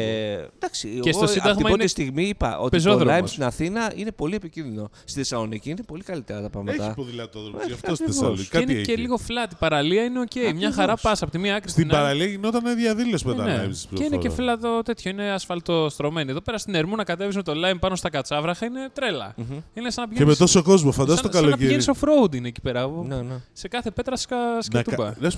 Εντάξει, 0.56 0.88
Και 0.88 1.08
εγώ 1.08 1.12
στο 1.12 1.18
από 1.24 1.26
Σύνταγμα 1.32 1.54
την 1.54 1.62
πρώτη 1.64 1.78
είναι 1.80 1.86
στιγμή 1.88 2.24
είπα 2.28 2.48
ότι 2.58 2.62
το 2.62 2.68
πεζόδρομος. 2.68 3.20
Lime 3.20 3.28
στην 3.28 3.44
Αθήνα 3.44 3.92
είναι 3.94 4.12
πολύ 4.12 4.34
επικίνδυνο. 4.34 4.90
Στη 5.04 5.18
Θεσσαλονίκη 5.18 5.70
είναι 5.70 5.82
πολύ 5.86 6.02
καλύτερα 6.02 6.40
τα 6.42 6.50
πράγματα. 6.50 6.84
Έχει 6.84 6.94
ποδηλατόδρομου, 6.94 7.56
Έχει 7.58 7.66
γι' 7.66 7.72
αυτό 7.72 7.94
στη 7.94 8.02
ακριβώς. 8.02 8.14
Θεσσαλονίκη. 8.14 8.48
Και 8.48 8.58
Κάτι 8.58 8.72
είναι 8.72 8.82
και 8.82 8.92
έχει. 8.92 9.00
λίγο 9.00 9.18
flat. 9.28 9.50
Η 9.52 9.56
παραλία 9.58 10.02
είναι 10.04 10.20
οκ. 10.20 10.34
Μια 10.34 10.48
Ακριβώς. 10.48 10.74
χαρά 10.74 10.96
πα 10.96 11.16
από 11.20 11.30
τη 11.30 11.38
μία 11.38 11.54
άκρη 11.54 11.70
Στην 11.70 11.84
στην 11.84 11.96
άλλη. 11.96 12.04
παραλία 12.04 12.26
γινόταν 12.26 12.76
διαδήλωση 12.76 13.26
με 13.26 13.34
τα 13.34 13.44
Ναι, 13.44 13.64
live 13.66 13.70
στην 13.72 13.96
Και 13.96 14.04
είναι 14.04 14.16
και 14.16 14.28
προφόρα. 14.28 14.58
φλατό 14.58 14.82
τέτοιο, 14.82 15.10
είναι 15.10 15.30
ασφαλτοστρωμένη. 15.32 16.30
Εδώ 16.30 16.40
πέρα 16.40 16.58
στην 16.58 16.74
Ερμού 16.74 16.96
να 16.96 17.04
κατέβεις 17.04 17.36
με 17.36 17.42
το 17.42 17.52
lime 17.64 17.76
πάνω 17.80 17.96
στα 17.96 18.10
κατσάβραχα 18.10 18.66
είναι 18.66 18.88
τρέλα. 18.92 19.34
Μμμ. 19.36 19.44
Είναι 19.74 19.90
σαν 19.90 20.04
να 20.04 20.08
Και 20.08 20.14
πηγαίνεις- 20.18 20.38
με 20.38 20.44
τόσο 20.46 20.62
κόσμο, 20.62 20.92
φαντάζομαι 20.92 21.28
το 21.28 21.32
σαν, 21.32 21.32
σαν 21.32 21.42
να 21.42 21.56
καλοκαίρι. 21.56 21.78
πηγαίνεις 21.80 21.90
off-road 22.24 22.34
είναι 22.34 22.48
εκεί 22.48 22.60
πέρα. 22.60 22.88
Ναι, 23.06 23.16
ναι. 23.16 23.34
Σε 23.52 23.68
κάθε 23.68 23.90
πέτρα 23.90 24.16
σκα, 24.16 24.36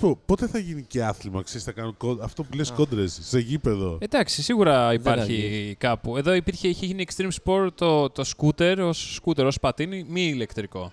Να, 0.07 0.15
σκετούμπα. 0.15 0.17
κα- 0.17 0.17
να 0.17 0.17
σου 0.17 0.17
πω, 0.17 0.19
πότε 0.27 0.47
θα 0.47 0.59
γίνει 0.59 0.83
και 0.83 1.05
άθλημα, 1.05 1.43
ξέρεις, 1.43 1.65
θα 1.65 1.73
κάνουν 1.73 1.97
κο- 1.97 2.19
αυτό 2.23 2.43
που 2.43 2.57
λες 2.57 2.71
Α. 2.71 2.75
κόντρες, 2.75 3.19
σε 3.23 3.39
γήπεδο. 3.39 3.99
Εντάξει, 4.01 4.43
σίγουρα 4.43 4.93
υπάρχει 4.93 5.21
αργεί. 5.21 5.75
κάπου. 5.79 6.17
Εδώ 6.17 6.33
υπήρχε, 6.35 6.69
είχε 6.69 6.87
γίνει 6.87 7.05
extreme 7.09 7.31
sport 7.45 7.69
το, 7.75 8.11
το 8.11 8.25
scooter 8.37 8.77
ως 8.81 9.21
scooter, 9.25 9.45
ως 9.45 9.61
πατίνι, 9.61 10.05
μη 10.09 10.23
ηλεκτρικό. 10.23 10.93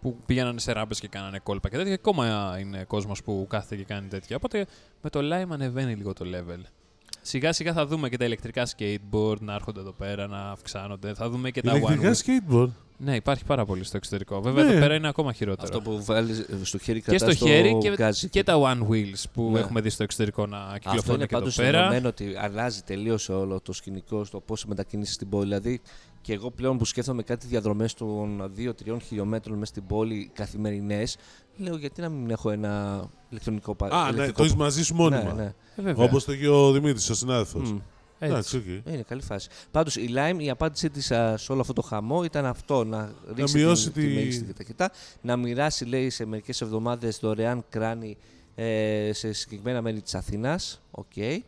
Που 0.00 0.16
πηγαίνανε 0.26 0.60
σε 0.60 0.72
ράμπες 0.72 1.00
και 1.00 1.08
κάνανε 1.08 1.38
κόλπα 1.42 1.68
και 1.68 1.76
τέτοια. 1.76 1.94
Και 1.96 2.00
ακόμα 2.08 2.56
είναι 2.60 2.84
κόσμος 2.84 3.22
που 3.22 3.46
κάθεται 3.48 3.76
και 3.76 3.84
κάνει 3.84 4.08
τέτοια. 4.08 4.36
Οπότε 4.36 4.66
με 5.02 5.10
το 5.10 5.20
Lime 5.22 5.50
ανεβαίνει 5.50 5.94
λίγο 5.94 6.12
το 6.12 6.24
level. 6.34 6.60
Σιγά 7.22 7.52
σιγά 7.52 7.72
θα 7.72 7.86
δούμε 7.86 8.08
και 8.08 8.16
τα 8.16 8.24
ηλεκτρικά 8.24 8.66
skateboard 8.76 9.38
να 9.40 9.54
έρχονται 9.54 9.80
εδώ 9.80 9.92
πέρα, 9.92 10.26
να 10.26 10.50
αυξάνονται. 10.50 11.14
Θα 11.14 11.30
δούμε 11.30 11.50
και 11.50 11.60
τα 11.60 11.72
one 11.72 11.76
Ηλεκτρικά 11.76 12.12
wheel. 12.12 12.14
skateboard; 12.52 12.68
Ναι, 13.02 13.14
υπάρχει 13.14 13.44
πάρα 13.44 13.64
πολύ 13.64 13.84
στο 13.84 13.96
εξωτερικό. 13.96 14.40
Βέβαια 14.40 14.64
Ναι. 14.64 14.70
εδώ 14.70 14.80
πέρα 14.80 14.94
είναι 14.94 15.08
ακόμα 15.08 15.32
χειρότερο. 15.32 15.62
Αυτό 15.74 15.80
που 15.90 16.04
βάλεις 16.04 16.46
στο 16.62 16.78
χέρι 16.78 17.00
και 17.02 17.10
κρατάς 17.16 17.36
στο 17.36 17.46
χέρι 17.46 17.78
και, 17.78 17.90
γκάζι. 17.90 18.28
και 18.28 18.42
τα 18.42 18.54
one 18.60 18.88
wheels 18.92 19.22
που 19.32 19.50
Ναι. 19.52 19.58
έχουμε 19.58 19.80
δει 19.80 19.90
στο 19.90 20.02
εξωτερικό 20.02 20.46
να 20.46 20.58
Αυτό 20.58 20.78
κυκλοφορούν 20.78 21.14
είναι 21.16 21.26
και 21.26 21.34
εδώ 21.34 21.38
πάντως 21.42 21.56
πέρα. 21.56 21.78
δεδομένο 21.78 22.08
ότι 22.08 22.34
αλλάζει 22.40 22.82
τελείως 22.82 23.28
όλο 23.28 23.60
το 23.60 23.72
σκηνικό 23.72 24.24
στο 24.24 24.40
πώς 24.40 24.64
μετακινήσεις 24.64 25.14
στην 25.14 25.28
πόλη. 25.28 25.44
Δηλαδή, 25.44 25.80
και 26.22 26.32
εγώ 26.32 26.50
πλέον 26.50 26.78
που 26.78 26.84
σκέφτομαι 26.84 27.22
κάτι 27.22 27.46
διαδρομές 27.46 27.94
των 27.94 28.52
2-3 28.56 29.00
χιλιόμετρων 29.02 29.58
μέσα 29.58 29.70
στην 29.70 29.86
πόλη 29.86 30.30
καθημερινές, 30.34 31.16
λέω 31.56 31.76
γιατί 31.76 32.00
να 32.00 32.08
μην 32.08 32.30
έχω 32.30 32.50
ένα 32.50 33.04
ηλεκτρονικό 33.30 33.74
πα- 33.74 33.86
Α, 33.86 34.02
ναι, 34.02 34.08
ηλεκτρικό 34.08 34.36
το 34.36 34.42
έχεις 34.42 34.54
μαζί 34.56 34.84
σου 34.84 34.94
μόνιμα. 34.94 35.22
Ναι, 35.22 35.42
ναι. 35.42 35.52
Ε, 35.76 35.82
βέβαια. 35.82 36.04
Όπως 36.04 36.24
το 36.24 36.32
είχε 36.32 36.48
ο 36.48 36.72
Δημήτρης, 36.72 37.10
ο 37.10 37.14
συνάδελφος. 37.14 37.72
Μμ. 37.72 37.78
Έτσι. 38.22 38.56
Εντάξει, 38.56 38.56
οκ. 38.56 38.92
Είναι 38.92 39.02
καλή 39.08 39.22
φάση. 39.22 39.48
Πάντως 39.70 39.96
η 39.96 40.10
Lime, 40.14 40.36
η 40.38 40.50
απάντησή 40.50 40.90
της 40.90 41.06
σε 41.34 41.52
όλο 41.52 41.60
αυτό 41.60 41.72
το 41.72 41.82
χαμό 41.82 42.24
ήταν 42.24 42.46
αυτό: 42.46 42.84
να 42.84 43.12
ρίξει 43.34 43.56
μειώσει 43.56 43.90
την, 43.90 44.02
τη... 44.02 44.08
τη- 44.08 44.14
μέγιστη 44.14 44.52
ταχύτητα, 44.52 44.90
να 45.22 45.36
μοιράσει, 45.36 45.84
λέει, 45.84 46.10
σε 46.10 46.24
μερικές 46.24 46.60
εβδομάδες 46.60 47.18
δωρεάν 47.18 47.64
κράνη 47.68 48.16
ε, 48.54 49.10
σε 49.12 49.32
συγκεκριμένα 49.32 49.82
μέρη 49.82 50.00
της 50.00 50.14
Αθήνας. 50.14 50.80
Okay, 50.90 51.38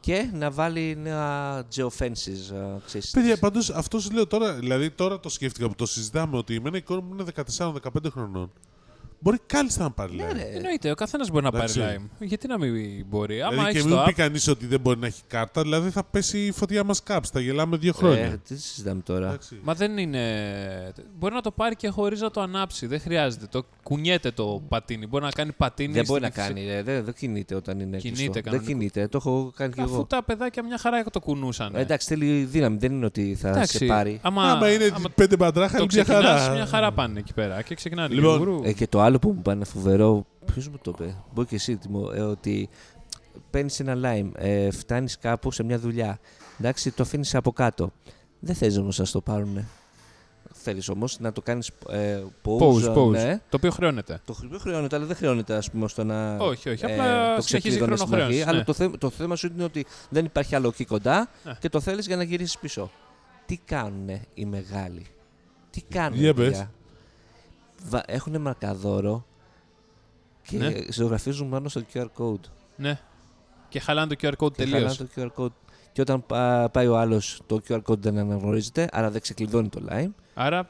και 0.00 0.30
να 0.32 0.50
βάλει 0.50 0.96
νέα 1.02 1.62
geofences. 1.76 2.52
ε, 2.54 2.78
ξέρεις, 2.86 3.10
Παιδιά, 3.10 3.36
πάντως 3.38 3.70
αυτός 3.70 4.02
σου 4.02 4.10
λέω 4.12 4.26
τώρα, 4.26 4.52
δηλαδή 4.54 4.90
τώρα 4.90 5.20
το 5.20 5.28
σκέφτηκα 5.28 5.68
που 5.68 5.74
το 5.74 5.86
συζητάμε 5.86 6.36
ότι 6.36 6.54
εμένα 6.54 6.76
η 6.76 6.82
κόρη 6.82 7.02
μου 7.02 7.12
είναι 7.14 7.24
14-15 7.56 8.10
χρονών. 8.10 8.52
Μπορεί 9.22 9.38
κάλλιστα 9.46 9.82
να 9.82 9.90
πάρει 9.90 10.14
Ναι, 10.14 10.24
Lime. 10.30 10.34
ρε. 10.34 10.50
Εννοείται, 10.54 10.90
ο 10.90 10.94
καθένας 10.94 11.30
μπορεί 11.30 11.44
να 11.44 11.50
πάρει 11.50 11.72
Εντάξει. 11.76 11.98
Lime. 12.00 12.16
Γιατί 12.18 12.46
να 12.46 12.58
μην 12.58 13.04
μπορεί; 13.08 13.40
Άμα 13.42 13.50
Δηλαδή 13.50 13.72
και 13.72 13.78
έχει 13.78 13.86
μην 13.86 13.96
το 13.96 14.02
πει 14.04 14.10
app. 14.10 14.14
κανείς 14.16 14.48
ότι 14.48 14.66
δεν 14.66 14.80
μπορεί 14.80 14.98
να 14.98 15.06
έχει 15.06 15.20
κάρτα, 15.26 15.62
δηλαδή 15.62 15.90
θα 15.90 16.04
πέσει 16.04 16.38
η 16.38 16.50
φωτιά 16.52 16.84
μας 16.84 17.02
κάψ. 17.02 17.30
Θα 17.30 17.40
γελάμε 17.40 17.76
δύο 17.76 17.92
χρόνια. 17.92 18.22
Ε, 18.24 18.40
τι 18.48 18.58
συζητάμε 18.58 19.00
τώρα. 19.00 19.26
Εντάξει. 19.28 19.58
Μα 19.62 19.74
δεν 19.74 19.98
είναι. 19.98 20.20
Μπορεί 21.18 21.34
να 21.34 21.40
το 21.40 21.50
πάρει 21.50 21.76
και 21.76 21.88
χωρίς 21.88 22.20
να 22.20 22.30
το 22.30 22.40
ανάψει. 22.40 22.86
Δεν 22.86 23.00
χρειάζεται. 23.00 23.46
Το 23.50 23.64
κουνιέται 23.82 24.30
το 24.30 24.62
πατίνι. 24.68 25.06
Μπορεί 25.06 25.24
να 25.24 25.30
κάνει 25.30 25.52
πατίνι. 25.52 25.92
Δεν 25.92 26.04
μπορεί 26.06 26.20
να 26.20 26.26
στην- 26.28 26.42
κάνει, 26.42 26.64
ρε. 26.66 26.82
Δεν, 26.82 27.04
δεν 27.04 27.14
κινείται 27.14 27.54
όταν 27.54 27.80
είναι 27.80 27.96
Κινείται 27.96 28.08
κλειστό. 28.22 28.32
Δεν 28.32 28.42
κανονικά. 28.42 28.66
κινείται. 28.72 29.08
Το 29.08 29.16
έχω 29.16 29.52
κάνει 29.56 29.72
κι 29.72 29.80
Αφού 29.80 29.94
εγώ. 29.94 30.04
τα 30.04 30.22
παιδάκια 30.22 30.64
μια 30.64 30.78
χαρά 30.78 31.04
το 31.04 31.20
κουνούσαν. 31.20 31.74
Ε, 31.74 31.80
Εντάξει, 31.80 32.06
θέλει 32.08 32.44
δύναμη. 32.44 32.76
Δεν 32.76 32.92
είναι 32.92 33.06
ότι 33.06 33.36
θα 33.40 33.48
Εντάξει, 33.48 33.76
σε 33.76 33.84
πάρει. 33.84 34.18
Άμα, 34.22 34.42
Άμα 34.50 34.72
είναι 34.72 34.84
άμα 34.94 35.08
πέντε 35.14 35.36
μπαντράχα, 35.36 35.76
το 35.76 35.82
είναι 35.82 35.92
μια 35.94 36.02
ξεκινάς, 36.02 36.40
χαρά. 36.40 36.54
μια 36.54 36.66
χαρά 36.66 36.92
πάνε 36.92 37.18
εκεί 37.18 37.32
πέρα. 37.34 37.62
Και 37.62 37.74
ξεκινάνε. 37.74 38.14
Λοιπόν, 38.14 38.38
γουρου. 38.38 38.60
Ε, 38.64 38.72
και 38.72 38.86
το 38.86 39.00
άλλο 39.00 39.11
που 39.18 39.28
μου 39.32 39.42
πάνε 39.42 39.64
φοβερό, 39.64 40.26
ποιος 40.52 40.68
μου 40.68 40.78
το 40.82 40.94
είπε, 40.98 41.16
μπορεί 41.34 41.48
και 41.48 41.54
εσύ, 41.54 41.76
Τιμώ, 41.76 42.10
ε, 42.14 42.20
ότι 42.20 42.68
παίρνεις 43.50 43.80
ένα 43.80 43.94
lime, 44.04 44.30
ε, 44.34 44.70
φτάνεις 44.70 45.18
κάπου 45.18 45.50
σε 45.50 45.62
μια 45.62 45.78
δουλειά. 45.78 46.18
Εντάξει, 46.60 46.90
το 46.90 47.02
αφήνεις 47.02 47.34
από 47.34 47.52
κάτω. 47.52 47.92
Δεν 48.40 48.54
θες 48.54 48.76
όμως 48.78 48.98
να 48.98 49.04
στο 49.04 49.20
πάρουν. 49.20 49.66
Θέλεις 50.54 50.88
όμως 50.88 51.18
να 51.20 51.32
το 51.32 51.42
κάνεις 51.42 51.70
ε, 51.88 52.22
pause. 52.44 52.58
Pause, 52.62 52.94
pause. 52.96 53.10
Ναι. 53.10 53.40
Το 53.48 53.56
οποίο 53.56 53.70
χρεώνεται. 53.70 54.20
Το 54.24 54.32
χρ- 54.32 54.50
δεν 54.50 54.60
χρεώνεται, 54.60 54.96
αλλά 54.96 55.04
δεν 55.06 55.16
χρεώνεται 55.16 55.54
ας 55.54 55.70
πούμε, 55.70 55.88
στο 55.88 56.04
να. 56.04 56.36
Όχι, 56.36 56.68
όχι, 56.68 56.84
ε, 56.84 56.92
απλά 56.92 57.34
το 57.36 57.42
συνεχίζει 57.42 57.54
η 57.74 57.78
ξεκλείδωνες 57.78 57.98
στην 57.98 58.08
χρονοχρέωση, 58.10 58.38
αρχή, 58.38 58.48
Αλλά 58.48 58.58
ναι. 58.58 58.64
το, 58.64 58.72
θε- 58.72 58.98
το 58.98 59.10
θέμα 59.10 59.36
σου 59.36 59.46
είναι 59.46 59.64
ότι 59.64 59.86
δεν 60.08 60.24
υπάρχει 60.24 60.54
άλλο 60.54 60.68
εκεί 60.68 60.84
κοντά 60.84 61.28
Ναι. 61.44 61.52
και 61.58 61.68
το 61.68 61.80
θέλεις 61.80 62.06
για 62.06 62.16
να 62.16 62.22
γυρίσεις 62.22 62.58
πίσω. 62.58 62.90
Τι 63.46 63.56
κάνουν 63.64 64.08
οι 64.34 64.44
μεγάλοι; 64.44 65.06
Τι 65.70 65.82
κάνουν. 65.82 66.18
Για 66.18 66.34
πες. 66.34 66.66
Έχουν 68.06 68.40
μαρκαδόρο 68.40 69.24
και 70.42 70.56
Ναι. 70.56 70.72
ζωγραφίζουν 70.90 71.48
πάνω 71.50 71.68
στο 71.68 71.82
QR 71.94 72.06
code. 72.18 72.40
Ναι. 72.76 73.00
Και 73.68 73.80
χαλάνε 73.80 74.14
το 74.14 74.28
QR 74.28 74.32
code 74.44 74.52
Και 74.52 74.62
τελείως. 74.64 74.96
χαλάνε 74.96 74.96
το 75.14 75.40
QR 75.40 75.42
code. 75.44 75.52
Και 75.92 76.00
όταν 76.00 76.26
πά- 76.26 76.70
πάει 76.70 76.86
ο 76.86 76.98
άλλος, 76.98 77.40
το 77.46 77.60
QR 77.68 77.80
code 77.86 77.98
δεν 77.98 78.18
αναγνωρίζεται, 78.18 78.88
άρα 78.92 79.10
δεν 79.10 79.20
ξεκλειδώνει 79.20 79.68
το 79.68 79.80
line. 79.90 80.10
Άρα 80.34 80.68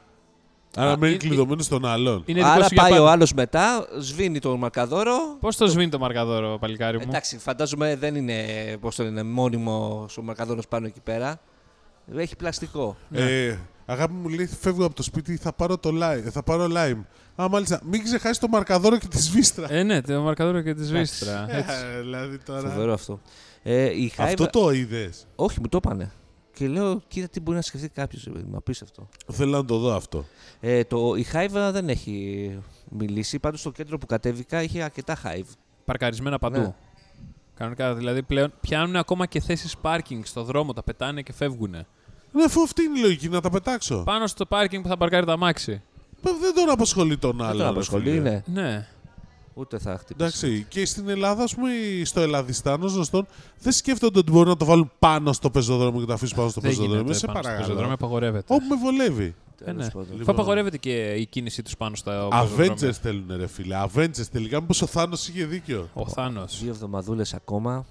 Άρα 0.76 0.90
Α, 0.92 0.96
μένει 0.96 1.12
είναι- 1.14 1.22
κλειδωμένος 1.26 1.64
στον 1.64 1.84
άλλον. 1.86 2.22
είναι 2.26 2.38
δικός 2.38 2.54
άρα 2.54 2.62
σου 2.64 2.74
για 2.74 2.82
πάει 2.82 2.90
πάντα. 2.90 3.02
ο 3.02 3.08
άλλος 3.08 3.32
μετά, 3.34 3.86
σβήνει 3.98 4.38
το 4.38 4.56
μαρκαδόρο. 4.56 5.36
Πώς 5.40 5.56
το 5.56 5.66
σβήνει 5.66 5.90
το 5.90 5.98
μαρκαδόρο, 5.98 6.58
παλικάρι 6.60 6.96
μου; 6.96 7.04
Εντάξει, 7.08 7.38
φαντάζομαι 7.38 7.96
δεν 7.96 8.14
είναι, 8.14 8.44
πώς 8.80 8.96
το 8.96 9.02
λένε, 9.02 9.22
μόνιμος 9.22 10.18
ο 10.18 10.22
μαρκαδόρος 10.22 10.68
πάνω 10.68 10.86
εκεί 10.86 11.00
πέρα. 11.00 11.40
Έχει 12.16 12.36
πλαστικό. 12.36 12.96
Ε, 13.10 13.56
αγάπη 13.86 14.12
μου 14.12 14.28
λέει, 14.28 14.46
φεύγω 14.46 14.84
από 14.84 14.94
το 14.94 15.02
σπίτι, 15.02 15.36
θα 15.36 15.52
πάρω 15.52 15.78
το 15.78 15.90
lime. 15.92 16.28
Θα 16.30 16.42
πάρω 16.42 16.66
lime. 16.70 17.00
Α, 17.42 17.48
μάλιστα. 17.48 17.80
Μην 17.84 18.04
ξεχάσεις 18.04 18.38
το 18.38 18.48
μαρκαδόρο 18.48 18.98
και 18.98 19.06
τη 19.08 19.22
σβίστρα. 19.22 19.72
Ε, 19.72 19.82
ναι, 19.82 20.00
το 20.00 20.20
μαρκαδόρο 20.20 20.60
και 20.60 20.74
τη 20.74 20.82
Εντάξει. 20.82 21.14
σβίστρα. 21.14 21.46
Έτσι. 21.48 21.74
Ε, 21.96 22.00
δηλαδή 22.00 22.38
τώρα. 22.38 22.68
Φοβερό 22.70 22.92
αυτό. 22.92 23.20
Ε, 23.62 23.84
η 23.84 24.12
Αυτό 24.16 24.44
Hive- 24.44 24.50
το 24.50 24.70
είδες; 24.70 25.26
Όχι, 25.34 25.60
μου 25.60 25.68
το 25.68 25.76
είπανε. 25.84 26.12
Και 26.54 26.68
λέω, 26.68 27.00
κοίτα 27.08 27.28
τι 27.28 27.40
μπορεί 27.40 27.56
να 27.56 27.62
σκεφτεί 27.62 27.88
κάποιος. 27.88 28.28
Μα 28.50 28.58
απίστευτο. 28.58 29.08
Θέλω 29.32 29.56
να 29.56 29.64
το 29.64 29.78
δω 29.78 29.94
αυτό. 29.94 30.24
Ε, 30.60 30.84
το, 30.84 31.14
η 31.16 31.26
Hive 31.32 31.70
δεν 31.72 31.88
έχει 31.88 32.58
μιλήσει. 32.90 33.38
Πάντως 33.38 33.60
στο 33.60 33.70
κέντρο 33.70 33.98
που 33.98 34.06
κατέβηκα 34.06 34.62
είχε 34.62 34.82
αρκετά 34.82 35.16
Hive. 35.24 35.48
Παρκαρισμένα 35.84 36.38
παντού. 36.38 36.60
Ναι. 36.60 36.74
Κανονικά 37.54 37.94
δηλαδή 37.94 38.22
πλέον 38.22 38.52
πιάνουν 38.60 38.96
ακόμα 38.96 39.26
και 39.26 39.40
θέσεις 39.40 39.76
πάρκινγκ 39.76 40.24
στο 40.24 40.42
δρόμο, 40.42 40.72
τα 40.72 40.82
πετάνε 40.82 41.22
και 41.22 41.32
φεύγουν. 41.32 41.74
Ναι, 42.32 42.44
αφού 42.44 42.62
αυτή 42.62 42.82
είναι 42.82 42.98
η 42.98 43.02
λογική, 43.02 43.28
να 43.28 43.40
τα 43.40 43.50
πετάξω. 43.50 44.02
Πάνω 44.04 44.26
στο 44.26 44.46
πάρκινγκ 44.46 44.82
που 44.82 44.88
θα 44.88 44.96
παρκάρει 44.96 45.26
το 45.26 45.32
αμάξι. 45.32 45.82
Μα 46.22 46.30
Δεν 46.32 46.54
τον 46.54 46.70
απασχολεί 46.70 47.16
τον 47.16 47.42
άλλο. 47.42 47.48
Δεν 47.48 47.56
τον 47.56 47.66
ρε 47.66 47.72
απασχολεί, 47.72 48.10
φίλε. 48.10 48.20
ναι. 48.20 48.42
Ναι. 48.62 48.86
Ούτε 49.54 49.78
θα 49.78 49.90
χτυπήσει. 49.98 50.14
Εντάξει, 50.24 50.66
και 50.68 50.86
στην 50.86 51.08
Ελλάδα, 51.08 51.42
ας 51.42 51.54
πούμε, 51.54 51.70
ή 51.72 52.04
στο 52.04 52.20
Ελλαδιστάν, 52.20 52.82
ως 52.82 52.94
γνωστόν, 52.94 53.26
δεν 53.60 53.72
σκέφτονται 53.72 54.18
ότι 54.18 54.30
μπορούν 54.30 54.48
να 54.48 54.56
το 54.56 54.64
βάλουν 54.64 54.90
πάνω 54.98 55.32
στο 55.32 55.50
πεζοδρόμιο 55.50 56.00
και 56.00 56.06
το 56.06 56.12
αφήσουν 56.12 56.36
πάνω 56.36 56.48
στο 56.50 56.60
Δεν 56.60 56.70
πεζοδρόμιο. 56.70 57.00
γίνεται 57.00 57.18
Σε 57.18 57.26
πάνω 57.26 57.38
στο 57.42 57.48
πεζοδρόμιο, 57.50 57.74
παρακαλώ. 57.76 57.94
απαγορεύεται. 57.94 58.54
Όπου 58.54 58.64
με 58.68 58.76
βολεύει. 58.76 59.34
Ε, 59.64 59.72
ναι. 59.72 59.90
πάντων. 59.90 60.20
Αφού 60.20 60.30
απαγορεύεται 60.30 60.76
και 60.78 61.12
η 61.12 61.26
κίνησή 61.26 61.62
τους 61.62 61.76
πάνω 61.76 61.96
στα 61.96 62.28
πεζοδρόμια. 62.46 62.74
Avengers 62.88 62.92
θέλουν, 63.02 63.26
ρε 63.36 63.46
φίλε. 63.46 63.76
Avengers 63.94 64.26
τελικά. 64.32 64.60
Μήπως 64.60 64.82
ο 64.82 64.86
Θάνος 64.86 65.28
είχε 65.28 65.44
δίκιο. 65.44 65.88
Ο 65.94 66.08
Θάνος. 66.08 66.58
Δύο 66.62 66.70
εβδομαδούλες 66.70 67.34
ακόμα 67.34 67.86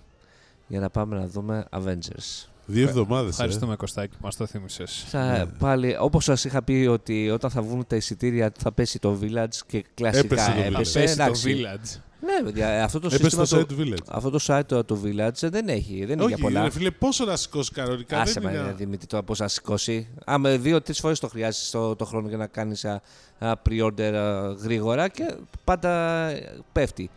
για 0.68 0.80
να 0.80 0.90
πάμε 0.90 1.18
να 1.20 1.28
δούμε 1.28 1.66
Avengers. 1.72 2.48
Δύο 2.66 2.88
εβδομάδες. 2.88 3.30
Ευχαριστούμε, 3.32 3.76
Κωστάκη, 3.76 4.12
που 4.16 4.24
μας 4.26 4.36
το 4.36 4.46
θύμισες. 4.46 5.06
Θα, 5.08 5.52
πάλι, 5.60 5.96
όπως 6.00 6.24
σας 6.24 6.44
είχα 6.46 6.62
πει 6.64 6.88
ότι 6.90 7.30
όταν 7.30 7.50
θα 7.50 7.62
βγουν 7.62 7.88
τα 7.88 7.96
εισιτήρια 7.96 8.52
θα 8.60 8.72
πέσει 8.72 9.00
το 9.00 9.18
Village 9.22 9.56
και 9.68 9.86
κλασικά 9.94 10.26
Έπεσε 10.26 10.52
το 10.52 10.62
Village. 10.62 10.74
έπεσε. 10.74 11.00
Πέσει 11.00 11.16
το 11.16 11.24
εντάξει. 11.24 11.56
Village. 11.58 12.00
Ναι, 12.26 12.44
παιδιά, 12.44 12.68
ε, 12.68 12.82
αυτό 12.82 13.00
το 13.00 13.08
Έπεσε 13.08 13.24
σύστημα 13.24 13.46
στο 13.46 13.56
το, 13.56 13.62
site 13.62 13.68
του 13.68 13.76
Village. 13.80 14.06
αυτό 14.12 14.30
το 14.30 14.40
site 14.48 14.62
το, 14.66 14.84
το 14.84 15.00
Village 15.04 15.50
δεν 15.50 15.68
έχει, 15.70 16.06
δεν 16.06 16.16
είναι 16.20 16.26
για 16.26 16.34
Όχι, 16.34 16.42
πολλά. 16.42 16.64
ρε 16.64 16.70
φίλε, 16.70 16.92
πόσο 16.92 17.26
να 17.26 17.36
σηκώσει 17.36 17.72
κανονικά. 17.72 18.20
Άσε 18.22 18.40
δεν 18.40 18.44
με, 18.52 18.58
είναι... 18.58 18.68
ρε, 18.68 18.74
Δημήτρη, 18.74 19.08
τώρα 19.08 19.24
πώς 19.24 19.40
να 19.40 19.48
σηκώσει. 19.48 20.08
Άμα 20.26 20.50
δύο-τρεις 20.50 21.00
φορές 21.00 21.20
το 21.20 21.28
χρειάζεσαι 21.28 21.72
το, 21.72 21.96
το 21.96 22.06
χρόνο 22.06 22.28
για 22.28 22.38
να 22.38 22.48
κάνεις 22.48 22.86
α, 22.86 23.02
α, 23.40 23.52
pre-order 23.70 24.14
α, 24.14 24.48
γρήγορα 24.64 25.08
και 25.08 25.36
πάντα 25.64 25.90
ε, 26.28 26.60
πέφτει. 26.72 27.10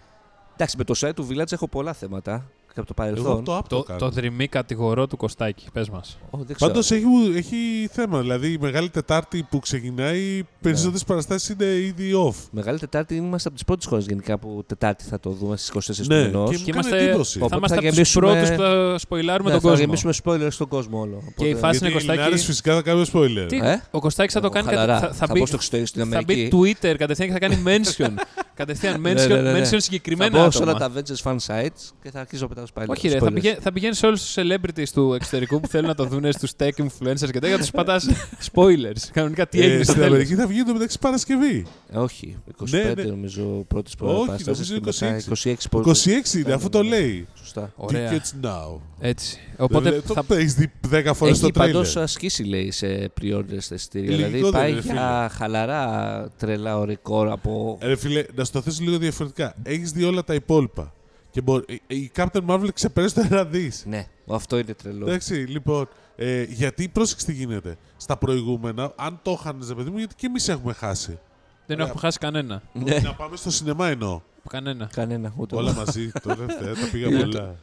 Εντάξει, 0.54 0.76
με 0.76 0.84
το 0.84 0.94
site 0.96 1.14
του 1.14 1.26
Village 1.30 1.52
έχω 1.52 1.68
πολλά 1.68 1.92
θέματα 1.92 2.46
και 2.74 2.80
από 2.80 2.94
το 2.94 3.02
Εγώ 3.02 3.10
παρελθόν. 3.12 3.32
από 3.36 3.42
το 3.44 3.56
app 3.56 3.62
το, 3.68 3.76
Το, 3.76 3.82
κάνω. 3.82 3.98
το 3.98 4.08
δρυμή 4.10 4.46
κατηγορό 4.48 5.06
του 5.06 5.16
Κωστάκη, 5.16 5.66
πες 5.72 5.88
μας. 5.90 6.18
Ω, 6.30 6.38
δεν 6.38 6.56
ξέρω. 6.56 6.70
Πάντως 6.70 6.90
έχει, 6.90 7.04
έχει 7.36 7.88
θέμα. 7.92 8.20
Δηλαδή 8.20 8.52
η 8.52 8.58
Μεγάλη 8.60 8.90
Τετάρτη 8.90 9.46
που 9.50 9.58
ξεκινάει, 9.58 10.20
οι 10.20 10.36
Ναι. 10.36 10.42
περισσότερες 10.60 11.04
παραστάσεις 11.04 11.48
είναι 11.48 11.64
ήδη 11.64 12.12
off. 12.28 12.34
Μεγάλη 12.50 12.78
Τετάρτη 12.78 13.14
είμαστε 13.14 13.48
από 13.48 13.56
τις 13.56 13.66
πρώτες 13.66 13.86
χώρες 13.86 14.06
γενικά 14.06 14.38
που 14.38 14.62
Τετάρτη 14.66 15.04
θα 15.04 15.20
το 15.20 15.30
δούμε 15.30 15.56
στις 15.56 15.68
24 15.68 16.06
Ναι, 16.08 16.22
του 16.22 16.26
μηνός. 16.30 16.50
και 16.50 16.56
Και 16.56 16.62
μου 16.66 16.70
κάνει 16.72 16.86
είμαστε- 16.88 17.08
εντύπωση. 17.08 17.38
Οπότε 17.38 17.50
Θα 17.50 17.56
είμαστε 17.56 17.74
θα 17.76 17.80
από 17.80 17.88
τους 17.88 17.96
γεμίσουμε- 17.96 18.30
πρώτους 18.30 18.50
που 18.50 18.62
θα 18.62 18.98
σποιλάρουμε 18.98 19.48
Ναι, 19.50 19.54
τον 19.54 19.60
θα 19.62 19.68
κόσμο. 19.68 19.84
γεμίσουμε 19.84 20.12
spoilers 20.24 20.52
στον 20.52 20.68
κόσμο 20.68 21.00
όλο. 21.00 21.22
Και 21.36 21.44
η 21.48 21.54
φάση 21.54 21.60
Γιατί 21.70 21.76
είναι 21.78 21.88
οι 21.88 21.92
Κωστάκη. 21.92 22.18
Ελληνάρες 22.18 22.44
φυσικά 22.44 22.74
θα 22.74 22.82
κάνουν 22.82 23.06
spoiler. 23.12 23.46
Τι, 23.48 23.56
Ε; 23.58 23.82
Ο 23.90 23.98
Κωστάκης 24.00 24.34
θα 24.34 24.40
το 24.40 24.48
κάνει. 24.48 24.66
κατα- 24.66 24.78
Χαλαρά. 24.80 25.00
Θα, 25.00 25.06
θα, 25.06 25.12
θα 25.14 25.26
μπει, 25.32 25.38
πω 25.38 25.46
στο 25.46 25.56
εξωτερικό 25.56 25.88
στην 25.88 26.00
θα 26.10 26.22
μπει 26.26 26.32
Αμερική. 26.32 26.56
Twitter 26.82 26.94
κατευθείαν 26.98 27.28
και 27.28 27.32
θα 27.34 27.38
κάνει 27.38 27.62
mention. 27.70 28.10
κατευθείαν 28.54 29.00
Ναι, 29.00 29.12
mention, 29.12 29.28
ναι, 29.28 29.40
ναι, 29.40 29.52
ναι. 29.52 29.58
mention 29.60 29.64
Θα 29.70 29.80
συγκεκριμένα 29.80 30.44
μπω 30.44 30.50
σε 30.50 30.62
όλα 30.62 30.70
άτομα. 30.72 30.90
τα 30.92 31.02
Avengers 31.02 31.22
fan 31.30 31.36
sites 31.46 31.92
και 32.02 32.10
θα 32.10 32.20
αρχίσω 32.20 32.48
να 32.56 32.63
πετάω 32.72 32.94
spoilers. 32.94 32.96
Όχι, 32.96 33.08
ρε, 33.08 33.18
θα, 33.18 33.26
spoilers. 33.26 33.34
πηγαίνει, 33.34 33.56
θα 33.60 33.72
πηγαίνεις 33.72 33.98
σε 33.98 34.06
όλους 34.06 34.22
τους 34.22 34.34
celebrities 34.36 34.88
του 34.94 35.12
εξωτερικού 35.14 35.60
που 35.60 35.68
θέλουν 35.68 35.86
να 35.86 35.94
το 35.94 36.04
δουν 36.04 36.32
στους 36.32 36.50
tech 36.58 36.68
influencers 36.76 37.30
και 37.32 37.38
τέτοια, 37.38 37.58
τους 37.58 37.70
πατάς 37.78 38.06
spoilers. 38.54 39.08
Κανονικά 39.12 39.46
τι 39.46 39.60
Ε, 39.60 39.64
έγινε 39.64 39.82
στο 39.82 39.92
στην 39.92 39.94
τέλος. 40.02 40.08
Αμερική 40.14 40.34
θα 40.34 40.46
βγει 40.46 40.62
το 40.64 40.72
μεταξύ 40.72 40.98
Παρασκευή. 40.98 41.66
Ε, 41.92 41.98
Όχι, 41.98 42.36
25 42.62 42.66
Ναι, 42.70 42.92
ναι. 42.96 43.02
νομίζω 43.02 43.64
πρώτε 43.68 43.90
Όχι, 43.98 44.26
παραστάσεις 44.26 44.70
νομίζω 44.70 44.92
και 44.92 45.06
μετά 45.08 45.20
26. 45.28 45.44
26 45.44 45.54
spoilers. 45.70 46.34
26 46.34 46.38
είναι, 46.38 46.52
αφού 46.52 46.68
το 46.68 46.82
λέει. 46.82 47.26
Σωστά. 47.34 47.72
Ωραία. 47.76 48.10
Tickets 48.12 48.46
now. 48.46 48.80
Έτσι. 49.00 49.38
Οπότε 49.56 49.88
Δηλαδή, 49.90 50.06
θα, 50.14 50.24
το 50.24 50.34
έχεις 50.34 50.54
δει 50.54 50.72
10 50.92 51.10
φορές 51.14 51.38
το 51.38 51.46
Έχει 51.46 51.52
πάντω 51.58 51.80
τρέιλερ. 51.80 52.02
ασκήσει 52.02 52.42
λέει 52.44 52.70
σε 52.70 53.10
pre-orders 53.20 53.56
στα 53.58 53.74
εισιτήρια. 53.74 54.10
Λογικό 54.10 54.26
Δηλαδή 54.28 54.42
δεν 54.42 54.50
πάει 54.50 54.70
είναι, 54.70 54.80
για 54.80 55.30
χαλαρά 55.32 56.28
τρελά 56.38 56.78
ωρικό 56.78 57.28
από. 57.32 57.78
Ρε 57.82 57.96
φίλε, 57.96 58.24
να 58.34 58.44
στο 58.44 58.60
θέσω 58.60 58.82
λίγο 58.82 58.98
διαφορετικά. 58.98 59.54
Έχεις 59.62 59.90
δει 59.90 60.04
όλα 60.04 60.24
τα 60.24 60.34
υπόλοιπα; 60.34 60.93
Και 61.34 61.40
μπορεί, 61.40 61.64
η- 61.86 61.96
η 61.96 62.10
Captain 62.16 62.46
Marvel 62.46 62.68
ξεπέρασε 62.74 63.14
το 63.14 63.20
ένα 63.30 63.44
δις. 63.44 63.84
Ναι, 63.88 64.06
αυτό 64.28 64.58
είναι 64.58 64.74
τρελό. 64.74 65.06
Εντάξει, 65.06 65.34
λοιπόν, 65.34 65.88
ε, 66.16 66.42
γιατί 66.42 66.88
πρόσεξε 66.88 67.26
τι 67.26 67.32
γίνεται. 67.32 67.76
Στα 67.96 68.16
προηγούμενα, 68.16 68.92
αν 68.96 69.18
το 69.22 69.36
είχαν, 69.40 69.64
ρε 69.68 69.74
παιδί 69.74 69.90
μου, 69.90 69.98
γιατί 69.98 70.14
και 70.14 70.26
εμείς 70.26 70.48
έχουμε 70.48 70.72
χάσει. 70.72 71.18
δεν 71.66 71.80
έχουμε 71.80 72.00
χάσει 72.00 72.18
κανένα. 72.18 72.62
Ναι, 72.72 72.98
Να 72.98 73.14
πάμε 73.14 73.36
στο 73.36 73.50
σινεμά 73.50 73.88
εννοώ. 73.88 74.20
Κανένα. 74.48 74.88
κανένα 74.92 75.32
ούτε. 75.36 75.56
Όλα 75.56 75.70
εγώ. 75.70 75.78
μαζί. 75.84 76.10
Τώρα 76.22 76.36
τελευταία 76.36 76.74
τα 76.74 76.88
πήγα 76.92 77.06
Είναι 77.06 77.20
πολλά. 77.20 77.56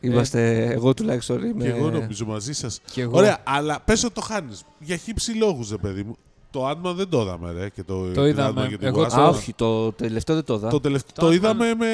Είμαστε, 0.00 0.64
εγώ 0.72 0.94
τουλάχιστον 0.94 1.44
είμαι. 1.44 1.64
Και 1.64 1.70
εγώ 1.70 1.90
νομίζω 1.90 2.26
μαζί 2.26 2.52
σας. 2.52 2.80
Και 2.92 3.00
εγώ. 3.00 3.16
Ωραία, 3.18 3.38
αλλά 3.44 3.80
πες 3.80 4.04
ότι 4.04 4.14
το 4.14 4.20
χάνεις. 4.20 4.62
Για 4.78 4.96
χύψη 4.96 5.32
λόγους, 5.32 5.70
ρε 5.70 5.76
παιδί 5.76 6.02
μου. 6.02 6.16
Το 6.54 6.66
Ant-Man 6.66 6.92
δεν 6.92 7.08
το 7.08 7.20
είδαμε, 7.20 7.52
ρε. 7.52 7.68
Και 7.68 7.82
το, 7.82 7.94
Το 8.04 8.10
την 8.12 8.24
είδαμε. 8.24 8.62
Ant-Man 8.64 8.68
και 8.68 8.76
την 8.78 8.86
Εγώ 8.86 9.02
Wasp. 9.02 9.08
το- 9.08 9.20
Α, 9.20 9.28
όχι, 9.28 9.52
το 9.54 9.92
τελευταίο 9.92 10.34
δεν 10.36 10.44
το 10.44 10.54
είδα. 10.54 10.68
Το, 10.68 10.80
τελευταίο, 10.80 11.12
Το 11.14 11.20
το 11.20 11.26
Ant-Man- 11.26 11.34
είδαμε 11.34 11.74
με, 11.74 11.86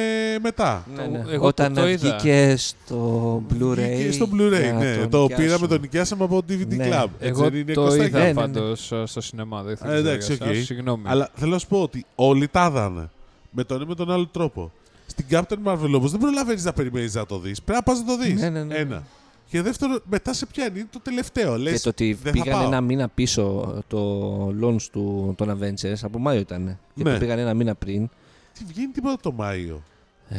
μετά. 0.42 0.84
Ναι, 0.96 1.02
Το- 1.02 1.10
ναι. 1.10 1.32
εγώ 1.34 1.46
Όταν 1.46 1.74
το- 1.74 1.80
το 1.80 1.88
είδα. 1.88 2.16
βγήκε 2.16 2.54
στο 2.58 3.42
Blu-ray. 3.52 3.74
Και 3.76 4.12
στο 4.12 4.28
Blu-ray, 4.32 4.60
για 4.62 4.72
να 4.72 4.78
ναι. 4.78 4.96
τον 4.96 5.10
Το 5.10 5.18
νοικιάσουμε. 5.20 5.46
πήραμε, 5.46 5.66
το 5.66 5.78
νοικιάσαμε 5.78 6.24
από 6.24 6.38
DVD 6.48 6.66
Ναι. 6.76 6.88
Club. 6.92 7.04
Έτσι 7.04 7.28
Εγώ 7.28 7.42
δεν 7.42 7.54
είναι, 7.54 7.72
το 7.72 7.80
Κωστάκη; 7.82 8.04
είδα 8.08 8.18
Ναι, 8.18 8.24
ναι, 8.24 8.32
ναι. 8.32 8.40
πάντως 8.40 8.92
στο 9.04 9.20
σινεμά. 9.20 9.62
Δεν 9.62 9.76
Α, 9.86 9.92
εντάξει, 9.92 10.18
ξέρω 10.18 10.34
για 10.34 10.46
εσάς, 10.46 10.58
οκ. 10.60 10.64
Συγγνώμη. 10.66 11.02
Αλλά 11.06 11.28
θέλω 11.34 11.50
να 11.50 11.58
σου 11.58 11.66
πω 11.66 11.82
ότι 11.82 12.04
όλοι 12.14 12.48
τα 12.48 12.68
είδανε. 12.70 13.10
Με 13.50 13.64
τον 13.64 13.76
ένα 13.76 13.84
ή 13.84 13.88
με 13.88 13.94
τον 13.94 14.10
άλλο 14.10 14.26
τρόπο. 14.26 14.70
Στην 15.06 15.24
Captain 15.30 15.56
Marvel 15.72 15.92
όμως 15.94 16.10
δεν 16.10 16.20
προλαβαίνεις 16.20 16.64
να 16.64 16.72
περιμένεις 16.72 17.14
να 17.14 17.26
το 17.26 17.38
δεις. 17.38 17.62
Πρέπει 17.62 17.82
να 17.86 17.92
πας 17.92 17.98
να 18.04 18.06
το 18.16 18.16
δεις. 18.22 18.40
Ναι, 18.40 18.48
ναι, 18.50 18.62
ναι. 18.64 18.74
Ένα. 18.74 19.02
Και 19.50 19.62
δεύτερο, 19.62 19.98
μετά 20.04 20.32
σε 20.32 20.46
πιάνει. 20.46 20.78
Είναι 20.78 20.88
το 20.92 21.00
τελευταίο. 21.00 21.56
Λες, 21.58 21.72
Και 21.72 21.78
το 21.78 21.88
ότι 21.88 22.12
δεν 22.12 22.32
θα 22.34 22.42
πήγαν 22.42 22.58
πάω. 22.58 22.66
ένα 22.66 22.80
μήνα 22.80 23.08
πίσω 23.08 23.74
το 23.88 24.48
launch 24.62 24.82
του, 24.92 25.34
των 25.36 25.58
Avengers, 25.58 25.94
από 26.02 26.18
Μάιο 26.18 26.40
ήταν. 26.40 26.78
Και 26.94 27.02
Ναι. 27.02 27.12
το 27.12 27.18
πήγαν 27.18 27.38
ένα 27.38 27.54
μήνα 27.54 27.74
πριν. 27.74 28.08
Τι 28.58 28.64
βγαίνει 28.64 28.92
τίποτα 28.92 29.16
το 29.22 29.32
Μάιο; 29.32 29.82
Ε, 30.28 30.38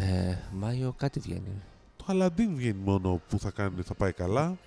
Μάιο 0.52 0.94
κάτι 0.98 1.20
βγαίνει. 1.20 1.62
Το 1.98 2.06
Aladdin 2.08 2.50
βγαίνει 2.56 2.80
μόνο 2.86 3.22
που 3.30 3.40
θα 3.40 3.50
κάνει, 3.52 3.82
θα 3.84 3.94
πάει 3.94 4.12
καλά. 4.12 4.58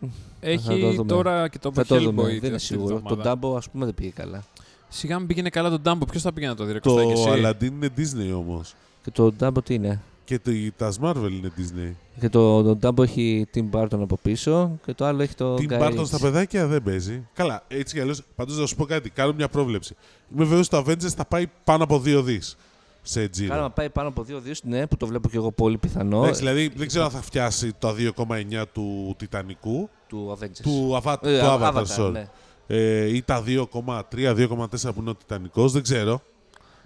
Θα 0.00 0.06
το 0.06 0.12
Έχει 0.40 0.90
δούμε. 0.94 1.04
τώρα 1.08 1.48
και 1.48 1.58
το 1.58 1.72
Θα 1.72 1.84
το 1.84 2.00
δούμε, 2.00 2.22
Hellboy 2.22 2.26
δεν 2.26 2.34
είναι 2.34 2.46
αυτή 2.46 2.50
τη 2.56 2.58
σίγουρο. 2.64 3.00
Το 3.00 3.14
εβδομάδα. 3.18 3.38
Dumbo, 3.52 3.56
ας 3.56 3.70
πούμε, 3.70 3.84
δεν 3.84 3.94
πήγε 3.94 4.10
καλά. 4.10 4.44
Σιγά 4.88 5.18
μην 5.18 5.26
πήγαινε 5.26 5.48
καλά 5.48 5.70
τον 5.70 5.80
Ντάμπο. 5.82 6.04
Ποιος 6.04 6.22
θα 6.22 6.32
πήγαινε 6.32 6.52
να 6.52 6.58
το 6.58 6.64
δει, 6.64 6.72
ρε 6.72 6.78
Κωστάκη, 6.78 7.12
Το 7.12 7.32
εσύ; 7.32 7.42
Aladdin 7.44 7.62
είναι 7.64 7.88
Disney 7.96 8.36
όμως. 8.36 8.74
Και 9.02 9.10
το 9.10 9.32
Dumbo 9.40 9.64
τι 9.64 9.74
είναι; 9.74 10.00
Και 10.24 10.38
το, 10.38 10.50
τα 10.76 10.92
Marvel 11.02 11.30
είναι 11.30 11.52
Disney. 11.56 11.92
Και 12.20 12.28
το, 12.28 12.62
το 12.74 12.78
Dumbo 12.88 13.02
έχει 13.02 13.46
Tim 13.54 13.70
Burton 13.70 14.00
από 14.00 14.18
πίσω 14.22 14.78
και 14.86 14.92
το 14.94 15.04
άλλο 15.04 15.22
έχει 15.22 15.34
το 15.34 15.54
Την 15.54 15.68
Guy 15.72 15.80
Barton 15.82 15.98
Ritchie. 15.98 16.06
στα 16.06 16.18
παιδάκια 16.18 16.66
δεν 16.66 16.82
παίζει. 16.82 17.26
Καλά, 17.34 17.64
έτσι 17.68 17.94
κι 17.94 18.00
αλλιώς. 18.00 18.22
Πάντως 18.34 18.58
να 18.58 18.66
σου 18.66 18.76
πω 18.76 18.84
κάτι, 18.84 19.10
κάνω 19.10 19.32
μια 19.32 19.48
πρόβλεψη. 19.48 19.94
Είμαι 20.34 20.44
βέβαιος 20.44 20.68
ότι 20.72 20.84
το 20.84 20.90
Avengers 20.90 21.12
θα 21.16 21.24
πάει 21.24 21.44
πάνω 21.64 21.84
από 21.84 22.02
2 22.06 22.22
δις 22.24 22.56
σε 23.02 23.28
τζίρο. 23.28 23.48
Καλά, 23.50 23.62
να 23.62 23.70
πάει 23.70 23.90
πάνω 23.90 24.08
από 24.08 24.24
2 24.28 24.48
2 24.48 24.52
ναι, 24.62 24.86
που 24.86 24.96
το 24.96 25.06
βλέπω 25.06 25.28
και 25.28 25.36
εγώ 25.36 25.52
πολύ 25.52 25.78
πιθανό. 25.78 26.18
Εντάξει, 26.22 26.40
δηλαδή 26.40 26.70
δεν 26.76 26.86
ξέρω 26.86 27.04
αν 27.04 27.10
θα 27.10 27.22
φτιάσει 27.22 27.72
το 27.78 27.94
2,9 28.16 28.64
του 28.72 29.14
Τιτανικού, 29.18 29.88
Του 30.08 30.38
Avengers. 30.38 30.60
του, 30.62 31.00
Ava- 31.02 31.16
Ε, 31.22 31.38
του 31.40 31.46
Avatar, 31.46 31.72
Avatar, 31.74 31.84
sorry. 31.96 32.10
ναι. 32.12 32.28
ε, 32.66 33.14
ή 33.14 33.22
τα 33.22 33.42
2,3-2,4 33.46 34.94
που 34.94 35.00
είναι 35.00 35.10
ο 35.10 35.14
Τιτανικός, 35.14 35.72
δεν 35.72 35.82
ξέρω. 35.82 36.22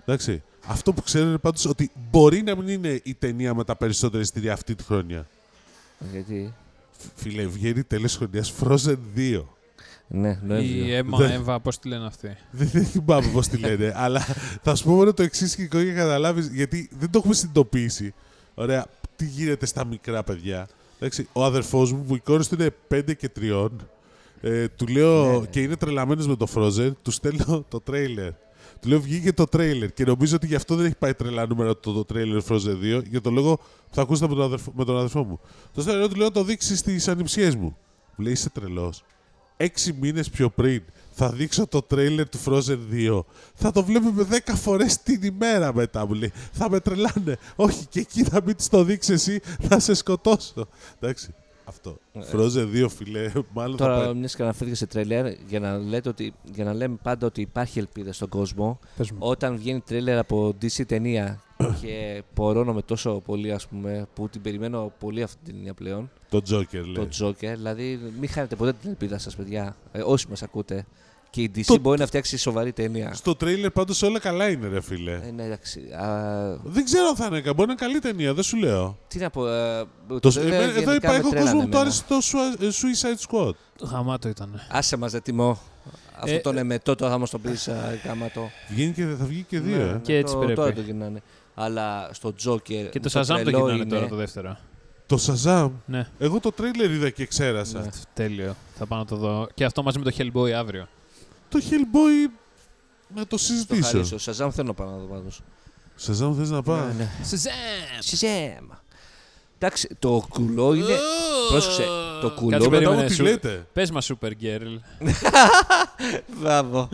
Εντάξει. 0.06 0.42
Αυτό 0.66 0.92
που 0.92 1.02
ξέρω 1.02 1.28
είναι 1.28 1.38
πάντως 1.38 1.64
ότι 1.66 1.90
μπορεί 2.10 2.42
να 2.42 2.56
μην 2.56 2.68
είναι 2.68 3.00
η 3.04 3.14
ταινία 3.14 3.54
με 3.54 3.64
τα 3.64 3.76
περισσότερα 3.76 4.22
εισιτήρια 4.22 4.52
αυτή 4.52 4.74
τη 4.74 4.84
χρονιά. 4.84 5.26
Γιατί; 6.12 6.54
Φίλε, 7.14 7.46
βγαίνει 7.46 7.82
τέλος 7.82 8.16
χρονιάς 8.16 8.52
Frozen 8.60 8.96
2. 9.16 9.42
Ναι, 10.08 10.28
Η 10.28 10.38
Νοέμβριο. 10.46 10.94
Έμα, 10.96 11.18
Δεν- 11.18 11.30
Εύα, 11.30 11.60
πώς 11.60 11.78
τη 11.78 11.88
λένε 11.88 12.06
αυτή; 12.06 12.28
Δεν, 12.50 12.68
δεν 12.72 12.84
θυμάμαι 12.84 13.26
πώς 13.32 13.48
τη 13.48 13.56
λένε, 13.56 13.92
αλλά 14.04 14.20
θα 14.62 14.74
σου 14.74 14.84
πω 14.84 14.90
μόνο 14.90 15.12
το 15.14 15.22
εξής 15.22 15.54
και 15.56 15.68
για 15.78 15.92
να 15.92 15.98
καταλάβεις, 15.98 16.46
γιατί 16.48 16.88
δεν 16.98 17.10
το 17.10 17.18
έχουμε 17.18 17.34
συνειδητοποιήσει. 17.34 18.14
Ωραία, 18.54 18.86
τι 19.16 19.24
γίνεται 19.26 19.66
στα 19.66 19.84
μικρά 19.86 20.22
παιδιά. 20.22 20.68
Εντάξει, 20.98 21.28
ο 21.32 21.44
αδερφός 21.44 21.92
μου 21.92 22.04
που 22.04 22.14
οι 22.14 22.18
κόρε 22.20 22.42
του 22.42 22.54
είναι 22.54 22.70
5 22.88 23.14
και 23.16 23.30
3, 23.40 23.68
ε, 24.40 24.68
του 24.68 24.86
λέω 24.86 25.30
Ναι, 25.32 25.38
ναι. 25.38 25.46
και 25.46 25.60
είναι 25.62 25.76
τρελαμένος 25.76 26.26
με 26.26 26.36
το 26.36 26.46
Frozen, 26.54 26.92
του 27.02 27.10
στέλνω 27.10 27.64
το 27.68 27.80
τρέιλερ. 27.80 28.30
Του 28.80 28.88
λέω 28.88 29.00
βγήκε 29.00 29.32
το 29.32 29.44
τρέιλερ 29.44 29.92
και 29.92 30.04
νομίζω 30.04 30.36
ότι 30.36 30.46
γι' 30.46 30.54
αυτό 30.54 30.74
δεν 30.74 30.86
έχει 30.86 30.96
πάει 30.96 31.14
τρελά 31.14 31.46
νούμερα 31.46 31.76
το, 31.76 31.92
το 31.92 32.04
τρέιλερ 32.04 32.42
Frozen 32.48 32.98
2 32.98 33.02
για 33.10 33.20
το 33.20 33.30
λόγο 33.30 33.56
που 33.56 33.94
θα 33.94 34.02
ακούσετε 34.02 34.28
με 34.28 34.34
τον 34.34 34.44
αδερφό, 34.44 34.72
με 34.76 34.84
τον 34.84 34.96
αδερφό 34.96 35.24
μου. 35.24 35.40
Το 35.74 35.80
στέλνω 35.80 36.08
του 36.08 36.16
λέω 36.16 36.26
να 36.26 36.32
το 36.32 36.44
δείξει 36.44 36.76
στις 36.76 37.08
ανιψιές 37.08 37.54
μου. 37.54 37.76
Μου 38.16 38.24
λέει 38.24 38.32
είσαι 38.32 38.50
τρελός. 38.50 39.04
Έξι 39.56 39.92
μήνες 40.00 40.30
πιο 40.30 40.50
πριν 40.50 40.82
θα 41.10 41.30
δείξω 41.30 41.66
το 41.66 41.82
τρέιλερ 41.82 42.28
του 42.28 42.38
Frozen 42.44 42.78
2. 42.92 43.20
Θα 43.54 43.72
το 43.72 43.84
βλέπουμε 43.84 44.26
10 44.46 44.52
φορές 44.54 45.02
την 45.02 45.22
ημέρα 45.22 45.74
μετά 45.74 46.06
μου 46.06 46.14
λέει. 46.14 46.32
Θα 46.52 46.70
με 46.70 46.80
τρελάνε. 46.80 47.38
Όχι, 47.56 47.86
και 47.86 48.00
εκεί 48.00 48.24
θα 48.24 48.42
μην 48.44 48.56
τη 48.56 48.68
το 48.68 48.84
δείξεις 48.84 49.14
εσύ, 49.14 49.40
θα 49.60 49.78
σε 49.78 49.94
σκοτώσω. 49.94 50.68
Εντάξει. 51.00 51.34
Αυτό. 51.68 51.96
Ε, 52.12 52.20
Frozen 52.32 52.84
2, 52.84 52.86
φιλέ, 52.88 53.32
μάλλον 53.52 53.76
θα 53.76 53.84
Τώρα, 53.84 54.04
πάει. 54.04 54.14
μιας 54.14 54.36
και 54.36 54.42
αναφέρθηκες 54.42 54.78
σε 54.78 54.86
τρέλερ, 54.86 55.26
για 55.48 55.60
να, 55.60 55.76
λέτε 55.78 56.08
ότι, 56.08 56.32
για 56.54 56.64
να 56.64 56.74
λέμε 56.74 56.96
πάντα 57.02 57.26
ότι 57.26 57.40
υπάρχει 57.40 57.78
ελπίδα 57.78 58.12
στον 58.12 58.28
κόσμο, 58.28 58.78
Πες 58.96 59.10
μου. 59.10 59.18
όταν 59.20 59.56
βγαίνει 59.56 59.80
τρέλερ 59.80 60.18
από 60.18 60.54
DC 60.62 60.86
ταινία 60.86 61.40
και 61.82 62.22
πορώνομαι 62.34 62.82
τόσο 62.82 63.20
πολύ, 63.24 63.52
ας 63.52 63.66
πούμε, 63.66 64.06
που 64.14 64.28
την 64.28 64.42
περιμένω 64.42 64.92
πολύ 64.98 65.22
αυτή 65.22 65.44
την 65.44 65.54
ταινία 65.54 65.74
πλέον, 65.74 66.10
Το 66.28 66.42
Joker 66.50 66.84
λέει. 66.86 66.94
το 66.94 67.08
Joker, 67.20 67.52
δηλαδή 67.56 68.12
μην 68.20 68.28
χάνετε 68.28 68.56
ποτέ 68.56 68.72
την 68.72 68.90
ελπίδα 68.90 69.18
σας, 69.18 69.36
παιδιά, 69.36 69.76
ε, 69.92 70.00
όσοι 70.02 70.26
μας 70.28 70.42
ακούτε. 70.42 70.86
Και 71.36 71.42
η 71.42 71.50
DC 71.56 71.62
Το- 71.66 71.78
μπορεί 71.78 71.98
να 71.98 72.06
φτιάξει 72.06 72.36
σοβαρή 72.38 72.72
ταινία. 72.72 73.14
Στο 73.14 73.34
τρέιλερ 73.36 73.70
πάντως 73.70 74.02
όλα 74.02 74.18
καλά 74.18 74.48
είναι, 74.48 74.68
ρε 74.68 74.80
φίλε. 74.80 75.12
Ε, 75.12 75.30
ναι, 75.30 75.44
εντάξει. 75.44 75.80
Α, 75.80 76.58
Δεν 76.64 76.84
ξέρω 76.84 77.06
αν 77.08 77.16
θα 77.16 77.26
είναι 77.26 77.40
καλά. 77.40 77.54
Μπορεί 77.54 77.66
να 77.68 77.72
είναι 77.72 77.86
καλή 77.86 77.98
ταινία, 77.98 78.34
δεν 78.34 78.42
σου 78.44 78.56
λέω. 78.56 78.98
τι 79.08 79.18
να 79.18 79.30
πω. 79.30 79.48
ε, 79.48 79.84
Το, 80.08 80.28
trailer 80.28 80.36
εμένα- 80.36 80.62
εδώ 80.62 80.72
γενικά 80.80 80.94
είπα, 80.94 81.10
με 81.10 81.16
έχω 81.16 81.28
τρέλανε 81.28 81.50
κόσμος 81.50 81.52
που 81.52 81.58
του 81.58 81.76
εμένα. 81.76 81.80
άρεσε 81.80 82.02
το 82.08 82.18
Sua- 82.22 82.62
ε, 82.62 82.68
Suicide 82.68 83.48
Squad. 83.48 83.88
Γαμάτο 83.90 84.28
ήταν. 84.28 84.60
Άσε 84.70 84.96
μας, 84.96 85.12
δεν 85.12 85.22
τιμώ. 85.22 85.58
Αυτό 86.20 86.34
Ε, 86.34 86.38
τον 86.38 86.56
εμετό 86.58 86.94
τώρα 86.94 87.12
θα 87.12 87.18
μας 87.18 87.30
το 87.30 87.38
πεις 87.38 87.68
γάματο. 88.06 88.50
Βγαίνει 88.68 88.92
και, 88.92 89.04
θα 89.18 89.24
βγει 89.24 89.44
και 89.48 89.60
δύο, 89.60 89.76
Ναι, 89.76 89.82
ε. 89.82 90.00
Και 90.02 90.16
έτσι 90.16 90.32
το, 90.34 90.38
πρέπει. 90.38 90.54
Τώρα 90.54 90.72
το 90.72 90.80
γυρνάνε. 90.80 91.22
Αλλά 91.54 92.08
στο 92.12 92.34
Joker. 92.46 92.88
Και 92.90 93.00
το 93.00 93.10
Shazam 93.12 93.26
το 93.26 93.34
τρελό 93.34 93.50
γυρνάνε 93.58 93.72
είναι- 93.74 93.84
τώρα 93.84 94.08
το 94.08 94.16
δεύτερο. 94.16 94.56
Το 95.06 95.18
Shazam. 95.26 95.70
Ναι, 95.86 96.06
Εγώ 96.18 96.40
το 96.40 96.52
τρέιλερ 96.52 96.90
είδα 96.90 97.10
και 97.10 97.26
ξέρασα. 97.26 97.80
Ναι. 97.80 97.88
τέλειο. 98.14 98.56
Θα 98.78 98.86
πάω 98.86 98.98
να 98.98 99.04
το 99.04 99.16
δω. 99.16 99.46
Και 99.54 99.64
αυτό 99.64 99.82
μαζί 99.82 99.98
με 99.98 100.04
το 100.10 100.16
Hellboy 100.18 100.50
αύριο. 100.50 100.88
Το 101.48 101.60
Hellboy 101.70 102.30
να 103.14 103.20
το 103.20 103.26
Το 103.26 103.38
συζητήσω. 103.38 103.82
χαρίσω. 103.82 104.16
Shazam 104.16 104.48
θέλω 104.52 104.66
να 104.66 104.74
πάω 104.74 104.90
να 104.90 104.96
δω 104.96 105.06
πάντως. 105.06 105.42
Shazam 106.06 106.34
θες 106.38 106.50
να 106.50 106.62
πάει. 106.62 106.80
Ναι, 106.86 106.92
ναι. 106.92 107.10
Shazam! 107.30 108.14
Shazam. 108.14 108.76
Εντάξει, 109.58 109.96
το 109.98 110.26
κουλό 110.28 110.74
είναι. 110.74 110.96
πρόσεξε, 111.48 111.84
το 112.20 112.30
κουλό 112.30 112.50
Κάτσε, 112.50 112.68
μετά 112.68 112.70
περίμενε, 112.70 112.88
Μετά 112.88 113.02
μου 113.02 113.08
τι 113.08 113.14
σου- 113.14 113.22
λέτε. 113.24 113.66
Πες 113.72 113.90
μας 113.90 114.10
Supergirl. 114.12 114.78
Μπράβο. 116.40 116.88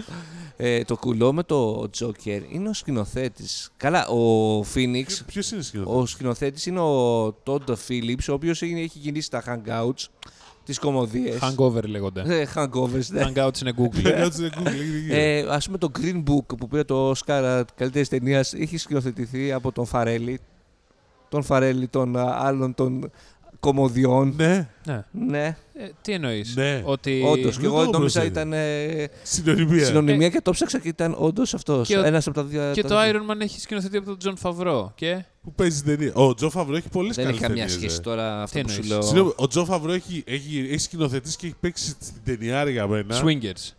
Ε, 0.57 0.85
το 0.85 0.97
κουλό 0.97 1.33
με 1.33 1.43
το 1.43 1.91
Joker 2.01 2.41
είναι 2.51 2.69
ο 2.69 2.73
σκηνοθέτης. 2.73 3.71
Καλά, 3.77 4.07
ο 4.09 4.61
Phoenix. 4.61 5.07
Ποιο 5.27 5.43
είναι 5.53 5.63
σκηνοθέτης; 5.63 5.85
Ο 5.85 6.07
σκηνοθέτης 6.07 6.67
είναι 6.67 6.81
ο 6.81 7.27
Todd 7.45 7.75
Phillips, 7.89 8.25
ο 8.29 8.33
οποίος 8.33 8.63
έχει 8.63 8.99
κινήσει 9.03 9.31
τα 9.31 9.43
hangouts, 9.47 10.07
τις 10.65 10.79
κωμωδίες. 10.79 11.39
Hangover 11.41 11.85
λέγονται. 11.87 12.23
Ε, 12.27 12.47
hangovers, 12.55 13.07
ναι. 13.09 13.23
Hangouts 13.27 13.61
είναι 13.61 13.73
Google. 13.79 14.03
Κάτσε 14.03 14.43
να 14.43 14.49
Google, 14.49 14.65
λέγε, 14.65 14.93
λέγε. 14.93 15.39
Ε, 15.39 15.47
ας 15.49 15.67
πούμε 15.67 15.79
το 15.79 15.91
Green 15.99 16.23
Book 16.23 16.57
που 16.59 16.69
πήρε 16.69 16.85
το 16.85 17.11
Oscar 17.11 17.63
καλύτερης 17.77 18.09
ταινίας 18.09 18.55
έχει 18.55 18.77
σκηνοθετηθεί 18.77 19.53
από 19.53 19.73
τον 19.73 19.87
Φαρέλη. 19.87 20.41
Τον 21.29 21.43
Φαρέλη 21.43 21.89
των 21.89 22.17
α, 22.17 22.37
άλλων 22.39 22.75
των 22.75 23.11
κωμωδιών. 23.67 24.35
Ναι, 24.37 24.69
ναι. 24.85 25.05
Ναι, 25.11 25.57
Ε, 25.75 25.89
τι 26.03 26.13
εννοείς; 26.13 26.57
Ναι. 26.57 26.83
Ότι... 26.85 27.23
όντως. 27.27 27.55
Και 27.55 27.61
δεν 27.63 27.71
εγώ 27.71 27.85
το 27.85 27.91
νόμιζα 27.91 28.21
πρόσεχε. 28.21 28.27
ήταν 28.27 28.53
ε, 28.53 29.09
συνωνυμία. 29.23 29.85
συνωνυμία 29.85 30.29
και 30.29 30.41
το 30.41 30.51
ψάξα 30.51 30.79
και 30.79 30.89
ήταν 30.89 31.15
όντως 31.19 31.55
αυτός. 31.55 31.89
Και 31.89 31.97
ο- 31.97 32.05
Ένας 32.05 32.27
από 32.27 32.37
τα 32.37 32.45
δύο. 32.45 32.71
Και 32.75 32.83
τα 32.83 32.89
το 32.89 33.03
δύο. 33.03 33.23
Iron 33.29 33.31
Man 33.33 33.41
έχει 33.41 33.61
σκηνοθετεί 33.61 33.97
από 33.97 34.07
τον 34.07 34.19
Τζον 34.19 34.37
Φαβρό. 34.37 34.93
Και; 34.95 35.25
Που 35.43 35.53
παίζει 35.53 35.83
την 35.83 35.97
ταινία. 35.97 36.13
Ο 36.15 36.35
Τζο 36.35 36.51
Φαβρό 36.51 36.77
έχει 36.77 36.89
πολλές 36.89 37.17
Δεν 37.17 37.25
καλές 37.25 37.41
έχει 37.41 37.49
καμία 37.49 37.65
ταινίες, 37.65 37.81
σχέση 37.81 37.97
ε. 37.99 38.03
τώρα 38.03 38.43
αυτό 38.43 38.59
Τι 38.59 38.65
που 38.65 38.69
σου 38.71 38.75
εννοείς; 38.75 38.91
λέω. 38.93 39.03
Συγγνώμη, 39.03 39.33
ο 39.37 39.47
Τζο 39.47 39.65
Φαβρό 39.65 39.93
έχει, 39.93 40.23
έχει, 40.27 40.67
έχει 40.71 40.79
σκηνοθετήσει 40.79 41.37
και 41.37 41.47
έχει 41.47 41.55
παίξει 41.61 41.89
στην 42.01 42.15
ταινία 42.25 42.71
για 42.71 42.87
μένα. 42.87 43.23
Swingers. 43.25 43.71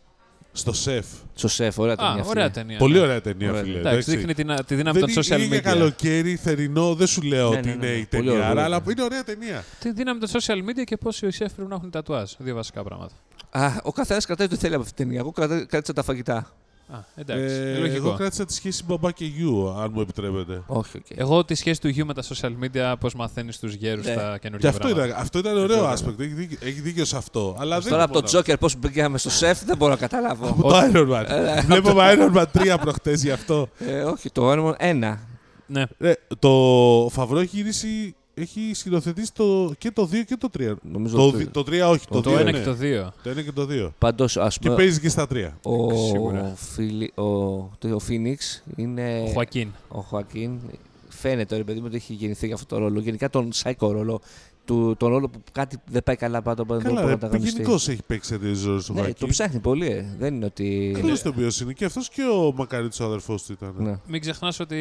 Στο 0.56 0.74
σεφ. 0.74 1.06
Στο 1.34 1.48
σεφ, 1.48 1.78
ωραία 1.80 1.96
ταινία. 1.96 2.12
Α, 2.12 2.16
αυτή. 2.16 2.28
ωραία 2.30 2.52
ταινία. 2.52 2.78
Πολύ 2.78 2.94
ναι. 2.94 3.00
ωραία 3.00 3.22
ταινία, 3.22 3.50
Ωραία. 3.50 3.64
φίλε. 3.64 3.80
Εντάξει, 3.80 4.16
δείχνει 4.16 4.34
την, 4.34 4.56
τη 4.68 4.76
δύναμη 4.76 5.00
Δεν 5.00 5.14
των 5.14 5.24
είναι- 5.24 5.36
social 5.36 5.40
είναι 5.46 5.46
για 5.46 5.60
media. 5.60 5.74
καλοκαίρι, 5.74 6.36
θερινό, 6.36 6.96
δεν 6.96 7.08
σου 7.08 7.22
λέω 7.22 7.50
Ναι, 7.50 7.58
ότι 7.58 7.68
ναι, 7.68 7.76
ναι, 7.76 7.86
είναι 7.86 7.94
ναι. 7.96 8.00
η 8.02 8.06
Πολύ 8.06 8.28
ταινία, 8.30 8.50
ωραία. 8.50 8.64
αλλά 8.64 8.82
είναι 8.90 9.04
ωραία 9.04 9.24
ταινία. 9.24 9.64
Τη 9.80 9.92
δύναμη 9.92 10.20
των 10.20 10.30
social 10.30 10.58
media 10.70 10.84
και 10.84 10.98
πόσοι 10.98 11.32
σεφ 11.32 11.54
πρέπει 11.54 11.70
να 11.70 11.76
έχουν 11.76 11.90
τατουάζ. 11.90 12.32
Δύο 12.38 12.56
βασικά 12.56 12.84
πράγματα. 12.84 13.14
Α, 13.50 13.72
ο 13.84 13.92
καθένας 13.92 14.26
κρατάει 14.26 14.48
ό,τι 14.48 14.56
θέλει 14.56 14.74
από 14.74 14.84
αυτή 14.84 14.96
την 14.96 15.06
ταινία. 15.06 15.20
Εγώ 15.20 15.32
κρατά- 15.32 15.66
κράτησα 15.68 15.94
τα 15.94 16.04
φαγητά. 16.04 16.54
Α, 16.96 16.98
εντάξει. 17.16 17.44
Ε, 17.44 17.70
είναι 17.70 17.78
λογικό. 17.80 18.08
εγώ 18.08 18.16
κράτησα 18.18 18.46
τη 18.46 18.54
σχέση 18.54 18.84
μπαμπά 18.86 19.12
και 19.12 19.26
γιου, 19.26 19.70
αν 19.70 19.92
μου 19.94 20.02
επιτρέπετε. 20.02 20.64
Όχι, 20.68 20.98
οκ. 20.98 21.06
Εγώ 21.16 21.46
τη 21.46 21.56
σχέση 21.56 21.82
του 21.82 21.88
γιου 21.88 22.06
με 22.06 22.14
τα 22.14 22.24
social 22.24 22.52
media, 22.64 22.94
πώς 23.00 23.16
μαθαίνεις 23.16 23.60
τους 23.60 23.74
γέρους 23.74 24.06
Ναι. 24.06 24.14
τα 24.16 24.32
Και 24.34 24.40
καινούργια 24.40 24.70
αυτό 24.70 24.82
πράγματα. 24.82 25.08
ήταν, 25.08 25.20
αυτό 25.22 25.40
ήταν 25.40 25.58
ωραίο 25.58 25.78
ήταν. 25.78 25.90
aspect 25.92 26.13
το. 26.13 26.24
Έχει 26.24 26.34
δίκιο, 26.34 26.58
έχει 26.62 26.80
δίκιο 26.82 27.06
σε 27.06 27.18
αυτό. 27.18 27.56
Αλλά 27.60 27.80
δεν 27.80 27.92
Τώρα 27.92 28.04
από 28.04 28.14
μπορώ 28.14 28.28
το 28.32 28.38
Joker 28.38 28.56
πώς 28.60 28.78
πήγαμε 28.78 29.18
στο 29.18 29.30
σεφ 29.30 29.64
δεν 29.64 29.78
μπορώ 29.78 29.92
να 29.92 29.98
καταλάβω. 29.98 30.48
Από 30.48 30.62
το 30.62 30.76
Iron 30.94 31.10
Man. 31.12 31.26
Ε, 31.28 31.62
Βλέπουμε 31.62 32.14
Iron 32.18 32.38
Man 32.38 32.46
3 32.54 32.76
προχτές 32.82 33.24
γι' 33.24 33.32
αυτό. 33.32 33.68
ε, 33.80 34.02
όχι, 34.02 34.30
το 34.30 34.42
όνομα 34.50 34.76
ένα. 34.80 35.20
Ναι. 35.68 35.84
Ε, 35.98 36.12
το 36.40 36.50
Φαβρό 37.12 37.40
έχει 37.40 37.56
γυρίσει, 37.56 38.16
έχει 38.34 38.72
σκηνοθετήσει 38.74 39.34
το, 39.34 39.74
και 39.78 39.92
το 39.92 40.10
2 40.12 40.16
και 40.28 40.36
το 40.38 40.50
3. 40.60 40.74
Νομίζω 40.82 41.16
Το, 41.16 41.32
το- 41.32 41.38
δι- 41.38 41.52
το 41.52 41.60
3 41.68 41.90
όχι, 41.90 42.08
το, 42.08 42.22
Το 42.22 42.32
2 42.32 42.34
ένα 42.40 42.44
ναι. 42.44 42.52
και 42.52 42.64
το 42.64 42.74
δύο. 42.74 43.14
Το 43.24 43.30
1 43.30 43.44
και 43.44 43.52
το 43.52 43.68
2. 43.70 43.90
Πάντως, 43.98 44.38
ας 44.38 44.58
Και 44.58 44.66
πούμε, 44.68 44.76
παίζει 44.78 45.00
και 45.00 45.10
στα 45.10 45.28
3. 45.34 45.50
ο, 45.62 45.96
Σίγουρα. 46.08 46.54
Φίλι, 46.56 47.12
ο, 47.16 47.24
το, 47.80 47.88
ο 47.90 48.00
Phoenix 48.10 48.62
είναι. 48.76 49.24
Ο 49.28 49.32
Χουακίν. 49.32 49.70
ο 49.88 50.00
Χωακίν. 50.00 50.52
Φαίνεται 51.24 51.58
ρε 51.58 51.64
παιδί 51.64 51.80
μου 51.80 51.86
ότι 51.88 51.96
έχει 51.96 52.14
γεννηθεί 52.14 52.46
για 52.46 52.56
αυτό 52.56 52.76
το 52.76 52.78
ρόλο. 52.82 53.00
Γενικά 53.00 53.30
τον 53.30 53.50
psycho 53.54 53.74
ρόλο. 53.92 54.22
Του, 54.66 54.96
τον 54.98 55.10
ρόλο 55.10 55.30
που 55.30 55.44
κάτι 55.52 55.78
δεν 55.86 56.04
πάει 56.04 56.16
καλά 56.16 56.42
πάντα 56.42 56.62
όταν 56.62 56.80
Καλά, 56.82 56.94
μπορεί 56.94 57.06
ρε, 57.06 57.10
να 57.10 57.14
ανταγωνιστεί. 57.14 57.56
γενικώς 57.62 57.88
έχει 57.88 58.02
παίξει 58.08 58.30
τέτοιε 58.40 58.64
ρόλε 58.66 58.78
ο 58.90 58.94
Ναι, 58.94 59.00
το 59.00 59.04
Χακίν. 59.06 59.28
ψάχνει 59.28 59.60
πολύ. 59.60 59.88
Ε. 59.88 60.06
Δεν 60.18 60.34
είναι 60.36 60.46
ότι. 60.46 60.92
Καλό 61.00 61.20
το 61.24 61.30
οποίο 61.30 61.50
είναι. 61.62 61.74
Και 61.74 61.86
αυτός 61.86 62.10
και 62.10 62.22
ο 62.22 62.54
Μακαρίτης 62.56 63.00
ο 63.00 63.06
αδερφός 63.06 63.44
του 63.44 63.52
ήταν. 63.52 63.74
Ναι. 63.78 64.00
Μην 64.08 64.22
ξεχνάς 64.22 64.60
ότι 64.60 64.78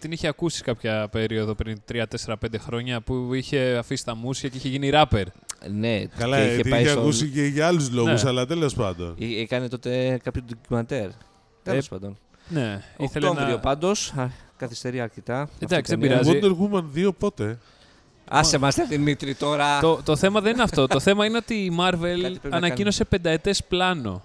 την 0.00 0.12
είχε 0.12 0.26
ακούσει 0.28 0.62
κάποια 0.62 1.08
περίοδο 1.08 1.54
πριν 1.54 1.80
3-4-5 1.92 2.34
χρόνια 2.58 3.00
που 3.00 3.34
είχε 3.34 3.76
αφήσει 3.78 4.04
τα 4.04 4.14
μουσια 4.16 4.48
και 4.48 4.56
είχε 4.56 4.68
γίνει 4.68 4.90
ράπερ. 4.90 5.26
Ναι, 5.70 6.04
Καλά, 6.18 6.36
και 6.36 6.42
ε, 6.42 6.52
είχε 6.52 6.62
την 6.62 6.70
πάει 6.70 6.80
είχε 6.80 6.90
στον- 6.90 7.02
ακούσει 7.02 7.28
και 7.28 7.42
για 7.44 7.66
άλλους 7.66 7.90
λόγους, 7.90 8.22
Ναι. 8.22 8.28
αλλά 8.28 8.46
τέλος 8.46 8.74
πάντων. 8.74 9.14
Ε, 9.20 9.40
Έκανε 9.40 9.68
τότε 9.68 10.20
κάποιο 10.22 10.42
ντοκιμαντέρ. 10.42 11.08
Τέλος 11.62 11.88
πάντων. 11.88 12.16
Ναι, 12.48 12.82
ήθελε 12.98 13.26
Οκτώβριο 13.28 13.54
να. 13.54 13.60
πάντως. 13.60 14.12
Καθυστερεί 14.56 15.00
αρκετά. 15.00 15.48
Εντάξει, 15.58 15.92
αυτή 15.92 16.06
η 16.06 16.08
δεν 16.08 16.18
ταινία. 16.24 16.40
πειράζει. 16.40 16.56
Wonder 16.70 16.74
Woman 16.74 17.06
2 17.06 17.10
πότε; 17.18 17.58
Άσε 18.28 18.58
μας, 18.58 18.76
Δημήτρη, 18.88 19.34
τώρα. 19.34 19.80
Το, 19.80 20.00
το 20.04 20.16
θέμα 20.16 20.40
δεν 20.40 20.52
είναι 20.52 20.62
αυτό. 20.62 20.86
το 20.86 21.00
θέμα 21.00 21.26
είναι 21.26 21.36
ότι 21.36 21.54
η 21.54 21.68
Κάτι 21.76 21.98
Marvel 21.98 22.20
πρέπει 22.20 22.48
να 22.48 22.56
ανακοίνωσε 22.56 23.04
πενταετές 23.04 23.64
πλάνο 23.64 24.22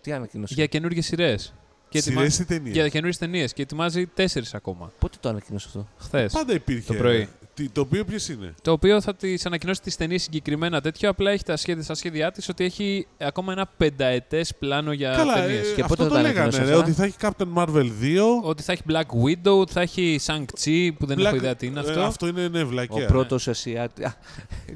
Τι 0.00 0.12
ανακοίνωσε; 0.12 0.54
για 0.54 0.66
καινούργιες 0.66 1.06
σειρές. 1.06 1.52
Και 1.88 2.00
Σειρές 2.00 2.38
ετοιμα- 2.40 2.54
ή 2.54 2.58
ταινίες; 2.58 2.74
Για 2.74 2.88
καινούριε 2.88 3.14
ταινίες 3.18 3.52
και 3.52 3.62
ετοιμάζει 3.62 4.06
τέσσερις 4.06 4.54
ακόμα. 4.54 4.92
Πότε 4.98 5.16
το 5.20 5.28
ανακοίνωσε 5.28 5.66
αυτό; 5.68 5.88
Χθες. 5.98 6.32
Πάντα 6.32 6.54
υπήρχε. 6.54 6.92
Το 6.92 6.94
πρωί. 6.94 7.28
Ρε. 7.60 7.66
Τι- 7.66 7.72
Το 7.72 7.80
οποίο 7.80 8.04
ποιος 8.04 8.28
είναι; 8.28 8.54
Το 8.62 8.72
οποίο 8.72 9.00
θα 9.00 9.14
τις 9.14 9.46
ανακοινώσει 9.46 9.80
τις 9.80 9.96
ταινίες 9.96 10.22
συγκεκριμένα 10.22 10.80
τέτοιο. 10.80 11.08
Απλά 11.10 11.30
έχει 11.30 11.44
τα 11.44 11.56
σχέδια, 11.56 11.82
στα 11.82 11.94
σχέδιά 11.94 12.30
της 12.32 12.48
ότι 12.48 12.64
έχει 12.64 13.06
ακόμα 13.18 13.52
ένα 13.52 13.66
πενταετές 13.76 14.54
πλάνο 14.58 14.92
για 14.92 15.14
Καλά, 15.16 15.34
ταινίες. 15.34 15.70
ε, 15.70 15.74
Και 15.74 15.82
αυτό 15.82 15.94
πότε 15.96 16.02
το 16.08 16.08
θα 16.08 16.14
τα 16.14 16.20
λέγανε, 16.22 16.40
ανακοινώσει 16.40 16.70
ρε, 16.70 16.76
αυτά; 16.76 16.84
ότι 16.84 16.92
θα 16.92 17.04
έχει 17.04 17.16
Captain 17.20 17.64
Marvel 17.64 17.90
2. 18.00 18.42
Ότι 18.42 18.62
θα 18.62 18.72
έχει 18.72 18.82
Black 18.90 19.24
Widow, 19.24 19.58
ότι 19.60 19.72
θα 19.72 19.80
έχει 19.80 20.20
Shang-Chi 20.26 20.90
που 20.98 21.06
δεν 21.06 21.18
έχω 21.18 21.30
Black- 21.30 21.34
ιδέα 21.36 21.54
τι 21.56 21.66
είναι 21.66 21.80
ε, 21.80 21.82
αυτό. 21.82 22.00
αυτό 22.00 22.26
είναι 22.26 22.48
ναι, 22.48 22.62
Ο 22.62 22.66
βλακία. 22.66 23.06
πρώτος 23.06 23.48
Ασιάτη. 23.48 24.04
Α, 24.04 24.14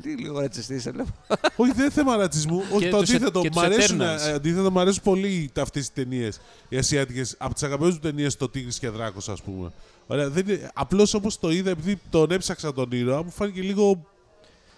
Τι 0.02 0.08
λίγο 0.10 0.40
ρατσιστής, 0.40 0.82
σε 0.82 0.90
βλέπω. 0.90 1.10
Όχι, 1.56 1.72
δεν 1.72 1.80
είναι 1.84 1.90
θέμα 1.94 2.16
ρατσισμού. 2.16 2.62
Όχι, 2.74 2.88
το 2.88 2.98
τους- 2.98 3.10
αντίθετο. 3.10 3.40
και 3.40 3.48
Μ' 3.48 3.52
τους 3.52 3.62
αρέσουν, 3.62 4.00
Eternals. 4.00 4.26
ε, 4.28 4.32
αντίθετα, 4.32 4.70
μ' 4.70 4.78
αρέσουν 4.78 5.02
πολύ 5.02 5.50
αυτές 5.60 5.90
τι 5.90 6.02
ταινίες. 6.02 6.40
Οι 6.68 6.76
ασιάτικες. 6.76 7.34
Από 7.38 7.54
τις 7.54 7.62
αγαπημένες 7.62 7.94
μου 7.94 8.00
ταινίες, 8.00 8.36
το 8.36 8.48
Τίγρης 8.48 8.78
και 8.78 8.88
Δράκο, 8.88 9.18
ας 9.28 9.42
πούμε. 9.42 9.72
Ωραία, 10.06 10.28
δεν 10.30 10.48
είναι... 10.48 10.70
Απλώς 10.74 11.14
όπως 11.14 11.38
το 11.38 11.50
είδα, 11.50 11.70
επειδή 11.70 11.98
τον 12.10 12.30
έψαξα 12.30 12.72
τον 12.72 12.88
ήρωα, 12.92 13.22
μου 13.24 13.30
φάνηκε 13.30 13.60
λίγο. 13.60 14.06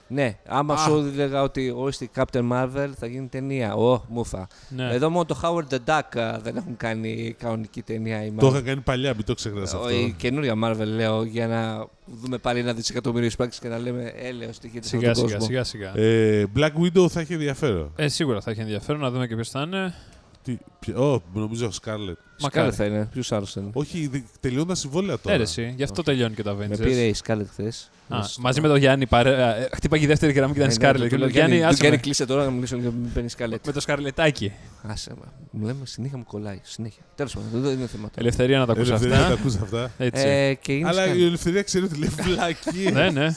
Ναι, 0.08 0.38
άμα 0.46 0.74
Α. 0.74 0.76
σου 0.76 0.94
έλεγα 1.12 1.42
ότι 1.42 1.72
ορίστε 1.76 2.08
Captain 2.16 2.48
Marvel 2.52 2.90
θα 2.98 3.06
γίνει 3.06 3.26
ταινία. 3.26 3.74
Ω, 3.74 4.02
μούφα. 4.08 4.46
Ναι. 4.68 4.88
Εδώ 4.94 5.10
μόνο 5.10 5.24
το 5.24 5.40
Howard 5.42 5.74
the 5.74 5.78
Duck 5.86 6.18
α, 6.20 6.38
δεν 6.42 6.56
έχουν 6.56 6.76
κάνει 6.76 7.34
κανονική 7.38 7.82
ταινία. 7.82 8.24
Η 8.24 8.30
Το 8.38 8.46
Marvel. 8.46 8.50
είχα 8.50 8.60
κάνει 8.62 8.80
παλιά, 8.80 9.14
μην 9.14 9.24
το 9.24 9.34
ξεχνάς 9.34 9.72
Ο- 9.74 9.76
αυτό. 9.76 9.90
Η 9.90 10.14
καινούρια 10.18 10.54
Marvel 10.64 10.84
λέω 10.86 11.22
για 11.24 11.46
να 11.46 11.86
δούμε 12.06 12.38
πάλι 12.38 12.58
ένα 12.58 12.72
δισεκατομμύριο 12.72 13.26
εισπράξεις 13.26 13.60
και 13.60 13.68
να 13.68 13.78
λέμε 13.78 14.12
έλεος 14.16 14.58
τι 14.58 14.68
γίνεται 14.68 14.86
σε 14.88 14.96
Σιγά 14.96 15.10
αυτόν 15.10 15.28
τον 15.30 15.40
σιγά, 15.40 15.58
κόσμο. 15.58 15.64
σιγά 15.64 15.92
σιγά. 15.92 16.04
Ε, 16.06 16.46
Black 16.56 16.72
Widow 16.82 17.08
θα 17.08 17.20
έχει 17.20 17.32
ενδιαφέρον. 17.32 17.92
Ε, 17.96 18.08
σίγουρα 18.08 18.40
θα 18.40 18.50
έχει 18.50 18.60
ενδιαφέρον 18.60 19.00
να 19.00 19.10
δούμε 19.10 19.26
και 19.26 19.34
ποιος 19.34 19.48
θα 19.50 19.60
είναι. 19.60 19.94
Τι, 20.42 20.58
ποιο- 20.78 20.98
Ω, 21.14 21.22
νομίζω 21.34 21.70
Scarlett. 21.84 22.16
Μακάρι. 22.41 22.68
Scarlett 22.68 22.74
θα 22.74 22.84
είναι. 22.84 23.09
Ποιος 23.12 23.32
άλλος 23.32 23.53
θα 23.53 23.61
είναι; 23.61 23.70
Όχι, 23.72 24.07
δι- 24.07 24.24
τελειώνουν 24.41 24.66
τα 24.68 24.74
συμβόλαια 24.74 25.18
τώρα. 25.18 25.34
Έρεση, 25.34 25.72
γι' 25.76 25.82
αυτό 25.82 26.03
τελειώνει 26.03 26.34
και 26.34 26.43
το 26.43 26.55
Με 26.55 26.66
Avengers. 26.66 26.78
πήρε 26.82 27.01
η 27.01 27.14
Scarlett 27.26 27.47
χθες. 27.51 27.91
Α, 28.09 28.18
μαζί 28.39 28.61
με 28.61 28.68
τον 28.68 28.76
Γιάννη 28.76 29.07
παρέα. 29.07 29.57
ε, 29.57 29.68
Χτύπαγε 29.74 30.05
η 30.05 30.07
δεύτερη 30.07 30.32
γραμμή 30.32 30.53
και 30.55 30.59
ήταν 30.59 30.70
η 30.70 30.74
Scarlett. 30.80 31.09
Και 31.09 31.16
λέω, 31.16 31.28
Γιάννη, 31.28 31.64
άσε 31.64 31.76
Γιάννη, 31.80 31.97
με. 31.97 32.03
κλείσε 32.03 32.26
τώρα 32.26 32.45
να 32.45 32.51
μιλήσω 32.51 32.76
και 32.76 32.82
μην 32.82 33.12
παίρνεις 33.12 33.34
Scarlett. 33.39 33.59
Με 33.66 33.72
το 33.72 33.80
σκαρλετάκι. 33.80 34.53
Άσε 34.82 35.11
με. 35.20 35.26
Μου 35.51 35.66
λέμε 35.66 35.87
συνέχεια 35.87 36.16
μου 36.18 36.24
κολλάει. 36.24 36.61
Συνέχεια. 36.62 37.03
Τέλος 37.14 37.34
πάντων, 37.34 37.61
δεν 37.62 37.72
είναι 37.72 37.87
θέμα. 37.87 38.03
τώρα. 38.03 38.14
Ελευθερία 38.18 38.59
να 38.59 38.66
τα 38.66 38.72
ακούσει 38.72 38.89
Ελευθερία 38.89 39.16
να 39.16 39.22
τα 39.26 39.28
αυτά. 39.32 39.41
ακούς 39.41 39.55
αυτά. 39.57 39.91
Έτσι. 39.99 40.22
Ε, 40.26 40.55
και 40.55 40.72
είναι 40.72 40.89
Αλλά 40.89 41.05
Scarlett. 41.07 41.16
η 41.16 41.24
ελευθερία 41.24 41.62
ξέρει 41.62 41.84
ότι 41.84 41.99
λέει 41.99 42.09
βλακίες. 42.09 42.93
Ναι, 42.93 43.11
ναι. 43.11 43.37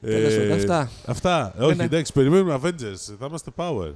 Τέλος 0.00 0.32
πάντων, 0.34 0.50
Ε, 0.50 0.54
Αυτά. 0.54 0.90
Αυτά. 1.06 1.54
Όχι, 1.58 1.76
ναι. 1.76 1.84
εντάξει, 1.84 2.12
περιμένουμε 2.12 2.60
Avengers. 2.62 3.14
Θα 3.18 3.26
είμαστε 3.26 3.50
power. 3.56 3.90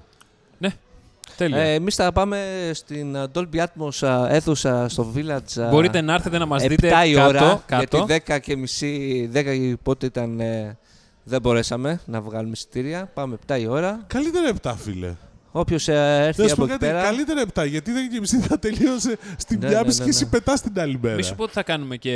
Τέλεια. 1.39 1.59
Ε, 1.59 1.75
Εμείς 1.75 1.95
θα 1.95 2.13
πάμε 2.13 2.39
στην 2.75 3.17
α, 3.17 3.27
Dolby 3.35 3.57
Atmos 3.57 4.07
α, 4.07 4.29
αίθουσα 4.35 4.89
στο 4.89 5.13
Village. 5.17 5.61
α, 5.63 5.69
Μπορείτε 5.69 6.01
να 6.01 6.15
έρθετε 6.15 6.39
να 6.39 6.47
μας 6.47 6.63
7 6.65 6.69
δείτε 6.69 6.87
η 7.07 7.13
κάτω. 7.15 7.29
ώρα, 7.29 7.63
κάτω. 7.67 7.97
γιατί 8.07 8.23
10 8.33 8.39
και 8.41 8.57
μισή, 8.57 9.31
10 9.35 9.45
η 9.47 9.77
πότε 9.77 10.07
ήταν, 10.07 10.41
ε, 10.41 10.77
δεν 11.25 11.41
μπορέσαμε 11.41 12.01
να 12.05 12.21
βγάλουμε 12.21 12.53
εισιτήρια. 12.53 13.11
Πάμε 13.15 13.39
7 13.47 13.59
η 13.61 13.67
ώρα. 13.67 14.05
Καλύτερα 14.07 14.53
7, 14.63 14.75
φίλε. 14.77 15.15
Όποιος 15.53 15.89
έρθει 15.89 16.43
Να 16.43 16.49
σου 16.49 16.53
από 16.55 16.67
πω 16.67 16.73
εκεί 16.73 16.79
κάτι, 16.85 16.93
πέρα. 16.93 17.03
καλύτερα 17.03 17.43
7, 17.65 17.69
γιατί 17.69 17.93
δεν 17.93 18.09
και 18.11 18.21
μισή 18.21 18.39
θα 18.39 18.59
τελείωσε 18.59 19.17
στην 19.37 19.59
Ναι, 19.59 19.69
μια 19.69 19.79
ναι, 19.81 19.85
μισή 19.87 19.99
ναι, 19.99 20.05
και 20.05 20.11
εσύ 20.11 20.25
ναι. 20.25 20.31
πετάς 20.31 20.61
την 20.61 20.81
άλλη 20.81 20.99
μέρα. 21.03 21.15
Μη 21.15 21.23
σου 21.23 21.35
πω 21.35 21.43
ότι 21.43 21.53
θα 21.53 21.63
κάνουμε 21.63 21.97
και 21.97 22.15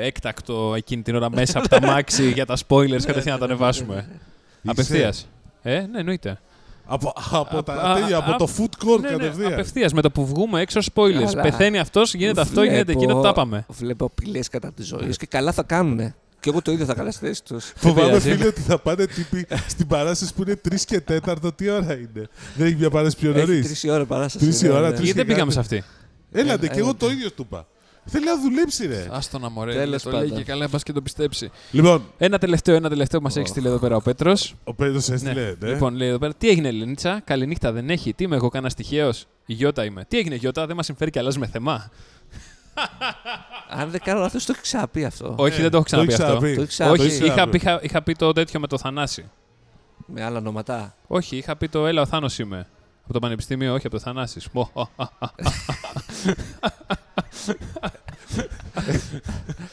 έκτακτο 0.00 0.72
εκείνη 0.76 1.02
την 1.02 1.14
ώρα 1.16 1.30
μέσα 1.30 1.58
από 1.58 1.68
τα 1.68 1.80
μάξι 1.90 2.30
για 2.30 2.46
τα 2.46 2.56
spoilers 2.68 3.02
κατευθείαν 3.06 3.34
να 3.34 3.38
τα 3.38 3.44
ανεβάσουμε. 3.44 4.06
Απευθείας. 4.66 5.28
Ε, 5.62 5.80
ναι, 5.80 5.98
εννοείται. 5.98 6.40
Από, 6.90 7.12
από, 7.30 7.62
τα, 7.62 7.72
Α, 7.72 7.94
τέτοια, 7.94 8.16
α, 8.16 8.18
από 8.18 8.32
α, 8.32 8.36
το 8.36 8.48
food 8.58 8.84
court 8.86 9.00
Ναι, 9.00 9.08
ναι, 9.10 9.16
κατευθείαν. 9.16 9.52
απευθείας. 9.52 9.92
Με 9.92 10.02
το 10.02 10.10
που 10.10 10.26
βγούμε 10.26 10.60
έξω 10.60 10.80
spoilers. 10.94 11.24
Καλά. 11.24 11.42
Πεθαίνει 11.42 11.78
αυτός, 11.78 12.14
γίνεται 12.14 12.40
αυτό, 12.40 12.62
γίνεται 12.62 12.92
εκείνο, 12.92 13.14
το 13.14 13.20
τα 13.20 13.32
πάμε. 13.32 13.64
Βλέπω 13.68 14.04
απειλές 14.04 14.48
κατά 14.48 14.72
της 14.72 14.86
ζωής 14.86 15.16
και 15.16 15.26
καλά 15.26 15.52
θα 15.52 15.62
κάνουνε. 15.62 16.14
Και 16.40 16.48
εγώ 16.50 16.62
το 16.62 16.72
ίδιο 16.72 16.84
θα 16.84 16.94
καλά 16.94 17.10
στη 17.10 17.26
θέση 17.26 17.44
τους. 17.44 17.72
Φοβάμαι, 17.76 18.06
πειράζει. 18.06 18.30
φίλε, 18.30 18.46
ότι 18.46 18.60
θα 18.60 18.78
πάνε 18.78 19.06
τύποι 19.06 19.46
στην 19.68 19.86
παράσταση 19.86 20.34
που 20.34 20.42
είναι 20.42 20.60
3 20.68 20.74
και 20.86 21.02
4. 21.24 21.34
Τι 21.56 21.68
ώρα 21.70 21.92
είναι; 21.94 22.28
Δεν 22.56 22.66
έχει 22.66 22.74
μια 22.76 22.90
παράσταση 22.90 23.16
πιο 23.26 23.40
νωρίς; 23.40 23.70
Έχει 23.70 23.80
τρει 23.80 23.90
ώρα 23.90 24.04
παράσταση. 24.04 24.44
Τρεις 24.44 24.62
η 24.62 24.66
ναι, 24.66 24.72
ώρα, 24.72 24.88
ναι. 24.88 24.94
τρεις 24.94 25.00
Γιατί 25.04 25.18
δεν 25.18 25.26
και 25.26 25.32
πήγαμε 25.32 25.52
κάτι. 25.54 25.68
σε 25.68 25.76
αυτή; 25.76 25.88
Έλατε, 26.32 26.64
Έλα, 26.64 26.74
και 26.74 26.78
εγώ 26.80 26.88
έλα. 26.88 26.98
το 26.98 27.10
ίδιο 27.10 27.30
του 27.30 27.42
είπα. 27.46 27.66
Θέλει 28.10 28.24
να 28.24 28.40
δουλέψει, 28.40 28.86
ρε. 28.86 29.08
Άστο 29.10 29.38
να 29.38 29.48
μωρέ. 29.50 29.72
Τέλος 29.72 30.02
το 30.02 30.10
λέει 30.10 30.20
πάντων. 30.20 30.36
και 30.36 30.44
καλά, 30.44 30.68
πας 30.68 30.82
και 30.82 30.92
το 30.92 31.02
πιστέψει. 31.02 31.50
Λοιπόν, 31.70 32.02
Ένα 32.18 32.38
τελευταίο, 32.38 32.74
ένα 32.74 32.88
τελευταίο 32.88 33.20
μας 33.20 33.36
έχει 33.36 33.46
στείλει 33.48 33.66
εδώ 33.66 33.78
πέρα 33.78 33.96
ο 33.96 34.00
Πέτρος. 34.00 34.54
ο 34.64 34.74
Πέτρος 34.74 35.08
έστειλε. 35.08 35.54
Ναι. 35.58 35.68
Λοιπόν, 35.68 35.94
λέει 35.94 36.08
εδώ 36.08 36.18
πέρα, 36.18 36.34
τι 36.34 36.48
έγινε, 36.48 36.68
Ελενίτσα, 36.68 37.20
καληνύχτα 37.24 37.72
δεν 37.72 37.90
έχει. 37.90 38.14
Τι 38.14 38.24
είμαι 38.24 38.36
εγώ, 38.36 38.48
κάνα 38.48 38.70
τυχαίο. 38.70 39.10
Η 39.46 39.52
Γιώτα 39.54 39.84
είμαι. 39.84 40.04
Τι 40.08 40.18
έγινε, 40.18 40.34
Γιώτα, 40.34 40.66
δεν 40.66 40.76
μας 40.76 40.84
συμφέρει 40.86 41.10
και 41.10 41.18
αλλάζει 41.18 41.38
με 41.38 41.46
θεμά. 41.46 41.90
Αν 43.68 43.90
δεν 43.90 44.00
κάνω 44.04 44.20
λάθος, 44.20 44.44
το 44.44 44.52
έχει 44.52 44.62
ξαναπεί 44.62 45.04
αυτό. 45.04 45.34
Όχι, 45.38 45.60
δεν 45.60 45.70
το 45.70 45.76
έχω 45.76 45.84
ξαναπεί 45.84 46.08
έχεις 46.12 46.20
αυτό. 46.20 46.36
ξαναπεί. 46.36 46.54
Το 46.54 46.60
έχεις 46.62 46.74
ξαναπεί. 46.74 47.00
Όχι, 47.00 47.08
Το 47.08 47.14
έχεις 47.14 47.26
είχα 47.26 47.48
πει, 47.48 47.58
ξαναπεί. 47.58 47.78
είχα, 47.78 47.78
είχα 47.82 48.02
πει 48.02 48.14
το 48.14 48.32
τέτοιο 48.32 48.60
με 48.60 48.66
το 48.66 48.78
Θανάση. 48.78 49.30
Με 50.06 50.24
άλλα 50.24 50.38
ονόματα. 50.38 50.94
Όχι, 51.06 51.36
είχα 51.36 51.56
πει 51.56 51.68
το 51.68 51.86
Έλα, 51.86 52.02
ο 52.02 52.06
Θάνος 52.06 52.38
είμαι. 52.38 52.66
Από 53.04 53.12
το 53.12 53.18
Πανεπιστήμιο, 53.18 53.74
όχι 53.74 53.86
από 53.86 53.96
το 53.96 54.02
Θανάσης. 54.02 54.48
Μω, 58.78 58.84
χα, 58.84 58.92
χα, 58.92 58.98
χα. 58.98 59.66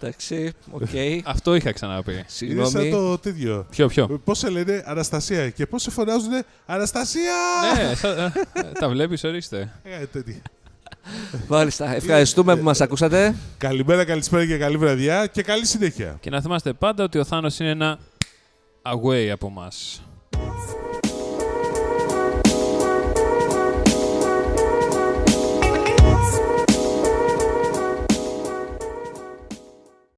Εντάξει, 0.00 0.52
οκ. 0.70 0.88
Αυτό 1.24 1.54
είχα 1.54 1.72
ξαναπεί. 1.72 2.10
Είναι 2.12 2.18
σαν 2.18 2.26
Συγγνώμη. 2.26 2.90
το 2.90 3.18
τέτοιο. 3.18 3.66
Ποιο, 3.70 3.86
ποιο; 3.88 4.20
Πώς 4.24 4.38
σε 4.38 4.48
λένε 4.50 4.82
Αναστασία 4.86 5.50
και 5.50 5.66
πώς 5.66 5.82
σε 5.82 5.90
φωνάζουν 5.90 6.30
Αναστασία! 6.66 7.32
ναι, 7.76 7.94
σα- 7.94 8.24
ε, 8.24 8.32
τα 8.80 8.88
βλέπεις, 8.88 9.24
ορίστε. 9.24 9.72
Ε, 9.82 10.04
τέτοια. 10.06 10.42
Μάλιστα. 11.48 11.94
Ευχαριστούμε 11.94 12.56
που 12.56 12.62
μας 12.62 12.80
ακούσατε. 12.80 13.34
Καλημέρα, 13.58 14.04
καλησπέρα 14.04 14.46
και 14.46 14.56
καλή 14.58 14.76
βραδιά 14.76 15.26
και 15.26 15.42
καλή 15.42 15.66
συνέχεια. 15.66 16.16
Και 16.20 16.30
να 16.30 16.40
θυμάστε 16.40 16.72
πάντα 16.72 17.04
ότι 17.04 17.18
ο 17.18 17.24
Θάνος 17.24 17.58
είναι 17.58 17.70
ένα 17.70 17.98
away 18.82 19.28
από 19.32 19.50
μας. 19.50 20.02